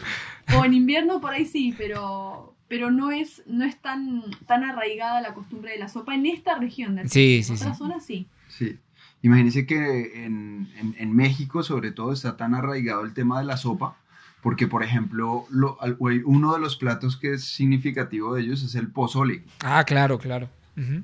O 0.57 0.65
en 0.65 0.75
invierno 0.75 1.21
por 1.21 1.33
ahí 1.33 1.45
sí, 1.45 1.75
pero, 1.77 2.55
pero 2.69 2.91
no 2.91 3.11
es, 3.11 3.43
no 3.47 3.65
es 3.65 3.77
tan, 3.77 4.23
tan 4.47 4.65
arraigada 4.65 5.21
la 5.21 5.35
costumbre 5.35 5.73
de 5.73 5.79
la 5.79 5.89
sopa 5.89 6.15
en 6.15 6.27
esta 6.27 6.57
región. 6.57 6.97
De 6.97 7.09
sí, 7.09 7.43
sí, 7.43 7.53
en 7.53 7.59
otras 7.59 7.79
zonas 7.79 8.05
sí. 8.05 8.27
Sí. 8.49 8.79
Imagínense 9.23 9.67
que 9.67 10.25
en, 10.25 10.69
en, 10.97 11.15
México, 11.15 11.63
sobre 11.63 11.93
todo, 11.93 12.13
está 12.13 12.37
tan 12.37 12.55
arraigado 12.55 13.05
el 13.05 13.13
tema 13.13 13.39
de 13.39 13.45
la 13.45 13.57
sopa, 13.57 13.97
porque, 14.43 14.67
por 14.67 14.83
ejemplo, 14.83 15.45
lo, 15.51 15.79
uno 16.25 16.55
de 16.55 16.61
los 16.61 16.77
platos 16.77 17.17
que 17.19 17.35
es 17.35 17.45
significativo 17.45 18.35
de 18.35 18.43
ellos 18.43 18.63
es 18.63 18.75
el 18.75 18.89
pozole. 18.89 19.45
Ah, 19.61 19.85
claro, 19.85 20.19
claro. 20.19 20.49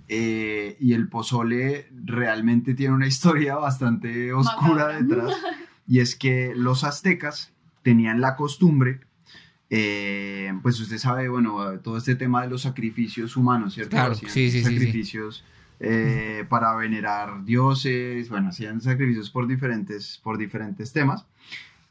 Eh, 0.09 0.79
y 0.81 0.95
el 0.95 1.09
pozole 1.09 1.89
realmente 2.05 2.75
tiene 2.75 2.95
una 2.95 3.07
historia 3.07 3.57
bastante 3.57 4.33
oscura 4.33 4.89
detrás. 4.89 5.35
Y 5.87 6.01
es 6.01 6.17
que 6.17 6.55
los 6.57 6.85
aztecas 6.85 7.53
tenían 7.83 8.23
la 8.23 8.37
costumbre 8.37 9.01
eh, 9.69 10.53
pues 10.63 10.79
usted 10.81 10.99
sabe, 10.99 11.29
bueno, 11.29 11.81
todo 11.81 11.97
este 11.97 12.15
tema 12.15 12.43
de 12.43 12.49
los 12.49 12.63
sacrificios 12.63 13.37
humanos, 13.37 13.75
¿cierto? 13.75 13.91
Claro, 13.91 14.15
sí, 14.15 14.29
sí, 14.29 14.63
sacrificios 14.63 15.45
eh, 15.79 16.47
para 16.49 16.75
venerar 16.75 17.45
dioses, 17.45 18.31
bueno, 18.31 18.49
hacían 18.49 18.81
sacrificios 18.81 19.31
por 19.31 19.47
diferentes, 19.47 20.21
por 20.23 20.39
diferentes 20.39 20.93
temas. 20.93 21.27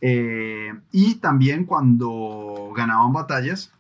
Eh, 0.02 0.74
y 0.92 1.16
también 1.16 1.66
cuando 1.66 2.74
ganaban 2.76 3.14
batallas, 3.14 3.72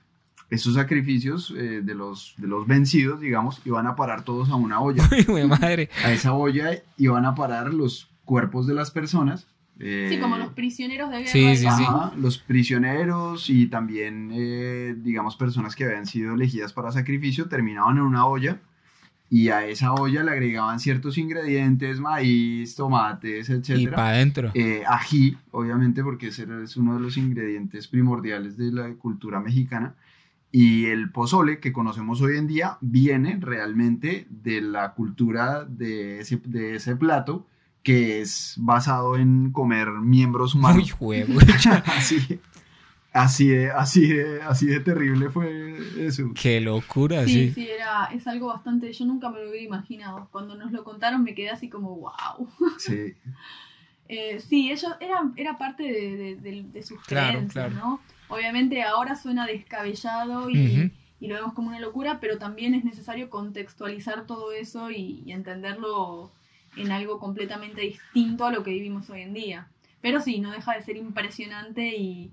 esos 0.51 0.75
sacrificios 0.75 1.51
eh, 1.57 1.81
de, 1.83 1.95
los, 1.95 2.35
de 2.37 2.47
los 2.47 2.67
vencidos, 2.67 3.19
digamos, 3.19 3.61
iban 3.65 3.87
a 3.87 3.95
parar 3.95 4.23
todos 4.23 4.49
a 4.49 4.55
una 4.55 4.79
olla. 4.79 5.09
madre. 5.47 5.89
A 6.03 6.11
esa 6.11 6.33
olla 6.33 6.69
iban 6.97 7.25
a 7.25 7.33
parar 7.33 7.73
los 7.73 8.07
cuerpos 8.25 8.67
de 8.67 8.75
las 8.75 8.91
personas. 8.91 9.47
sí, 9.79 10.19
como 10.21 10.37
los 10.37 10.53
prisioneros 10.53 11.09
de 11.09 11.17
guerra. 11.17 11.31
Sí, 11.31 11.57
sí, 11.57 11.67
sí. 11.67 11.83
Los 12.17 12.37
prisioneros 12.37 13.49
y 13.49 13.67
también, 13.67 15.03
digamos, 15.03 15.35
personas 15.35 15.75
que 15.75 15.85
habían 15.85 16.05
sido 16.05 16.35
elegidas 16.35 16.73
para 16.73 16.91
sacrificio 16.91 17.49
terminaban 17.49 17.97
en 17.97 18.03
una 18.03 18.27
olla 18.27 18.59
y 19.29 19.49
a 19.49 19.65
esa 19.65 19.93
olla 19.93 20.23
le 20.23 20.31
agregaban 20.31 20.79
ciertos 20.79 21.17
ingredientes, 21.17 21.99
maíz, 21.99 22.75
tomates, 22.75 23.49
etc. 23.49 23.69
Y 23.77 23.87
para 23.87 24.09
adentro. 24.09 24.51
Eh, 24.53 24.83
ají, 24.87 25.37
obviamente, 25.51 26.03
porque 26.03 26.27
ese 26.27 26.45
es 26.63 26.77
uno 26.77 26.93
de 26.95 26.99
los 26.99 27.17
ingredientes 27.17 27.87
primordiales 27.87 28.57
de 28.57 28.71
la 28.71 28.93
cultura 28.93 29.39
mexicana. 29.39 29.95
Y 30.51 30.85
el 30.85 31.11
pozole 31.11 31.59
que 31.59 31.73
conocemos 31.73 32.21
hoy 32.21 32.37
en 32.37 32.47
día 32.47 32.77
viene 32.79 33.37
realmente 33.41 34.27
de 34.29 34.61
la 34.61 34.93
cultura 34.93 35.65
de 35.65 36.19
ese, 36.19 36.39
de 36.45 36.75
ese 36.75 36.95
plato 36.95 37.45
que 37.83 38.21
es 38.21 38.55
basado 38.57 39.17
en 39.17 39.51
comer 39.51 39.89
miembros 39.89 40.55
humanos. 40.55 40.83
Uy, 40.83 40.89
juego. 40.89 41.39
así, 41.97 42.39
así, 43.15 43.47
de, 43.47 43.71
así, 43.71 44.07
de, 44.07 44.41
así 44.41 44.65
de 44.67 44.81
terrible 44.81 45.29
fue 45.29 45.77
eso. 45.97 46.31
Qué 46.39 46.59
locura, 46.59 47.25
sí. 47.25 47.47
Sí, 47.47 47.51
sí, 47.53 47.69
era, 47.69 48.09
es 48.13 48.27
algo 48.27 48.47
bastante, 48.47 48.91
yo 48.91 49.05
nunca 49.05 49.29
me 49.29 49.41
lo 49.41 49.49
hubiera 49.49 49.65
imaginado. 49.65 50.27
Cuando 50.31 50.55
nos 50.55 50.71
lo 50.71 50.83
contaron 50.83 51.23
me 51.23 51.33
quedé 51.33 51.49
así 51.49 51.69
como, 51.69 51.95
wow. 51.95 52.49
Sí. 52.77 53.13
eh, 54.09 54.39
sí, 54.41 54.69
ellos, 54.69 54.91
era, 54.99 55.31
era 55.37 55.57
parte 55.57 55.83
de, 55.83 56.63
de, 56.63 56.83
sus 56.83 57.01
creencias, 57.03 57.73
¿no? 57.73 58.01
Obviamente 58.27 58.83
ahora 58.83 59.15
suena 59.15 59.47
descabellado 59.47 60.49
y, 60.49 60.91
y, 61.19 61.27
lo 61.27 61.35
vemos 61.35 61.53
como 61.53 61.69
una 61.69 61.79
locura, 61.79 62.19
pero 62.19 62.37
también 62.37 62.73
es 62.73 62.83
necesario 62.83 63.29
contextualizar 63.29 64.25
todo 64.25 64.51
eso 64.51 64.91
y, 64.91 65.23
y 65.25 65.31
entenderlo 65.31 66.31
en 66.75 66.91
algo 66.91 67.19
completamente 67.19 67.81
distinto 67.81 68.45
a 68.45 68.51
lo 68.51 68.63
que 68.63 68.71
vivimos 68.71 69.09
hoy 69.09 69.21
en 69.21 69.33
día. 69.33 69.69
Pero 70.01 70.19
sí, 70.19 70.39
no 70.39 70.51
deja 70.51 70.73
de 70.73 70.81
ser 70.81 70.97
impresionante 70.97 71.95
y, 71.95 72.31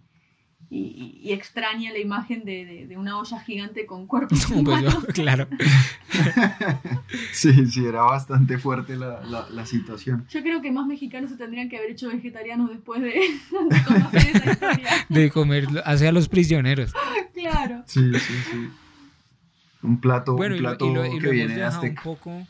y, 0.75 1.33
extraña 1.33 1.93
la 1.93 1.99
imagen 1.99 2.45
de, 2.45 2.87
de, 2.89 2.97
una 2.97 3.19
olla 3.19 3.39
gigante 3.41 3.85
con 3.85 4.07
cuerpos 4.07 4.47
pues 4.65 4.85
claro. 5.15 5.47
sí, 7.33 7.67
sí, 7.67 7.85
era 7.85 8.03
bastante 8.03 8.59
fuerte 8.59 8.97
la, 8.97 9.23
la, 9.51 9.67
situación. 9.67 10.27
Yo 10.31 10.43
creo 10.43 10.63
que 10.63 10.73
más 10.73 10.87
mexicanos 10.87 11.31
se 11.31 11.37
tendrían 11.37 11.69
que 11.69 11.77
haber 11.77 11.91
hecho 11.91 12.09
vegetarianos 12.09 12.71
después 12.71 13.03
de, 13.03 13.13
conocer 13.87 14.37
esa 14.37 14.51
historia. 14.51 14.89
De 15.09 15.31
comer 15.31 15.69
hacia 15.85 16.11
los 16.11 16.29
prisioneros. 16.29 16.93
claro. 17.35 17.83
Sí, 17.87 18.11
sí, 18.15 18.35
sí. 18.51 18.69
Un 19.83 20.01
plato, 20.01 20.35
un 20.35 20.57
plato 20.59 20.93
que 21.21 21.31
viene 21.31 21.55
de 21.55 21.65
Azteca. 21.65 22.01
Un 22.01 22.17
poco 22.17 22.47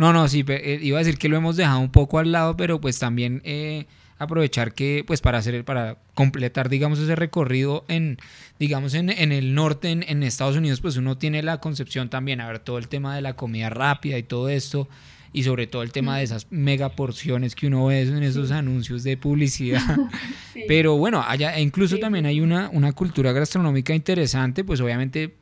no, 0.00 0.14
no, 0.14 0.28
sí, 0.28 0.46
eh, 0.48 0.78
iba 0.80 0.96
a 0.96 1.02
decir 1.04 1.18
que 1.18 1.28
lo 1.28 1.36
hemos 1.36 1.56
dejado 1.56 1.78
un 1.78 1.90
poco 1.90 2.18
al 2.18 2.32
lado, 2.32 2.56
pero 2.56 2.80
pues 2.80 2.98
también 2.98 3.42
eh, 3.44 3.86
aprovechar 4.20 4.74
que, 4.74 5.02
pues 5.06 5.22
para 5.22 5.38
hacer, 5.38 5.64
para 5.64 5.96
completar, 6.14 6.68
digamos, 6.68 6.98
ese 6.98 7.16
recorrido 7.16 7.86
en, 7.88 8.18
digamos, 8.58 8.92
en, 8.92 9.08
el 9.08 9.54
norte, 9.54 9.90
en, 9.90 10.22
Estados 10.22 10.56
Unidos, 10.56 10.82
pues 10.82 10.98
uno 10.98 11.16
tiene 11.16 11.42
la 11.42 11.58
concepción 11.58 12.10
también, 12.10 12.42
a 12.42 12.46
ver, 12.46 12.58
todo 12.58 12.76
el 12.76 12.88
tema 12.88 13.16
de 13.16 13.22
la 13.22 13.34
comida 13.34 13.70
rápida 13.70 14.18
y 14.18 14.22
todo 14.22 14.50
esto, 14.50 14.88
y 15.32 15.44
sobre 15.44 15.66
todo 15.66 15.82
el 15.82 15.90
tema 15.90 16.18
de 16.18 16.24
esas 16.24 16.48
mega 16.50 16.90
porciones 16.90 17.54
que 17.54 17.68
uno 17.68 17.86
ve 17.86 18.02
en 18.02 18.22
esos 18.22 18.50
anuncios 18.50 19.04
de 19.04 19.16
publicidad. 19.16 19.80
Pero 20.68 20.98
bueno, 20.98 21.24
allá, 21.26 21.56
e 21.56 21.62
incluso 21.62 21.96
también 21.96 22.26
hay 22.26 22.42
una, 22.42 22.68
una 22.68 22.92
cultura 22.92 23.32
gastronómica 23.32 23.94
interesante, 23.94 24.64
pues 24.64 24.82
obviamente 24.82 25.34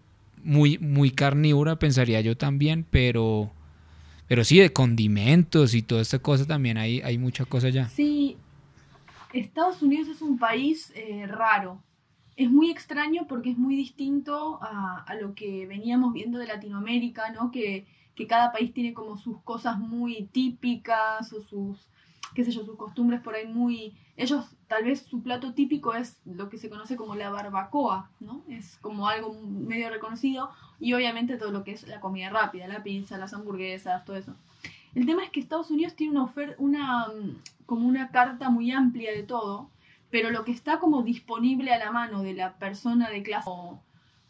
muy, 0.45 0.79
muy 0.79 1.11
carnívora, 1.11 1.81
pensaría 1.81 2.21
yo 2.21 2.37
también, 2.37 2.87
pero 2.89 3.51
pero 4.29 4.45
sí, 4.45 4.59
de 4.59 4.73
condimentos 4.73 5.75
y 5.75 5.83
toda 5.83 6.03
esta 6.03 6.19
cosa 6.21 6.47
también 6.47 6.77
hay, 6.77 7.01
hay 7.01 7.19
mucha 7.19 7.47
cosa 7.47 7.71
ya. 7.71 7.89
Sí, 7.89 8.37
Estados 9.41 9.83
Unidos 9.83 10.09
es 10.09 10.23
un 10.23 10.39
país 10.39 10.93
eh, 10.95 11.27
raro. 11.27 11.83
Es 12.37 12.51
muy 12.51 12.71
extraño 12.71 13.27
porque 13.29 13.51
es 13.51 13.59
muy 13.59 13.75
distinto 13.75 14.59
a, 14.63 15.05
a, 15.07 15.15
lo 15.17 15.35
que 15.35 15.67
veníamos 15.67 16.13
viendo 16.13 16.39
de 16.39 16.47
Latinoamérica, 16.47 17.31
¿no? 17.33 17.51
Que, 17.51 17.87
que 18.15 18.27
cada 18.27 18.53
país 18.53 18.73
tiene 18.73 18.95
como 18.95 19.17
sus 19.17 19.41
cosas 19.43 19.79
muy 19.79 20.29
típicas 20.33 21.33
o 21.33 21.41
sus 21.43 21.89
qué 22.35 22.45
sé 22.45 22.53
yo, 22.53 22.65
sus 22.65 22.77
costumbres 22.77 23.21
por 23.21 23.35
ahí 23.35 23.47
muy... 23.47 23.95
Ellos, 24.17 24.57
tal 24.67 24.85
vez 24.85 25.03
su 25.03 25.23
plato 25.23 25.55
típico 25.55 25.95
es 25.95 26.19
lo 26.25 26.49
que 26.49 26.59
se 26.59 26.69
conoce 26.69 26.97
como 26.97 27.15
la 27.15 27.31
barbacoa, 27.31 28.11
¿no? 28.21 28.43
Es 28.49 28.79
como 28.79 29.09
algo 29.09 29.33
medio 29.43 29.91
reconocido 29.91 30.51
y 30.81 30.93
obviamente 30.93 31.37
todo 31.37 31.51
lo 31.51 31.65
que 31.65 31.73
es 31.73 31.87
la 31.87 32.01
comida 32.01 32.31
rápida, 32.31 32.69
la 32.69 32.83
pizza, 32.83 33.19
las 33.19 33.33
hamburguesas, 33.35 34.05
todo 34.05 34.17
eso. 34.17 34.35
El 34.95 35.07
tema 35.07 35.25
es 35.25 35.31
que 35.31 35.41
Estados 35.41 35.71
Unidos 35.71 35.95
tiene 35.95 36.13
una 36.13 36.25
oferta, 36.25 36.57
una, 36.59 37.07
como 37.69 37.87
una 37.87 38.11
carta 38.11 38.49
muy 38.49 38.73
amplia 38.73 39.13
de 39.13 39.25
todo, 39.25 39.71
pero 40.09 40.31
lo 40.31 40.43
que 40.43 40.53
está 40.53 40.79
como 40.79 41.03
disponible 41.03 41.71
a 41.71 41.79
la 41.79 41.93
mano 41.93 42.23
de 42.23 42.33
la 42.33 42.55
persona 42.55 43.11
de 43.11 43.23
clase, 43.23 43.51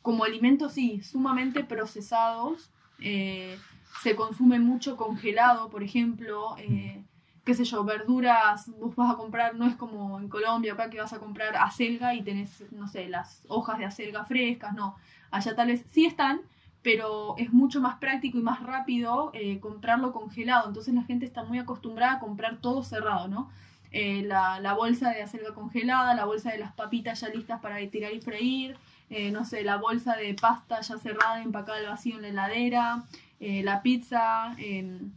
como, 0.02 0.24
alimentos, 0.24 0.72
sí, 0.72 1.02
sumamente 1.04 1.62
procesados, 1.62 2.72
eh, 3.00 3.56
se 4.02 4.16
consume 4.16 4.58
mucho 4.58 4.96
congelado, 4.96 5.70
por 5.70 5.84
ejemplo, 5.84 6.56
eh, 6.58 7.04
qué 7.44 7.54
sé 7.54 7.62
yo, 7.62 7.84
verduras, 7.84 8.68
vos 8.76 8.96
vas 8.96 9.14
a 9.14 9.16
comprar, 9.16 9.54
no 9.54 9.68
es 9.68 9.76
como 9.76 10.18
en 10.18 10.28
Colombia 10.28 10.72
acá 10.72 10.90
que 10.90 10.98
vas 10.98 11.12
a 11.12 11.20
comprar 11.20 11.54
acelga 11.54 12.14
y 12.14 12.22
tenés, 12.22 12.64
no 12.72 12.88
sé, 12.88 13.08
las 13.08 13.44
hojas 13.46 13.78
de 13.78 13.84
acelga 13.84 14.24
frescas, 14.24 14.74
no, 14.74 14.96
allá 15.30 15.54
tal 15.54 15.68
vez 15.68 15.84
sí 15.92 16.06
están, 16.06 16.40
pero 16.88 17.34
es 17.36 17.52
mucho 17.52 17.82
más 17.82 17.98
práctico 17.98 18.38
y 18.38 18.40
más 18.40 18.62
rápido 18.62 19.30
eh, 19.34 19.60
comprarlo 19.60 20.10
congelado, 20.10 20.68
entonces 20.68 20.94
la 20.94 21.02
gente 21.02 21.26
está 21.26 21.44
muy 21.44 21.58
acostumbrada 21.58 22.14
a 22.14 22.18
comprar 22.18 22.62
todo 22.62 22.82
cerrado, 22.82 23.28
¿no? 23.28 23.50
Eh, 23.92 24.22
la, 24.22 24.72
bolsa 24.72 25.10
de 25.10 25.20
acelga 25.20 25.52
congelada, 25.52 26.14
la 26.14 26.24
bolsa 26.24 26.50
de 26.50 26.56
las 26.56 26.72
papitas 26.72 27.20
ya 27.20 27.28
listas 27.28 27.60
para 27.60 27.76
tirar 27.90 28.14
y 28.14 28.22
freír, 28.22 28.78
eh, 29.10 29.30
no 29.30 29.44
sé, 29.44 29.64
la 29.64 29.76
bolsa 29.76 30.16
de 30.16 30.32
pasta 30.32 30.80
ya 30.80 30.96
cerrada, 30.96 31.42
empacada 31.42 31.76
al 31.76 31.88
vacío 31.88 32.16
en 32.16 32.22
la 32.22 32.28
heladera, 32.28 33.04
la 33.38 33.82
pizza, 33.82 34.54
em, 34.56 35.12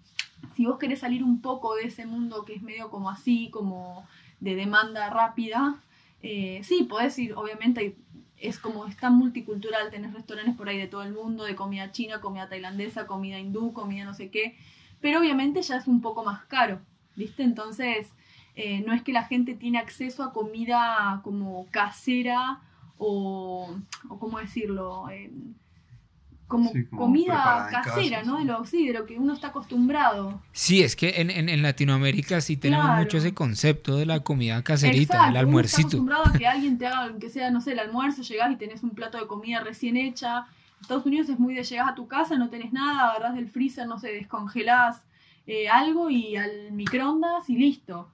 si 0.57 0.65
vos 0.65 0.77
querés 0.77 0.99
salir 0.99 1.23
un 1.23 1.39
poco 1.39 1.75
de 1.75 1.83
ese 1.83 2.05
mundo 2.05 2.43
que 2.43 2.55
es 2.55 2.61
medio 2.61 2.89
como 2.89 3.09
así, 3.09 3.49
como 3.49 4.05
de 4.41 4.55
demanda 4.55 5.09
rápida, 5.09 5.77
sí, 6.21 6.85
podés 6.89 7.17
ir, 7.17 7.33
obviamente 7.35 7.95
es 8.41 8.59
como 8.59 8.85
es 8.85 8.97
tan 8.97 9.15
multicultural, 9.15 9.89
tenés 9.91 10.13
restaurantes 10.13 10.55
por 10.55 10.67
ahí 10.67 10.77
de 10.77 10.87
todo 10.87 11.03
el 11.03 11.13
mundo, 11.13 11.43
de 11.45 11.55
comida 11.55 11.91
china, 11.91 12.19
comida 12.21 12.49
tailandesa, 12.49 13.07
comida 13.07 13.39
hindú, 13.39 13.71
comida 13.71 14.03
no 14.03 14.13
sé 14.13 14.29
qué, 14.29 14.57
pero 14.99 15.19
obviamente 15.19 15.61
ya 15.61 15.77
es 15.77 15.87
un 15.87 16.01
poco 16.01 16.23
más 16.23 16.43
caro, 16.45 16.79
¿viste? 17.15 17.43
Entonces, 17.43 18.13
eh, 18.55 18.81
no 18.81 18.93
es 18.93 19.03
que 19.03 19.13
la 19.13 19.23
gente 19.23 19.55
tiene 19.55 19.77
acceso 19.77 20.23
a 20.23 20.33
comida 20.33 21.21
como 21.23 21.67
casera 21.71 22.61
o, 22.97 23.75
¿cómo 24.19 24.39
decirlo? 24.39 25.09
Eh, 25.09 25.31
como, 26.51 26.71
comida 26.95 27.69
casera, 27.71 28.23
¿no? 28.23 28.37
De 28.37 28.45
lo, 28.45 28.65
sí, 28.65 28.87
de 28.87 28.93
lo 28.93 29.05
que 29.05 29.17
uno 29.17 29.33
está 29.33 29.47
acostumbrado. 29.47 30.41
Sí, 30.51 30.83
es 30.83 30.97
que 30.97 31.21
en, 31.21 31.31
en, 31.31 31.61
Latinoamérica 31.61 32.41
sí 32.41 32.57
tenemos 32.57 32.97
mucho 32.97 33.17
ese 33.17 33.33
concepto 33.33 33.95
de 33.95 34.05
la 34.05 34.19
comida 34.19 34.61
caserita, 34.61 35.29
el 35.29 35.37
almuercito. 35.37 35.97
Uno 35.97 36.11
está 36.11 36.21
acostumbrado 36.21 36.35
a 36.35 36.37
que 36.37 36.47
alguien 36.55 36.77
te 36.77 36.87
haga, 36.87 37.17
que 37.17 37.29
sea, 37.29 37.49
no 37.51 37.61
sé, 37.61 37.71
el 37.71 37.79
almuerzo, 37.79 38.21
llegás 38.21 38.51
y 38.51 38.57
tenés 38.57 38.83
un 38.83 38.91
plato 38.91 39.17
de 39.17 39.27
comida 39.27 39.61
recién 39.61 39.95
hecha. 39.95 40.45
Estados 40.81 41.05
Unidos 41.05 41.29
es 41.29 41.39
muy 41.39 41.55
de 41.55 41.63
llegás 41.63 41.87
a 41.87 41.95
tu 41.95 42.07
casa, 42.07 42.37
no 42.37 42.49
tenés 42.49 42.73
nada, 42.73 43.11
agarrás 43.11 43.35
del 43.35 43.47
freezer, 43.47 43.87
no 43.87 43.97
sé, 43.97 44.09
descongelás 44.09 45.01
eh, 45.47 45.69
algo 45.69 46.09
y 46.09 46.35
al 46.35 46.73
microondas 46.73 47.49
y 47.49 47.55
listo. 47.55 48.11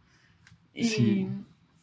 Sí. 0.75 1.27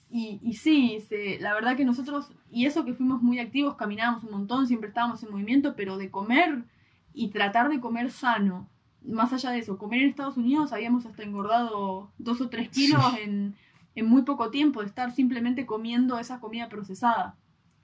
Y, 0.09 0.39
y 0.41 0.53
sí, 0.55 1.05
la 1.41 1.53
verdad 1.55 1.77
que 1.77 1.85
nosotros, 1.85 2.31
y 2.55 2.67
eso 2.67 2.85
que 2.85 2.95
fuimos 2.95 3.23
muy 3.23 3.39
activos, 3.39 3.75
caminábamos 3.77 4.25
un 4.25 4.31
montón, 4.31 4.67
siempre 4.67 4.89
estábamos 4.89 5.23
en 5.23 5.31
movimiento, 5.31 5.75
pero 5.77 5.99
de 5.99 6.11
comer 6.11 6.65
y 7.13 7.29
tratar 7.29 7.69
de 7.69 7.81
comer 7.81 8.11
sano, 8.11 8.69
más 9.05 9.33
allá 9.33 9.51
de 9.51 9.59
eso, 9.59 9.77
comer 9.77 10.03
en 10.03 10.11
Estados 10.11 10.37
Unidos 10.37 10.73
habíamos 10.73 11.05
hasta 11.05 11.23
engordado 11.23 12.11
dos 12.19 12.41
o 12.41 12.49
tres 12.49 12.69
kilos 12.71 13.03
en, 13.23 13.55
en, 13.95 14.07
muy 14.07 14.23
poco 14.23 14.51
tiempo, 14.51 14.81
de 14.81 14.87
estar 14.87 15.13
simplemente 15.13 15.67
comiendo 15.67 16.19
esa 16.19 16.41
comida 16.41 16.69
procesada. 16.69 17.37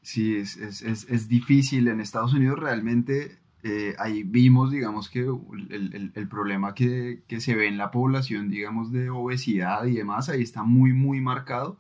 Sí, 0.03 0.37
es, 0.37 0.57
es, 0.57 0.83
es, 0.83 1.07
es 1.11 1.29
difícil. 1.29 1.89
En 1.89 2.01
Estados 2.01 2.33
Unidos 2.33 2.59
realmente 2.59 3.39
eh, 3.62 3.95
ahí 3.99 4.23
vimos, 4.23 4.71
digamos, 4.71 5.11
que 5.11 5.21
el, 5.21 5.95
el, 5.95 6.12
el 6.14 6.29
problema 6.29 6.75
que, 6.75 7.23
que, 7.29 7.41
se 7.41 7.55
ve 7.55 7.68
en 7.68 7.77
la 7.77 7.91
población, 7.91 8.49
digamos, 8.49 8.91
de 8.91 9.11
obesidad 9.11 9.85
y 9.85 9.95
demás, 9.95 10.31
ahí 10.31 10.43
está 10.43 10.62
muy, 10.62 10.93
muy 10.95 11.21
marcado. 11.21 11.79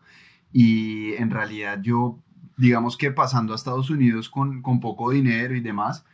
Y 0.52 1.14
en 1.14 1.30
realidad 1.30 1.80
yo, 1.82 2.18
digamos 2.60 2.96
que 2.98 3.10
pasando 3.10 3.52
a 3.54 3.56
Estados 3.56 3.88
Unidos 3.88 4.28
con, 4.28 4.60
con 4.60 4.80
poco 4.80 5.10
dinero 5.10 5.56
y 5.56 5.60
demás, 5.60 6.04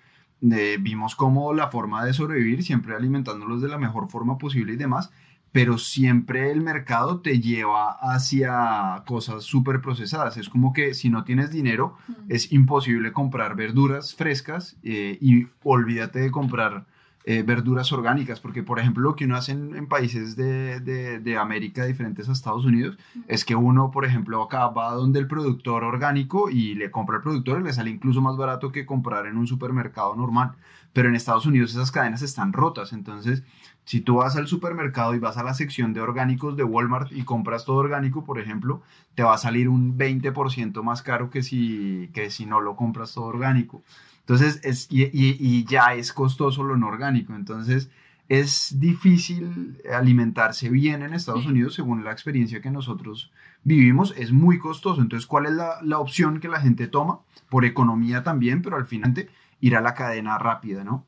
eh, 0.43 0.77
vimos 0.81 1.17
como 1.17 1.53
la 1.53 1.69
forma 1.69 2.05
de 2.05 2.13
sobrevivir, 2.13 2.63
siempre 2.63 2.95
alimentándolos 2.95 3.61
de 3.63 3.69
la 3.69 3.79
mejor 3.79 4.09
forma 4.09 4.39
posible 4.39 4.75
y 4.75 4.77
demás, 4.77 5.11
pero 5.51 5.77
siempre 5.77 6.53
el 6.53 6.61
mercado 6.61 7.21
te 7.21 7.41
lleva 7.41 7.97
hacia 8.01 9.03
cosas 9.07 9.43
súper 9.43 9.81
procesadas. 9.81 10.37
Es 10.37 10.49
como 10.49 10.73
que 10.73 10.95
si 10.95 11.09
no 11.11 11.25
tienes 11.25 11.51
dinero, 11.51 11.97
es 12.29 12.53
imposible 12.53 13.13
comprar 13.13 13.57
verduras 13.57 14.15
frescas 14.15 14.77
eh, 14.85 15.19
y 15.21 15.49
olvídate 15.65 16.21
de 16.21 16.31
comprar 16.31 16.87
eh, 17.29 17.43
verduras 17.43 17.91
orgánicas, 17.91 18.39
porque 18.39 18.63
por 18.63 18.79
ejemplo 18.79 19.03
lo 19.03 19.17
que 19.17 19.25
uno 19.25 19.35
hace 19.35 19.51
en, 19.51 19.89
países 19.89 20.37
de, 20.37 20.79
de, 20.79 21.37
América 21.37 21.85
diferentes 21.85 22.29
a 22.29 22.33
Estados 22.33 22.65
Unidos 22.65 22.97
es 23.27 23.45
que 23.45 23.57
uno, 23.57 23.91
por 23.91 24.05
ejemplo, 24.05 24.41
acá 24.41 24.69
va 24.69 24.93
donde 24.93 25.19
el 25.19 25.27
productor 25.27 25.83
orgánico 25.83 26.51
y 26.51 26.77
le 26.77 26.93
compra 26.93 27.17
al 27.17 27.23
productor 27.23 27.61
y 27.61 27.65
le 27.65 27.73
sale 27.73 27.91
incluso 27.91 28.21
más 28.21 28.37
barato 28.37 28.71
que 28.71 28.87
comprar 28.87 29.27
en 29.27 29.39
un 29.39 29.49
supermercado 29.49 30.15
normal. 30.15 30.53
Pero 30.93 31.09
en 31.09 31.17
Estados 31.17 31.47
Unidos 31.47 31.73
esas 31.73 31.91
cadenas 31.91 32.23
están 32.23 32.53
rotas, 32.53 32.93
entonces 32.93 33.43
si 33.85 34.01
tú 34.01 34.17
vas 34.17 34.37
al 34.37 34.47
supermercado 34.47 35.17
y 35.17 35.19
vas 35.19 35.37
a 35.37 35.43
la 35.43 35.55
sección 35.55 35.93
de 35.93 36.01
orgánicos 36.01 36.57
de 36.57 36.63
Walmart 36.63 37.11
y 37.11 37.25
compras 37.25 37.65
todo 37.65 37.77
orgánico, 37.77 38.25
por 38.25 38.39
ejemplo, 38.39 38.83
te 39.17 39.25
va 39.25 39.35
a 39.35 39.39
salir 39.39 39.69
un 39.69 39.99
20% 39.99 40.81
más 40.85 41.03
caro 41.03 41.29
que 41.31 41.43
si, 41.43 42.09
que 42.15 42.31
si 42.31 42.47
no 42.47 42.61
lo 42.61 42.77
compras 42.77 43.15
todo 43.15 43.25
orgánico. 43.25 43.83
Entonces, 44.29 44.59
es, 44.65 44.89
y, 44.91 45.65
ya 45.67 45.95
es 45.95 46.13
costoso 46.13 46.65
lo 46.65 46.77
no 46.77 46.89
orgánico. 46.89 47.37
Entonces, 47.37 47.91
es 48.29 48.81
difícil 48.81 49.81
alimentarse 49.93 50.69
bien 50.69 51.03
en 51.03 51.15
Estados 51.15 51.47
Unidos 51.47 51.75
según 51.75 52.03
la 52.03 52.11
experiencia 52.11 52.61
que 52.61 52.73
nosotros 52.73 53.31
vivimos. 53.63 54.13
Es 54.17 54.33
muy 54.33 54.59
costoso. 54.59 55.01
Entonces, 55.01 55.29
¿cuál 55.29 55.47
es 55.47 55.53
la, 55.53 55.99
opción 56.01 56.41
que 56.41 56.49
la 56.49 56.61
gente 56.61 56.89
toma? 56.89 57.21
Por 57.49 57.65
economía 57.65 58.25
también, 58.25 58.63
pero 58.63 58.75
al 58.75 58.87
final 58.87 59.15
ir 59.61 59.77
a 59.77 59.81
la 59.81 59.95
cadena 59.95 60.39
rápida, 60.39 60.83
¿no? 60.83 61.07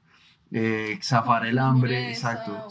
Eh, 0.52 0.96
zafar 1.02 1.44
el 1.44 1.58
hambre, 1.58 2.10
exacto. 2.10 2.68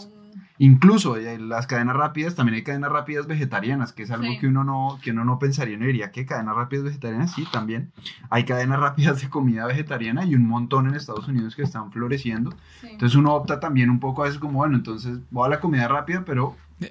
Incluso 0.59 1.17
eh, 1.17 1.37
las 1.37 1.67
cadenas 1.67 1.95
rápidas, 1.95 2.33
también 2.33 2.55
hay 2.55 2.63
cadenas 2.63 2.91
rápidas 2.91 3.27
vegetarianas, 3.27 3.93
que 3.93 4.03
es 4.03 4.11
algo 4.11 4.27
que, 4.39 4.47
uno 4.47 4.63
no, 4.63 4.99
que 5.03 5.11
uno 5.11 5.23
no 5.23 5.37
pensaría, 5.37 5.77
no 5.77 5.85
diría 5.85 6.11
que 6.11 6.25
cadenas 6.25 6.55
rápidas 6.55 6.85
vegetarianas, 6.85 7.31
sí, 7.33 7.45
también. 7.51 7.91
Hay 8.29 8.43
cadenas 8.43 8.79
rápidas 8.79 9.21
de 9.21 9.29
comida 9.29 9.67
vegetariana 9.67 10.25
y 10.25 10.33
un 10.33 10.47
montón 10.47 10.87
en 10.87 10.95
Estados 10.95 11.27
Unidos 11.27 11.55
que 11.55 11.61
están 11.61 11.91
floreciendo. 11.91 12.55
Entonces 12.81 13.15
uno 13.15 13.35
opta 13.35 13.59
también 13.59 13.91
un 13.91 13.99
poco 13.99 14.23
a 14.23 14.25
veces 14.25 14.39
como, 14.39 14.59
bueno, 14.59 14.75
entonces 14.75 15.19
voy 15.29 15.45
a 15.45 15.49
la 15.49 15.59
comida 15.59 15.87
rápida, 15.87 16.23
pero 16.25 16.55
voy 16.79 16.89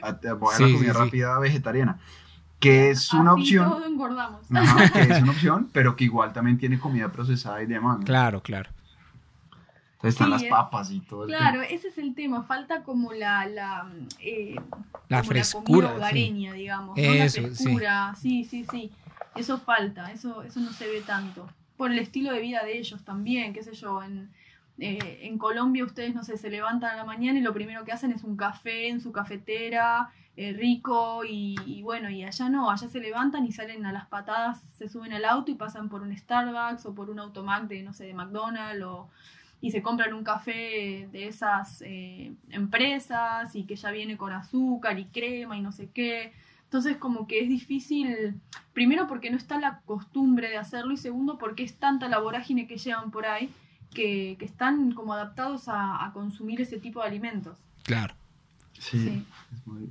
a 0.55 0.61
la 0.61 0.73
comida 0.73 0.93
rápida 0.93 1.39
vegetariana. 1.41 1.99
Que 2.61 2.91
es 2.91 3.13
una 3.13 3.35
opción. 3.35 3.71
que 4.93 5.01
es 5.01 5.23
una 5.23 5.33
opción, 5.33 5.69
pero 5.73 5.97
que 5.97 6.05
igual 6.05 6.33
también 6.33 6.57
tiene 6.57 6.79
comida 6.79 7.11
procesada 7.11 7.63
y 7.63 7.67
demás. 7.67 7.99
Claro, 8.05 8.43
claro 8.43 8.71
están 10.03 10.31
las 10.31 10.45
papas 10.45 10.91
y 10.91 11.01
todo. 11.01 11.27
Claro, 11.27 11.63
ese 11.63 11.89
es 11.89 11.99
el 11.99 12.15
tema. 12.15 12.43
Falta 12.43 12.83
como 12.83 13.13
la 13.13 13.47
la, 13.47 13.91
eh, 14.21 14.57
la 15.09 15.23
frescura, 15.23 15.95
hogareña, 15.95 16.53
digamos. 16.53 16.99
la 16.99 17.29
frescura, 17.29 18.15
sí. 18.21 18.45
sí, 18.45 18.67
sí, 18.71 18.91
Eso 19.35 19.59
falta, 19.59 20.13
eso, 20.13 20.43
eso 20.43 20.61
no 20.61 20.73
se 20.73 20.87
ve 20.87 21.01
tanto. 21.01 21.49
Por 21.77 21.93
el 21.93 21.99
estilo 21.99 22.33
de 22.33 22.41
vida 22.41 22.65
de 22.65 22.79
ellos 22.79 23.05
también, 23.05 23.53
qué 23.53 23.63
sé 23.63 23.75
yo, 23.75 24.03
en, 24.03 24.31
eh, 24.79 25.21
en 25.23 25.39
Colombia 25.39 25.85
ustedes, 25.85 26.15
no 26.15 26.23
sé, 26.23 26.37
se 26.37 26.51
levantan 26.51 26.93
a 26.93 26.97
la 26.97 27.05
mañana 27.05 27.39
y 27.39 27.43
lo 27.43 27.53
primero 27.53 27.85
que 27.85 27.93
hacen 27.93 28.13
es 28.13 28.25
un 28.25 28.37
café 28.37 28.89
en 28.89 29.01
su 29.01 29.13
cafetera, 29.13 30.11
eh, 30.37 30.53
rico, 30.53 31.25
y, 31.25 31.57
y, 31.65 31.83
bueno, 31.83 32.11
y 32.11 32.25
allá 32.25 32.49
no, 32.51 32.71
allá 32.71 32.89
se 32.89 33.01
levantan 33.01 33.47
y 33.47 33.53
salen 33.53 33.87
a 33.87 33.93
las 33.93 34.07
patadas, 34.07 34.63
se 34.73 34.89
suben 34.89 35.15
al 35.15 35.25
auto 35.25 35.51
y 35.51 35.55
pasan 35.55 35.89
por 35.89 36.03
un 36.03 36.17
Starbucks 36.17 36.85
o 36.85 36.95
por 36.95 37.09
un 37.09 37.19
automac 37.19 37.69
de, 37.69 37.83
no 37.83 37.95
sé, 37.95 38.05
de 38.05 38.15
McDonald's 38.15 38.85
o 38.85 39.09
y 39.61 39.71
se 39.71 39.83
compran 39.83 40.15
un 40.15 40.25
café 40.25 41.09
de 41.11 41.27
esas 41.27 41.83
eh, 41.83 42.33
empresas 42.51 43.55
y 43.55 43.65
que 43.65 43.77
ya 43.77 43.91
viene 43.91 44.17
con 44.17 44.33
azúcar 44.33 44.99
y 44.99 45.07
crema 45.07 45.57
y 45.57 45.61
no 45.61 45.73
sé 45.73 45.91
qué. 45.93 46.33
Entonces 46.65 46.97
como 46.97 47.27
que 47.27 47.41
es 47.41 47.49
difícil, 47.49 48.41
primero 48.73 49.07
porque 49.07 49.31
no 49.31 49.37
está 49.37 49.59
la 49.59 49.81
costumbre 49.85 50.49
de 50.49 50.57
hacerlo 50.57 50.93
y 50.93 50.97
segundo 50.97 51.39
porque 51.39 51.63
es 51.63 51.77
tanta 51.79 52.09
la 52.09 52.19
vorágine 52.19 52.67
que 52.67 52.77
llevan 52.77 53.11
por 53.11 53.27
ahí 53.27 53.51
que, 53.97 54.37
están 54.41 54.93
como 54.93 55.15
adaptados 55.15 55.65
a, 55.69 56.11
consumir 56.13 56.61
ese 56.61 56.79
tipo 56.79 57.01
de 57.01 57.07
alimentos. 57.07 57.59
Claro. 57.83 58.15
Sí, 58.79 59.25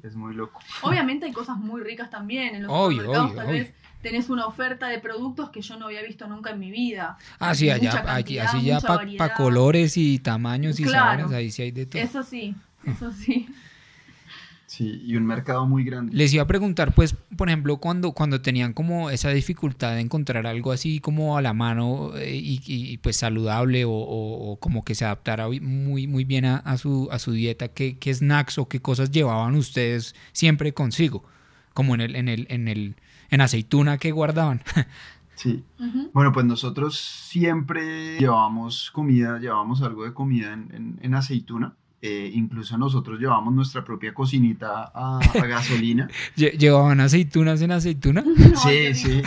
Es, 0.03 0.15
muy, 0.15 0.35
loco. 0.35 0.59
Obviamente 0.83 1.25
hay 1.25 1.33
cosas 1.33 1.57
muy 1.57 1.81
ricas 1.81 2.11
también 2.11 2.55
en 2.55 2.63
los 2.63 2.71
obvio, 2.71 3.11
tal 3.33 3.47
vez 3.47 3.73
tenés 4.05 4.29
una 4.29 4.45
oferta 4.45 4.87
de 4.87 4.99
productos 4.99 5.49
que 5.49 5.61
yo 5.61 5.79
no 5.79 5.87
había 5.87 6.03
visto 6.03 6.27
nunca 6.27 6.51
en 6.51 6.59
mi 6.59 6.69
vida. 6.69 7.17
Ah, 7.39 7.55
sí, 7.55 7.71
allá, 7.71 8.03
aquí, 8.13 8.37
así 8.37 8.63
ya 8.63 8.79
para 8.79 9.33
colores 9.33 9.97
y 9.97 10.19
tamaños 10.19 10.79
y 10.79 10.85
sabores, 10.85 11.31
ahí 11.31 11.49
sí 11.49 11.63
hay 11.63 11.71
de 11.71 11.87
todo. 11.87 11.99
Eso 11.99 12.21
sí, 12.21 12.53
eso 12.85 13.11
sí. 13.11 13.47
Sí, 14.67 15.01
y 15.03 15.15
un 15.15 15.25
mercado 15.25 15.65
muy 15.65 15.83
grande. 15.83 16.15
Les 16.15 16.31
iba 16.35 16.43
a 16.43 16.47
preguntar, 16.47 16.93
pues, 16.93 17.15
por 17.35 17.49
ejemplo, 17.49 17.77
cuando, 17.77 18.11
cuando 18.11 18.41
tenían 18.41 18.73
como 18.73 19.09
esa 19.09 19.29
dificultad 19.29 19.95
de 19.95 20.01
encontrar 20.01 20.45
algo 20.45 20.71
así 20.71 20.99
como 20.99 21.35
a 21.35 21.41
la 21.41 21.53
mano 21.53 22.11
eh, 22.15 22.35
y, 22.35 22.97
pues 22.99 23.15
saludable 23.15 23.85
o, 23.87 24.57
como 24.59 24.83
que 24.83 24.93
se 24.93 25.05
adaptara 25.05 25.47
muy, 25.47 26.05
muy 26.05 26.25
bien 26.25 26.45
a, 26.45 26.77
su, 26.77 27.09
a 27.11 27.17
su 27.17 27.31
dieta, 27.31 27.69
¿qué, 27.69 27.97
¿qué, 27.97 28.13
snacks 28.13 28.59
o 28.59 28.67
qué 28.67 28.81
cosas 28.81 29.09
llevaban 29.09 29.55
ustedes 29.55 30.13
siempre 30.31 30.75
consigo? 30.75 31.23
Como 31.73 31.95
en 31.95 32.01
el, 32.01 32.15
en 32.15 32.29
el, 32.29 32.45
en 32.49 32.67
el, 32.67 32.95
en 33.29 33.41
aceituna 33.41 33.97
que 33.97 34.11
guardaban. 34.11 34.61
Sí. 35.35 35.63
Bueno, 36.13 36.31
pues 36.31 36.45
nosotros 36.45 36.97
siempre 36.97 38.17
llevábamos 38.17 38.89
comida, 38.91 39.37
llevábamos 39.37 39.81
algo 39.81 40.05
de 40.05 40.13
comida 40.13 40.53
en, 40.53 41.13
aceituna. 41.13 41.73
Eh, 42.01 42.31
incluso 42.35 42.77
nosotros 42.77 43.19
llevamos 43.19 43.53
nuestra 43.53 43.83
propia 43.83 44.13
cocinita 44.13 44.91
a, 44.93 45.19
gasolina. 45.47 46.07
¿Llevaban 46.35 46.99
aceitunas 46.99 47.61
en 47.61 47.71
aceituna? 47.71 48.23
sí, 48.55 48.93
sí. 48.93 49.21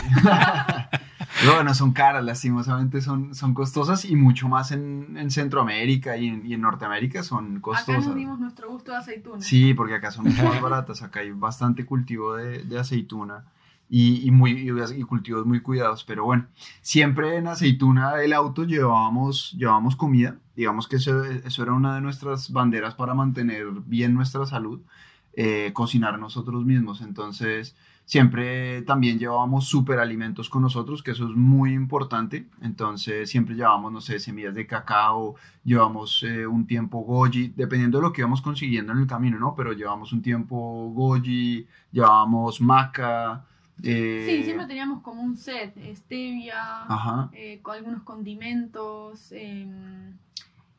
bueno, 1.45 1.73
son 1.73 1.91
caras, 1.91 2.23
lastimosamente 2.23 3.01
son, 3.01 3.35
son 3.35 3.53
costosas 3.53 4.05
y 4.05 4.15
mucho 4.15 4.47
más 4.47 4.71
en, 4.71 5.29
Centroamérica 5.29 6.17
y 6.17 6.27
en, 6.27 6.61
Norteamérica 6.61 7.21
son 7.21 7.59
costosas. 7.59 7.97
Acá 7.97 8.07
nos 8.07 8.15
dimos 8.15 8.39
nuestro 8.39 8.69
gusto 8.69 8.93
de 8.93 8.97
aceituna. 8.97 9.41
Sí, 9.41 9.73
porque 9.73 9.95
acá 9.95 10.11
son 10.11 10.25
mucho 10.25 10.43
más 10.43 10.61
baratas, 10.61 11.03
acá 11.03 11.19
hay 11.19 11.31
bastante 11.31 11.85
cultivo 11.85 12.35
de, 12.35 12.63
de 12.63 12.79
aceituna 12.79 13.45
y, 13.89 14.29
muy, 14.31 14.69
y 14.69 15.01
cultivos 15.03 15.45
muy 15.45 15.61
cuidados. 15.61 16.03
Pero 16.03 16.23
bueno, 16.23 16.47
siempre 16.81 17.37
en 17.37 17.47
aceituna 17.47 18.15
del 18.15 18.33
auto 18.33 18.63
llevábamos, 18.63 19.53
llevábamos 19.57 19.95
comida. 19.95 20.37
Digamos 20.55 20.87
que 20.87 20.97
eso, 20.97 21.23
eso, 21.23 21.63
era 21.63 21.73
una 21.73 21.95
de 21.95 22.01
nuestras 22.01 22.51
banderas 22.51 22.93
para 22.93 23.13
mantener 23.13 23.65
bien 23.85 24.13
nuestra 24.13 24.45
salud, 24.45 24.81
eh, 25.33 25.71
cocinar 25.73 26.19
nosotros 26.19 26.65
mismos. 26.65 27.01
Entonces, 27.01 27.75
siempre 28.05 28.83
también 28.83 29.17
llevábamos 29.17 29.67
superalimentos 29.67 30.49
con 30.49 30.61
nosotros, 30.61 31.01
que 31.01 31.11
eso 31.11 31.25
es 31.27 31.35
muy 31.35 31.73
importante. 31.73 32.47
Entonces, 32.61 33.29
siempre 33.29 33.55
llevábamos, 33.55 33.91
no 33.91 34.01
sé, 34.01 34.19
semillas 34.19 34.53
de 34.53 34.67
cacao, 34.67 35.35
llevamos 35.63 36.23
eh, 36.23 36.45
un 36.45 36.67
tiempo 36.67 36.99
goji, 36.99 37.53
dependiendo 37.55 37.97
de 37.97 38.03
lo 38.03 38.13
que 38.13 38.21
íbamos 38.21 38.41
consiguiendo 38.41 38.91
en 38.91 38.99
el 38.99 39.07
camino, 39.07 39.39
¿no? 39.39 39.55
Pero 39.55 39.73
llevamos 39.73 40.13
un 40.13 40.21
tiempo 40.21 40.91
goji, 40.93 41.67
llevábamos 41.91 42.61
maca, 42.61 43.45
eh, 43.83 44.25
sí, 44.27 44.43
siempre 44.43 44.65
teníamos 44.65 45.01
como 45.01 45.21
un 45.21 45.37
set, 45.37 45.73
stevia, 45.95 46.85
eh, 47.33 47.59
con 47.61 47.75
algunos 47.75 48.03
condimentos, 48.03 49.31
em, 49.31 50.13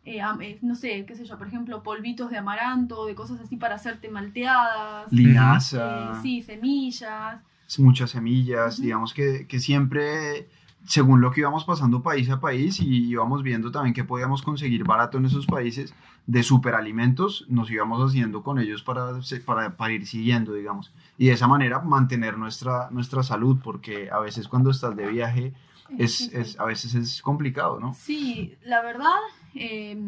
eh, 0.05 0.59
no 0.63 0.75
sé, 0.75 1.05
qué 1.07 1.15
sé 1.15 1.25
yo, 1.25 1.39
por 1.39 1.47
ejemplo, 1.47 1.83
polvitos 1.83 2.31
de 2.31 2.39
amaranto, 2.39 3.07
de 3.07 3.15
cosas 3.15 3.41
así 3.41 3.57
para 3.57 3.77
hacerte 3.77 4.09
malteadas. 4.09 5.13
Linaza. 5.13 6.21
sí, 6.23 6.43
semillas. 6.43 7.41
Muchas 7.79 8.11
semillas, 8.11 8.81
digamos 8.81 9.15
que, 9.15 9.47
que 9.47 9.61
siempre 9.61 10.49
según 10.87 11.21
lo 11.21 11.31
que 11.31 11.41
íbamos 11.41 11.65
pasando 11.65 12.03
país 12.03 12.31
a 12.31 12.41
país 12.41 12.81
y 12.81 13.11
íbamos 13.11 13.43
viendo 13.43 13.71
también 13.71 13.95
que 13.95 14.05
podíamos 14.05 14.43
conseguir 14.43 14.85
barato 14.85 15.19
en 15.19 15.27
esos 15.27 15.47
países 15.47 15.95
de 16.27 16.43
superalimentos, 16.43 17.45
nos 17.49 17.71
íbamos 17.71 18.09
haciendo 18.09 18.43
con 18.43 18.59
ellos 18.59 18.83
para, 18.83 19.19
para, 19.45 19.77
para, 19.77 19.93
ir 19.93 20.07
siguiendo, 20.07 20.55
digamos. 20.55 20.93
Y 21.19 21.27
de 21.27 21.33
esa 21.33 21.49
manera 21.49 21.81
mantener 21.81 22.39
nuestra, 22.39 22.89
nuestra 22.91 23.23
salud, 23.23 23.59
porque 23.63 24.11
a 24.11 24.21
veces 24.21 24.49
cuando 24.49 24.71
estás 24.71 24.97
de 24.97 25.07
viaje 25.07 25.55
es, 25.99 26.33
es 26.33 26.59
a 26.59 26.65
veces 26.65 26.95
es 26.95 27.23
complicado, 27.23 27.81
¿no? 27.81 27.95
Sí, 27.95 28.57
la 28.65 28.83
verdad, 28.83 29.19
eh, 29.55 29.99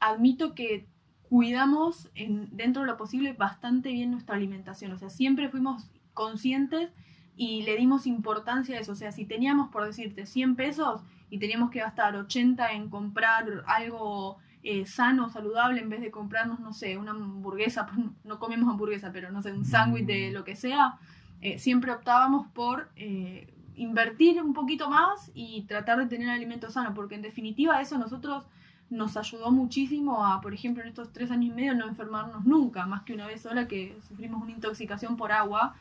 admito 0.00 0.54
que 0.54 0.86
cuidamos 1.28 2.08
en, 2.14 2.48
dentro 2.56 2.82
de 2.82 2.88
lo 2.88 2.96
posible 2.96 3.34
bastante 3.34 3.90
bien 3.90 4.10
nuestra 4.10 4.34
alimentación, 4.34 4.92
o 4.92 4.98
sea, 4.98 5.10
siempre 5.10 5.48
fuimos 5.48 5.86
conscientes 6.14 6.90
y 7.38 7.62
le 7.62 7.76
dimos 7.76 8.06
importancia 8.06 8.76
a 8.76 8.80
eso. 8.80 8.92
O 8.92 8.96
sea, 8.96 9.12
si 9.12 9.24
teníamos, 9.24 9.70
por 9.70 9.86
decirte, 9.86 10.26
100 10.26 10.56
pesos 10.56 11.02
y 11.30 11.38
teníamos 11.38 11.70
que 11.70 11.78
gastar 11.78 12.16
80 12.16 12.72
en 12.72 12.90
comprar 12.90 13.62
algo 13.66 14.38
eh, 14.64 14.84
sano, 14.86 15.30
saludable, 15.30 15.80
en 15.80 15.88
vez 15.88 16.00
de 16.00 16.10
comprarnos, 16.10 16.58
no 16.58 16.72
sé, 16.72 16.98
una 16.98 17.12
hamburguesa, 17.12 17.86
no 18.24 18.40
comemos 18.40 18.68
hamburguesa, 18.68 19.12
pero 19.12 19.30
no 19.30 19.40
sé, 19.40 19.52
un 19.52 19.64
sándwich 19.64 20.04
de 20.04 20.30
mm. 20.30 20.34
lo 20.34 20.44
que 20.44 20.56
sea, 20.56 20.98
eh, 21.40 21.60
siempre 21.60 21.92
optábamos 21.92 22.48
por 22.48 22.90
eh, 22.96 23.54
invertir 23.76 24.42
un 24.42 24.52
poquito 24.52 24.90
más 24.90 25.30
y 25.32 25.62
tratar 25.62 25.98
de 25.98 26.06
tener 26.06 26.30
alimentos 26.30 26.72
sanos, 26.72 26.92
porque 26.96 27.14
en 27.14 27.22
definitiva 27.22 27.80
eso 27.80 27.98
nosotros 27.98 28.46
nos 28.90 29.16
ayudó 29.16 29.52
muchísimo 29.52 30.26
a, 30.26 30.40
por 30.40 30.54
ejemplo, 30.54 30.82
en 30.82 30.88
estos 30.88 31.12
tres 31.12 31.30
años 31.30 31.52
y 31.52 31.54
medio 31.54 31.76
no 31.76 31.86
enfermarnos 31.86 32.44
nunca, 32.44 32.84
más 32.86 33.02
que 33.02 33.14
una 33.14 33.28
vez 33.28 33.42
sola 33.42 33.68
que 33.68 33.96
sufrimos 34.08 34.42
una 34.42 34.50
intoxicación 34.50 35.16
por 35.16 35.30
agua 35.30 35.76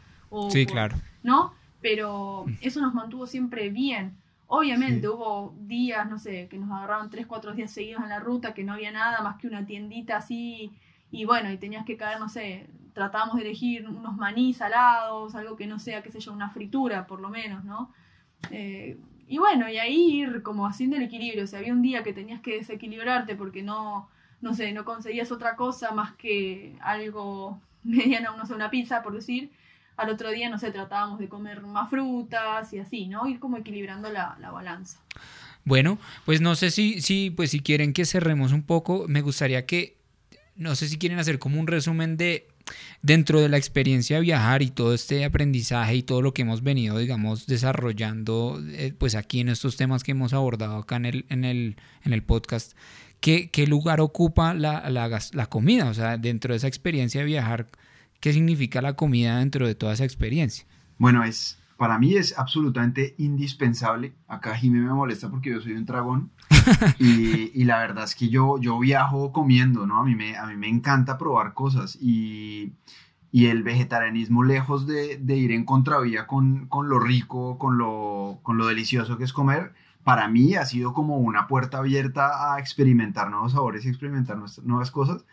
sí, 0.50 0.66
claro. 0.66 0.96
¿No? 1.24 1.54
Pero 1.82 2.46
eso 2.62 2.82
nos 2.82 2.94
mantuvo 2.94 3.28
siempre 3.28 3.70
bien. 3.70 4.18
Obviamente 4.48 5.10
hubo 5.10 5.54
días, 5.60 6.10
no 6.10 6.18
sé, 6.18 6.48
que 6.50 6.58
nos 6.58 6.72
agarraron 6.72 7.10
tres, 7.10 7.28
cuatro 7.28 7.54
días 7.54 7.72
seguidos 7.72 8.02
en 8.04 8.10
la 8.10 8.20
ruta, 8.20 8.54
que 8.54 8.64
no 8.64 8.74
había 8.74 8.92
nada 8.92 9.22
más 9.22 9.38
que 9.38 9.48
una 9.48 9.66
tiendita 9.66 10.18
así, 10.18 10.72
y 11.12 11.26
bueno, 11.26 11.52
y 11.52 11.58
tenías 11.58 11.86
que 11.86 11.98
caer, 11.98 12.20
no 12.20 12.30
sé, 12.30 12.68
tratábamos 12.94 13.36
de 13.36 13.44
elegir 13.44 13.88
unos 13.88 14.16
maní 14.16 14.54
salados, 14.54 15.36
algo 15.36 15.56
que 15.56 15.68
no 15.68 15.80
sea, 15.80 16.02
qué 16.02 16.12
sé 16.12 16.20
yo, 16.20 16.34
una 16.34 16.50
fritura 16.50 17.08
por 17.08 17.20
lo 17.20 17.30
menos, 17.30 17.64
¿no? 17.64 17.94
Eh, 18.52 18.98
y 19.28 19.38
bueno, 19.38 19.70
y 19.70 19.78
ahí 19.78 20.22
ir 20.22 20.42
como 20.42 20.66
haciendo 20.66 20.96
el 20.96 21.04
equilibrio, 21.04 21.44
o 21.44 21.48
sea, 21.48 21.60
había 21.60 21.74
un 21.74 21.82
día 21.82 22.04
que 22.04 22.14
tenías 22.14 22.42
que 22.42 22.56
desequilibrarte 22.56 23.36
porque 23.36 23.62
no, 23.62 24.10
no 24.42 24.54
sé, 24.54 24.72
no 24.72 24.86
conseguías 24.86 25.32
otra 25.32 25.56
cosa 25.56 25.92
más 25.92 26.14
que 26.16 26.78
algo 26.82 27.62
mediano, 27.84 28.36
no 28.38 28.46
sé, 28.46 28.54
una 28.54 28.70
pizza, 28.70 29.04
por 29.04 29.14
decir, 29.14 29.52
al 29.98 30.10
otro 30.10 30.32
día, 30.32 30.50
no 30.50 30.60
sé, 30.60 30.72
tratábamos 30.72 31.20
de 31.20 31.28
comer 31.28 31.62
más 31.62 31.90
frutas 31.90 32.72
y 32.72 32.80
así, 32.80 33.08
¿no? 33.08 33.28
Ir 33.28 33.40
como 33.40 33.58
equilibrando 33.58 34.10
la, 34.12 34.38
balanza. 34.54 35.00
Bueno, 35.66 35.98
pues 36.24 36.40
no 36.40 36.56
sé 36.56 36.72
si, 36.72 37.02
si, 37.02 37.32
pues 37.32 37.52
si 37.52 37.60
quieren 37.60 37.94
que 37.94 38.06
cerremos 38.06 38.54
un 38.54 38.62
poco, 38.62 39.06
me 39.08 39.22
gustaría 39.22 39.66
que, 39.66 39.98
no 40.56 40.76
sé 40.76 40.88
si 40.88 40.98
quieren 40.98 41.20
hacer 41.20 41.40
como 41.40 41.60
un 41.60 41.68
resumen 41.68 42.16
de 42.16 42.48
dentro 43.02 43.42
de 43.42 43.50
la 43.50 43.58
experiencia 43.58 44.18
de 44.18 44.24
viajar 44.24 44.62
y 44.62 44.70
todo 44.70 44.94
este 44.94 45.26
aprendizaje 45.26 45.96
y 45.96 46.04
todo 46.04 46.22
lo 46.22 46.34
que 46.34 46.44
hemos 46.44 46.64
venido, 46.64 46.98
digamos, 46.98 47.48
desarrollando, 47.48 48.62
eh, 48.70 48.94
pues 48.98 49.16
aquí 49.16 49.40
en 49.40 49.50
estos 49.50 49.78
temas 49.78 50.04
que 50.04 50.12
hemos 50.12 50.34
abordado 50.34 50.78
acá 50.78 50.98
en 50.98 51.06
el, 51.06 51.26
en 51.30 51.44
el, 51.44 51.76
en 52.04 52.14
el 52.14 52.24
podcast, 52.24 52.74
¿qué, 53.20 53.50
¿qué, 53.50 53.68
lugar 53.68 54.00
ocupa 54.00 54.54
la, 54.54 54.90
la, 54.90 55.20
la 55.32 55.46
comida? 55.48 55.90
O 55.90 55.94
sea, 55.94 56.18
dentro 56.18 56.54
de 56.54 56.58
esa 56.58 56.68
experiencia 56.68 57.22
de 57.22 57.28
viajar, 57.28 57.68
¿Qué 58.20 58.34
significa 58.34 58.82
la 58.82 58.94
comida 58.94 59.40
dentro 59.40 59.68
de 59.68 59.76
toda 59.76 59.94
esa 59.94 60.06
experiencia? 60.06 60.66
Bueno, 60.98 61.24
es 61.24 61.60
para 61.78 62.00
mí 62.00 62.16
es 62.16 62.38
absolutamente 62.38 63.16
indispensable. 63.20 64.16
Acá 64.28 64.56
Jimmy 64.56 64.80
me 64.80 64.94
molesta 64.94 65.30
porque 65.30 65.52
yo 65.52 65.62
soy 65.62 65.74
un 65.74 65.86
dragón 65.86 66.32
y, 67.00 67.64
la 67.64 67.78
verdad 67.78 68.04
es 68.04 68.16
que 68.16 68.30
yo, 68.30 68.60
yo 68.60 68.80
viajo 68.80 69.32
comiendo, 69.32 69.86
¿no? 69.86 70.00
A 70.00 70.04
mí 70.04 70.16
me, 70.16 70.36
a 70.36 70.48
mí 70.48 70.56
me 70.56 70.68
encanta 70.68 71.18
probar 71.18 71.54
cosas 71.54 71.98
y, 72.02 72.74
el 73.32 73.62
vegetarianismo 73.62 74.44
lejos 74.44 74.88
de, 74.88 75.22
ir 75.28 75.52
en 75.52 75.64
contravía 75.64 76.26
con, 76.26 76.66
con, 76.68 76.90
lo 76.90 77.00
rico, 77.00 77.60
con 77.60 77.78
lo, 77.78 78.40
con 78.42 78.58
lo 78.58 78.66
delicioso 78.66 79.20
que 79.20 79.26
es 79.26 79.32
comer, 79.32 79.74
para 80.04 80.28
mí 80.28 80.56
ha 80.56 80.66
sido 80.66 80.94
como 80.94 81.18
una 81.18 81.46
puerta 81.48 81.78
abierta 81.78 82.56
a 82.56 82.60
experimentar 82.60 83.30
nuevos 83.30 83.52
sabores 83.52 83.86
y 83.86 83.90
experimentar 83.90 84.40
nuevas 84.64 84.90
cosas. 84.90 85.26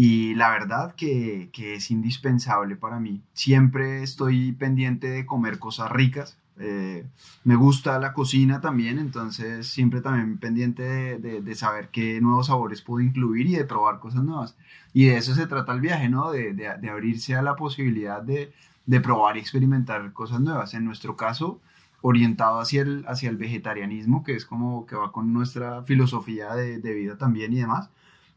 Y 0.00 0.36
la 0.36 0.50
verdad 0.50 0.94
que, 0.94 1.50
es 1.56 1.90
indispensable 1.90 2.76
para 2.76 3.00
mí. 3.00 3.20
Siempre 3.32 4.04
estoy 4.04 4.52
pendiente 4.52 5.10
de 5.10 5.26
comer 5.26 5.58
cosas 5.58 5.90
ricas. 5.90 6.38
Eh, 6.60 7.04
me 7.42 7.56
gusta 7.56 7.98
la 7.98 8.12
cocina 8.12 8.60
también, 8.60 9.00
entonces 9.00 9.66
siempre 9.66 10.00
también 10.00 10.38
pendiente 10.38 11.18
de, 11.18 11.54
saber 11.56 11.88
qué 11.88 12.20
nuevos 12.20 12.46
sabores 12.46 12.80
puedo 12.80 13.00
incluir 13.00 13.48
y 13.48 13.56
de 13.56 13.64
probar 13.64 13.98
cosas 13.98 14.22
nuevas. 14.22 14.56
Y 14.92 15.06
de 15.06 15.16
eso 15.16 15.34
se 15.34 15.48
trata 15.48 15.72
el 15.72 15.80
viaje, 15.80 16.08
¿no? 16.08 16.30
De, 16.30 16.68
abrirse 16.88 17.34
a 17.34 17.42
la 17.42 17.56
posibilidad 17.56 18.22
de, 18.22 18.52
probar 19.00 19.36
y 19.36 19.40
experimentar 19.40 20.12
cosas 20.12 20.38
nuevas. 20.40 20.74
En 20.74 20.84
nuestro 20.84 21.16
caso, 21.16 21.60
orientado 22.02 22.60
hacia 22.60 22.82
el, 22.82 23.04
hacia 23.08 23.30
el 23.30 23.36
vegetarianismo, 23.36 24.22
que 24.22 24.36
es 24.36 24.44
como 24.44 24.86
que 24.86 24.94
va 24.94 25.10
con 25.10 25.32
nuestra 25.32 25.82
filosofía 25.82 26.54
de, 26.54 26.94
vida 26.94 27.18
también 27.18 27.52
y 27.52 27.56
demás. 27.56 27.90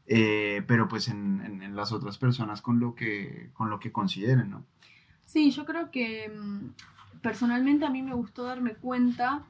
Eh, 0.08 0.64
pero 0.68 0.88
pues 0.88 1.08
en, 1.08 1.62
en, 1.62 1.76
las 1.76 1.92
otras 1.92 2.18
personas 2.18 2.62
con 2.62 2.80
lo 2.80 2.96
que, 2.96 3.50
con 3.54 3.70
lo 3.70 3.80
que 3.80 3.92
consideren, 3.92 4.50
¿no? 4.50 4.66
Sí, 5.26 5.52
yo 5.52 5.64
creo 5.66 5.92
que 5.92 6.30
mm, 6.30 7.22
personalmente 7.22 7.86
a 7.86 7.90
mí 7.90 8.02
me 8.02 8.14
gustó 8.14 8.44
darme 8.44 8.74
cuenta 8.74 9.44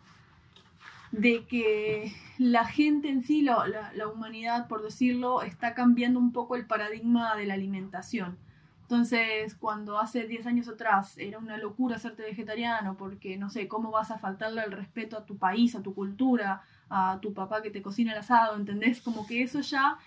de 1.12 1.46
que 1.46 2.14
la 2.38 2.66
gente 2.66 3.10
en 3.10 3.22
sí, 3.22 3.42
la, 3.42 3.92
la, 3.94 4.08
humanidad, 4.08 4.68
por 4.68 4.82
decirlo, 4.82 5.42
está 5.42 5.74
cambiando 5.74 6.20
un 6.20 6.32
poco 6.32 6.56
el 6.56 6.66
paradigma 6.66 7.36
de 7.36 7.46
la 7.46 7.54
alimentación. 7.54 8.38
Entonces, 8.84 9.56
cuando 9.56 10.00
hace 10.00 10.28
10 10.28 10.48
años 10.48 10.68
atrás 10.68 11.18
era 11.18 11.38
una 11.38 11.58
locura 11.58 11.98
serte 11.98 12.24
vegetariano 12.24 12.98
porque, 12.98 13.38
no 13.38 13.50
sé, 13.50 13.68
¿cómo 13.68 13.90
vas 13.90 14.12
a 14.12 14.20
faltarle 14.20 14.64
el 14.64 14.72
respeto 14.72 15.18
a 15.18 15.26
tu 15.26 15.38
país, 15.38 15.76
a 15.76 15.82
tu 15.82 15.94
cultura, 15.94 16.62
a 16.90 17.20
tu 17.22 17.34
papá 17.34 17.62
que 17.62 17.72
te 17.72 17.82
cocina 17.82 18.12
el 18.12 18.20
asado? 18.20 18.58
¿Entendés? 18.58 19.02
Como 19.02 19.26
que 19.26 19.44
eso 19.44 19.62
ya 19.62 19.98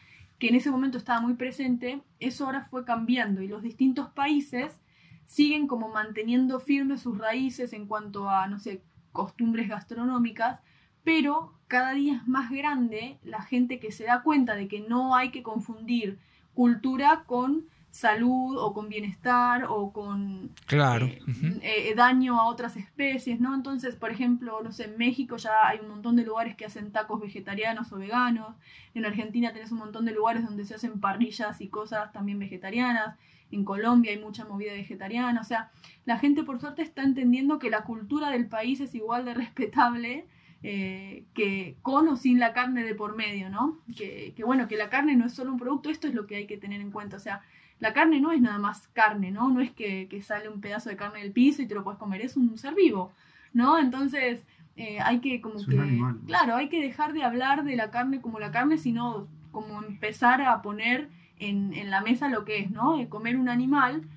que 0.45 0.51
en 0.51 0.57
ese 0.57 0.71
momento 0.71 0.99
estaba 0.99 1.23
muy 1.23 1.37
presente, 1.37 2.03
eso 2.21 2.45
ahora 2.45 2.67
fue 2.71 2.85
cambiando 2.85 3.41
y 3.41 3.49
los 3.49 3.63
distintos 3.63 4.11
países 4.11 4.79
siguen 5.25 5.67
como 5.67 5.89
manteniendo 5.89 6.61
firmes 6.61 7.01
sus 7.01 7.17
raíces 7.17 7.73
en 7.73 7.87
cuanto 7.87 8.29
a, 8.29 8.47
no 8.47 8.59
sé, 8.59 8.83
costumbres 9.11 9.71
gastronómicas, 9.71 10.61
pero 11.03 11.55
cada 11.67 11.95
día 11.95 12.17
es 12.17 12.29
más 12.29 12.51
grande 12.51 13.19
la 13.25 13.41
gente 13.41 13.81
que 13.81 13.91
se 13.91 14.05
da 14.05 14.23
cuenta 14.23 14.55
de 14.55 14.69
que 14.69 14.81
no 14.81 15.15
hay 15.15 15.31
que 15.31 15.43
confundir 15.43 16.19
cultura 16.53 17.25
con 17.27 17.65
salud 17.95 18.57
o 18.59 18.75
con 18.75 18.89
bienestar 18.89 19.67
o 19.69 19.93
con 19.93 20.51
claro. 20.67 21.07
Eh, 21.07 21.61
eh, 21.63 21.95
daño 21.95 22.41
a 22.41 22.47
otras 22.47 22.77
especies, 22.77 23.39
¿no? 23.39 23.55
Entonces, 23.55 23.95
por 23.95 24.11
ejemplo, 24.11 24.61
no 24.65 24.73
sé, 24.73 24.87
en 24.87 24.99
México 24.99 25.37
ya 25.37 25.53
hay 25.65 25.79
un 25.79 25.91
montón 25.91 26.17
de 26.17 26.25
lugares 26.25 26.57
que 26.57 26.65
hacen 26.65 26.91
tacos 26.91 27.21
vegetarianos 27.21 27.93
o 27.93 27.97
veganos, 27.97 28.57
en 28.95 29.05
Argentina 29.05 29.53
tenés 29.53 29.71
un 29.71 29.79
montón 29.79 30.07
de 30.07 30.13
lugares 30.13 30.45
donde 30.45 30.65
se 30.65 30.75
hacen 30.75 30.99
parrillas 30.99 31.61
y 31.61 31.69
cosas 31.69 32.13
también 32.13 32.41
vegetarianas, 32.41 33.17
en 33.53 33.65
Colombia 33.65 34.11
hay 34.11 34.19
mucha 34.19 34.45
movida 34.45 34.73
vegetariana, 34.73 35.41
o 35.41 35.45
sea, 35.45 35.71
la 36.05 36.19
gente 36.19 36.43
por 36.43 36.59
suerte 36.59 36.83
está 36.83 37.05
entendiendo 37.05 37.61
que 37.61 37.71
la 37.71 37.85
cultura 37.85 38.31
del 38.31 38.49
país 38.49 38.81
es 38.81 38.93
igual 38.97 39.25
de 39.25 39.35
respetable 39.35 40.27
eh, 40.65 41.27
que 41.33 41.77
con 41.83 42.09
o 42.09 42.17
sin 42.17 42.41
la 42.41 42.53
carne 42.55 42.83
de 42.83 42.97
por 42.97 43.15
medio, 43.15 43.51
¿no? 43.51 43.79
Que, 43.97 44.33
que 44.35 44.43
bueno, 44.43 44.67
que 44.67 44.77
la 44.77 44.91
carne 44.91 45.15
no 45.15 45.27
es 45.27 45.35
solo 45.35 45.53
un 45.53 45.59
producto, 45.59 45.91
esto 45.91 46.09
es 46.09 46.15
lo 46.15 46.27
que 46.27 46.35
hay 46.35 46.47
que 46.49 46.57
tener 46.57 46.81
en 46.81 46.91
cuenta, 46.91 47.19
o 47.19 47.21
sea, 47.21 47.43
la 47.85 47.93
carne 47.93 48.19
no 48.19 48.33
es 48.33 48.41
nada 48.41 48.57
más 48.57 48.89
carne, 48.95 49.31
¿no? 49.31 49.51
No 49.51 49.61
es 49.61 49.71
que, 49.71 50.09
sale 50.23 50.49
un 50.49 50.63
pedazo 50.63 50.89
de 50.89 50.97
carne 50.97 51.21
del 51.21 51.33
piso 51.33 51.61
y 51.61 51.67
te 51.67 51.75
lo 51.75 51.85
puedes 51.85 51.99
comer, 51.99 52.23
es 52.23 52.35
un 52.35 52.57
ser 52.57 52.75
vivo, 52.75 53.13
¿no? 53.53 53.79
Entonces 53.79 54.43
eh, 54.77 55.01
hay 55.01 55.21
que 55.21 55.43
como 55.43 55.57
que, 55.57 56.01
claro, 56.27 56.57
hay 56.57 56.71
que 56.71 56.81
dejar 56.81 57.13
de 57.13 57.25
hablar 57.25 57.63
de 57.63 57.77
la 57.77 57.91
carne 57.91 58.23
como 58.23 58.41
la 58.41 58.51
carne, 58.51 58.79
sino 58.79 59.29
como 59.53 59.83
empezar 59.83 60.41
a 60.41 60.63
poner 60.63 61.11
en, 61.39 61.75
en 61.75 61.91
la 61.91 62.01
mesa 62.01 62.31
lo 62.31 62.47
que 62.47 62.61
es, 62.61 62.71
¿no? 62.71 62.99
Eh, 62.99 63.11
comer 63.11 63.37
un 63.37 63.51
animal 63.51 64.09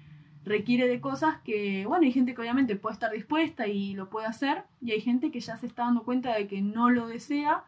requiere 0.45 0.87
de 0.87 1.01
cosas 1.01 1.35
que, 1.43 1.85
bueno, 1.87 2.05
hay 2.05 2.13
gente 2.13 2.33
que 2.33 2.39
obviamente 2.39 2.77
puede 2.77 2.93
estar 2.93 3.11
dispuesta 3.11 3.67
y 3.67 3.95
lo 3.95 4.09
puede 4.09 4.27
hacer, 4.27 4.63
y 4.81 4.91
hay 4.91 5.01
gente 5.01 5.29
que 5.29 5.41
ya 5.41 5.57
se 5.57 5.67
está 5.67 5.83
dando 5.83 6.03
cuenta 6.03 6.33
de 6.33 6.47
que 6.47 6.61
no 6.61 6.89
lo 6.89 7.07
desea 7.07 7.65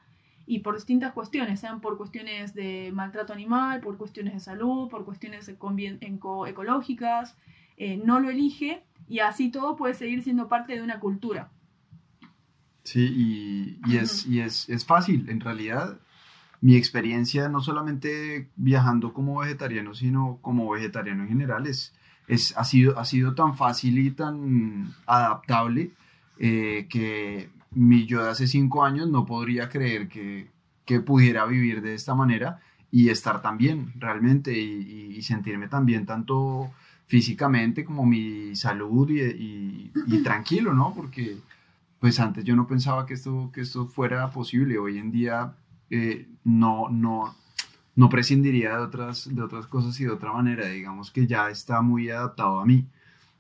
y 0.50 0.60
por 0.60 0.74
distintas 0.74 1.14
cuestiones, 1.14 1.60
sean 1.60 1.80
por 1.80 1.96
cuestiones 1.96 2.56
de 2.56 2.90
maltrato 2.92 3.34
animal, 3.34 3.82
por 3.82 3.98
cuestiones 3.98 4.34
de 4.34 4.40
salud, 4.40 4.90
por 4.90 5.06
cuestiones 5.06 5.48
ecológicas, 5.48 7.38
eh, 7.78 8.02
no 8.04 8.20
lo 8.20 8.32
elige 8.32 8.84
y 9.08 9.20
así 9.20 9.52
todo 9.52 9.76
puede 9.76 9.94
seguir 9.94 10.24
siendo 10.24 10.48
parte 10.48 10.74
de 10.74 10.82
una 10.82 11.00
cultura. 11.00 11.52
Sí, 12.82 13.78
y, 13.86 13.96
es, 13.96 14.26
y 14.26 14.40
es, 14.40 14.68
es, 14.70 14.88
fácil, 14.88 15.30
en 15.30 15.40
realidad 15.40 16.00
mi 16.62 16.76
experiencia 16.76 17.48
no 17.48 17.62
solamente 17.62 18.50
viajando 18.56 19.14
como 19.14 19.42
vegetariano, 19.42 19.94
sino 19.94 20.40
como 20.42 20.68
vegetariano 20.72 21.22
en 21.22 21.30
general, 21.30 21.68
es, 21.68 21.94
es, 22.28 22.58
ha, 22.58 22.64
sido, 22.64 22.98
ha 22.98 23.06
sido 23.06 23.36
tan 23.36 23.56
fácil 23.56 24.00
y 24.00 24.10
tan 24.10 24.96
adaptable 25.06 25.92
eh, 26.40 26.88
que 26.90 27.52
mi 27.72 28.06
yo 28.06 28.24
de 28.24 28.30
hace 28.30 28.48
cinco 28.48 28.84
años 28.84 29.10
no 29.10 29.26
podría 29.26 29.70
creer 29.70 30.08
que, 30.08 30.50
que 30.86 31.00
pudiera 31.00 31.46
vivir 31.46 31.82
de 31.82 31.94
esta 31.94 32.16
manera 32.16 32.60
y 32.92 33.10
estar 33.10 33.42
tan 33.42 33.58
bien 33.58 33.94
realmente 33.98 34.58
y, 34.58 35.22
sentirme 35.22 35.68
tan 35.68 35.86
bien 35.86 36.06
tanto 36.06 36.72
físicamente 37.06 37.84
como 37.84 38.06
mi 38.06 38.56
salud 38.56 39.10
y, 39.12 39.92
tranquilo, 40.24 40.74
¿no? 40.74 40.94
Porque 40.96 41.38
pues 42.00 42.20
antes 42.20 42.46
yo 42.46 42.56
no 42.56 42.66
pensaba 42.66 43.06
que 43.06 43.14
esto, 43.16 43.52
que 43.54 43.62
esto 43.62 43.86
fuera 43.86 44.32
posible. 44.32 44.80
Hoy 44.80 44.98
en 44.98 45.12
día 45.12 45.54
eh, 45.90 46.28
no, 46.46 46.90
no, 46.90 47.36
no 47.96 48.10
prescindiría 48.10 48.78
de 48.78 48.84
otras, 48.84 49.36
de 49.36 49.42
otras 49.42 49.68
cosas 49.68 50.00
y 50.00 50.06
de 50.06 50.12
otra 50.12 50.32
manera. 50.32 50.68
Digamos 50.68 51.12
que 51.12 51.28
ya 51.28 51.50
está 51.50 51.82
muy 51.82 52.10
adaptado 52.10 52.60
a 52.60 52.66
mí. 52.66 52.88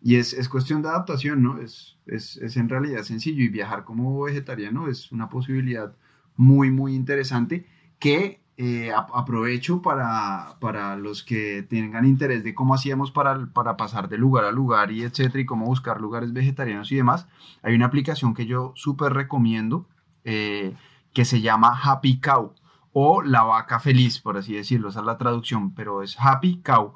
Y 0.01 0.15
es, 0.15 0.33
es 0.33 0.47
cuestión 0.47 0.81
de 0.81 0.89
adaptación, 0.89 1.43
¿no? 1.43 1.59
Es, 1.59 1.97
es, 2.05 2.37
es, 2.37 2.57
en 2.57 2.69
realidad 2.69 3.03
sencillo 3.03 3.43
y 3.43 3.49
viajar 3.49 3.83
como 3.83 4.21
vegetariano 4.21 4.87
es 4.87 5.11
una 5.11 5.29
posibilidad 5.29 5.95
muy, 6.35 6.71
muy 6.71 6.95
interesante 6.95 7.65
que 7.99 8.41
eh, 8.61 8.91
aprovecho 8.93 9.81
para, 9.81 10.57
para, 10.59 10.97
los 10.97 11.23
que 11.23 11.63
tengan 11.63 12.05
interés 12.05 12.43
de 12.43 12.53
cómo 12.53 12.73
hacíamos 12.73 13.09
para, 13.11 13.47
para 13.53 13.77
pasar 13.77 14.09
de 14.09 14.17
lugar 14.17 14.43
a 14.43 14.51
lugar 14.51 14.91
y 14.91 15.03
etcétera 15.03 15.39
y 15.39 15.45
cómo 15.45 15.65
buscar 15.65 16.01
lugares 16.01 16.33
vegetarianos 16.33 16.91
y 16.91 16.97
demás. 16.97 17.27
Hay 17.61 17.73
una 17.75 17.85
aplicación 17.85 18.33
que 18.33 18.45
yo 18.45 18.73
súper 18.75 19.13
recomiendo 19.13 19.87
eh, 20.25 20.75
que 21.13 21.25
se 21.25 21.41
llama 21.41 21.77
Happy 21.81 22.19
Cow 22.19 22.53
o 22.91 23.21
la 23.21 23.43
vaca 23.43 23.79
feliz, 23.79 24.19
por 24.19 24.37
así 24.37 24.55
decirlo, 24.55 24.89
esa 24.89 24.99
es 24.99 25.05
la 25.05 25.17
traducción, 25.17 25.73
pero 25.73 26.03
es 26.03 26.17
Happy 26.19 26.61
Cow, 26.61 26.95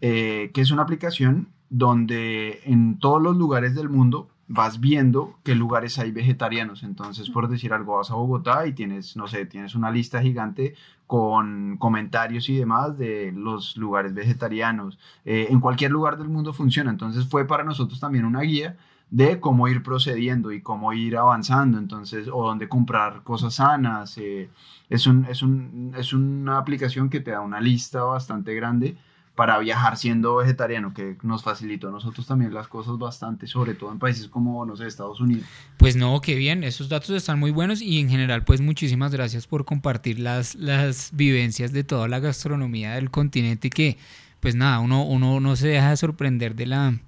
eh, 0.00 0.50
que 0.54 0.60
es 0.62 0.70
una 0.70 0.84
aplicación 0.84 1.53
donde 1.70 2.60
en 2.64 2.98
todos 2.98 3.22
los 3.22 3.36
lugares 3.36 3.74
del 3.74 3.88
mundo 3.88 4.28
vas 4.46 4.80
viendo 4.80 5.38
qué 5.42 5.54
lugares 5.54 5.98
hay 5.98 6.10
vegetarianos. 6.10 6.82
Entonces, 6.82 7.30
por 7.30 7.48
decir 7.48 7.72
algo, 7.72 7.96
vas 7.96 8.10
a 8.10 8.14
Bogotá 8.14 8.66
y 8.66 8.72
tienes, 8.72 9.16
no 9.16 9.26
sé, 9.26 9.46
tienes 9.46 9.74
una 9.74 9.90
lista 9.90 10.20
gigante 10.20 10.74
con 11.06 11.76
comentarios 11.78 12.48
y 12.48 12.56
demás 12.56 12.98
de 12.98 13.32
los 13.32 13.76
lugares 13.76 14.14
vegetarianos. 14.14 14.98
Eh, 15.24 15.48
en 15.50 15.60
cualquier 15.60 15.90
lugar 15.90 16.18
del 16.18 16.28
mundo 16.28 16.52
funciona. 16.52 16.90
Entonces, 16.90 17.26
fue 17.26 17.46
para 17.46 17.64
nosotros 17.64 18.00
también 18.00 18.24
una 18.24 18.40
guía 18.40 18.76
de 19.10 19.38
cómo 19.38 19.68
ir 19.68 19.82
procediendo 19.82 20.50
y 20.50 20.60
cómo 20.60 20.92
ir 20.92 21.16
avanzando, 21.16 21.78
entonces, 21.78 22.26
o 22.32 22.46
dónde 22.46 22.68
comprar 22.68 23.22
cosas 23.22 23.54
sanas. 23.54 24.18
Eh, 24.18 24.50
es, 24.90 25.06
un, 25.06 25.24
es, 25.26 25.42
un, 25.42 25.94
es 25.96 26.12
una 26.12 26.58
aplicación 26.58 27.08
que 27.08 27.20
te 27.20 27.30
da 27.30 27.40
una 27.40 27.60
lista 27.60 28.02
bastante 28.02 28.54
grande 28.54 28.96
para 29.34 29.58
viajar 29.58 29.96
siendo 29.96 30.36
vegetariano, 30.36 30.94
que 30.94 31.16
nos 31.22 31.42
facilitó 31.42 31.88
a 31.88 31.90
nosotros 31.90 32.26
también 32.26 32.54
las 32.54 32.68
cosas 32.68 32.98
bastante, 32.98 33.46
sobre 33.48 33.74
todo 33.74 33.90
en 33.90 33.98
países 33.98 34.28
como, 34.28 34.64
no 34.64 34.76
sé, 34.76 34.86
Estados 34.86 35.20
Unidos. 35.20 35.44
Pues 35.76 35.96
no, 35.96 36.20
qué 36.20 36.36
bien, 36.36 36.62
esos 36.62 36.88
datos 36.88 37.10
están 37.10 37.40
muy 37.40 37.50
buenos 37.50 37.82
y 37.82 37.98
en 37.98 38.08
general, 38.08 38.44
pues 38.44 38.60
muchísimas 38.60 39.12
gracias 39.12 39.48
por 39.48 39.64
compartir 39.64 40.20
las, 40.20 40.54
las 40.54 41.10
vivencias 41.12 41.72
de 41.72 41.82
toda 41.82 42.06
la 42.06 42.20
gastronomía 42.20 42.94
del 42.94 43.10
continente 43.10 43.70
que, 43.70 43.98
pues 44.38 44.54
nada, 44.54 44.78
uno, 44.78 45.04
uno 45.04 45.40
no 45.40 45.56
se 45.56 45.68
deja 45.68 45.90
de 45.90 45.96
sorprender 45.96 46.54
de, 46.54 46.66
la, 46.66 47.00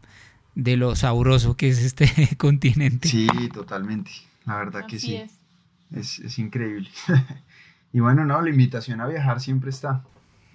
de 0.57 0.77
lo 0.77 0.97
sabroso 0.97 1.57
que 1.57 1.69
es 1.69 1.79
este 1.79 2.11
continente. 2.39 3.07
Sí, 3.07 3.29
totalmente, 3.55 4.11
la 4.47 4.57
verdad 4.57 4.87
que 4.87 4.99
sí. 4.99 5.15
Es. 5.15 5.37
Es, 5.95 6.19
es 6.19 6.41
increíble. 6.41 6.91
y 7.93 8.01
bueno, 8.01 8.25
no, 8.25 8.43
la 8.43 8.51
invitación 8.51 9.01
a 9.01 9.07
viajar 9.07 9.41
siempre 9.41 9.71
está 9.71 10.03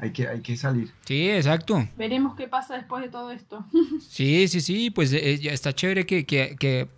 hay 0.02 0.12
que, 0.12 0.28
hay 0.28 0.42
que 0.42 0.58
salir. 0.58 0.92
Sí, 1.06 1.30
exacto. 1.30 1.88
Veremos 1.96 2.36
qué 2.36 2.48
pasa 2.48 2.76
después 2.76 3.04
de 3.04 3.10
todo 3.10 3.32
esto. 3.32 3.64
sí, 4.10 4.48
sí, 4.48 4.60
sí, 4.60 4.90
pues 4.90 5.14
eh, 5.14 5.38
ya 5.38 5.54
está 5.54 5.74
chévere 5.74 6.08
que, 6.08 6.26
que, 6.26 6.56
que 6.60 6.90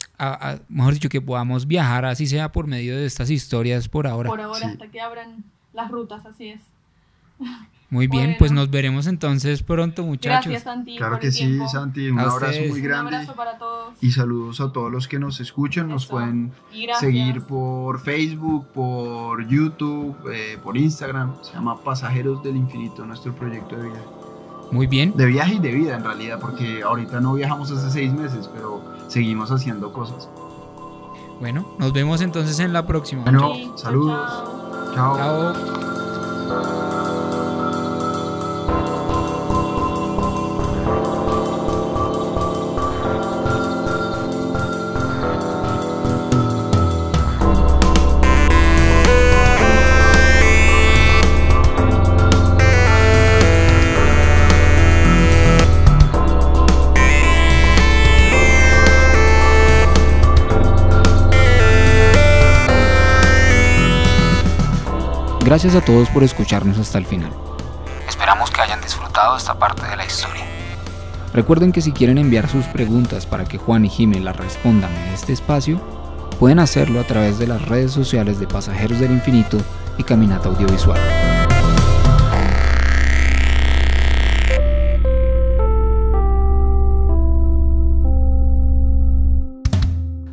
mejor 0.70 0.94
dicho, 0.94 1.10
que 1.10 1.20
podamos 1.20 1.68
viajar, 1.68 2.06
así 2.06 2.26
sea 2.26 2.52
por 2.54 2.66
medio 2.66 2.98
de 2.98 3.06
estas 3.06 3.30
historias 3.30 3.90
por 3.90 4.08
ahora. 4.08 4.30
Por 4.30 4.40
ahora, 4.40 4.68
hasta 4.68 4.88
que 4.88 5.02
abran 5.02 5.44
las 5.74 5.92
rutas, 5.92 6.26
así 6.26 6.48
es. 6.48 6.62
Muy 7.94 8.08
bien, 8.08 8.38
pues 8.40 8.52
nos 8.52 8.72
veremos 8.72 9.06
entonces 9.06 9.62
pronto, 9.62 10.02
muchachos. 10.04 10.48
Gracias, 10.48 10.64
Santi. 10.64 10.98
Claro 10.98 11.20
que 11.20 11.32
sí, 11.32 11.60
Santi. 11.72 12.10
Un 12.10 12.20
abrazo 12.20 12.60
muy 12.68 12.82
grande. 12.82 13.10
Un 13.10 13.14
abrazo 13.14 13.36
para 13.36 13.60
todos. 13.60 13.94
Y 14.02 14.10
saludos 14.10 14.60
a 14.62 14.72
todos 14.72 14.92
los 14.92 15.08
que 15.08 15.20
nos 15.20 15.40
escuchan. 15.40 15.90
Nos 15.90 16.08
pueden 16.08 16.52
seguir 17.00 17.42
por 17.44 18.00
Facebook, 18.00 18.66
por 18.74 19.48
YouTube, 19.48 20.18
eh, 20.34 20.58
por 20.64 20.76
Instagram. 20.76 21.36
Se 21.44 21.54
llama 21.54 21.84
Pasajeros 21.84 22.42
del 22.42 22.56
Infinito, 22.56 23.06
nuestro 23.06 23.32
proyecto 23.36 23.76
de 23.76 23.90
viaje. 23.90 24.06
Muy 24.72 24.88
bien. 24.88 25.14
De 25.16 25.28
viaje 25.28 25.54
y 25.54 25.60
de 25.60 25.72
vida, 25.72 25.96
en 25.96 26.04
realidad, 26.04 26.40
porque 26.40 26.82
ahorita 26.82 27.20
no 27.20 27.36
viajamos 27.36 27.70
hace 27.70 27.92
seis 27.92 28.12
meses, 28.12 28.50
pero 28.52 28.84
seguimos 29.08 29.52
haciendo 29.52 29.94
cosas. 29.94 30.28
Bueno, 31.40 31.76
nos 31.78 31.94
vemos 31.94 32.22
entonces 32.22 32.60
en 32.60 32.74
la 32.74 32.88
próxima. 32.88 33.22
Bueno, 33.22 33.78
saludos. 33.78 34.96
chao. 34.96 35.16
chao. 35.16 37.03
Gracias 65.54 65.76
a 65.76 65.82
todos 65.82 66.10
por 66.10 66.24
escucharnos 66.24 66.80
hasta 66.80 66.98
el 66.98 67.06
final. 67.06 67.32
Esperamos 68.10 68.50
que 68.50 68.60
hayan 68.60 68.82
disfrutado 68.82 69.38
esta 69.38 69.60
parte 69.60 69.86
de 69.86 69.96
la 69.96 70.04
historia. 70.04 70.44
Recuerden 71.32 71.72
que 71.72 71.82
si 71.82 71.92
quieren 71.92 72.18
enviar 72.18 72.50
sus 72.50 72.66
preguntas 72.66 73.28
para 73.28 73.46
que 73.46 73.60
Juan 73.60 73.86
y 73.86 73.90
Jimmy 73.90 74.20
las 74.20 74.36
respondan 74.36 74.92
en 74.92 75.14
este 75.14 75.32
espacio, 75.32 75.80
pueden 76.40 76.58
hacerlo 76.58 77.00
a 77.00 77.04
través 77.04 77.38
de 77.38 77.46
las 77.46 77.62
redes 77.62 77.92
sociales 77.92 78.40
de 78.40 78.48
Pasajeros 78.48 79.00
del 79.00 79.12
Infinito 79.12 79.60
y 80.00 80.04
Caminata 80.04 80.50
Audiovisual. 80.50 81.00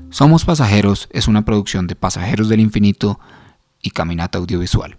Somos 0.09 0.47
Pasajeros 0.47 1.11
es 1.13 1.29
una 1.29 1.45
producción 1.45 1.87
de 1.87 1.95
Pasajeros 1.95 2.49
del 2.49 2.61
Infinito 2.61 3.21
y 3.83 3.91
Caminata 3.91 4.39
Audiovisual. 4.39 4.97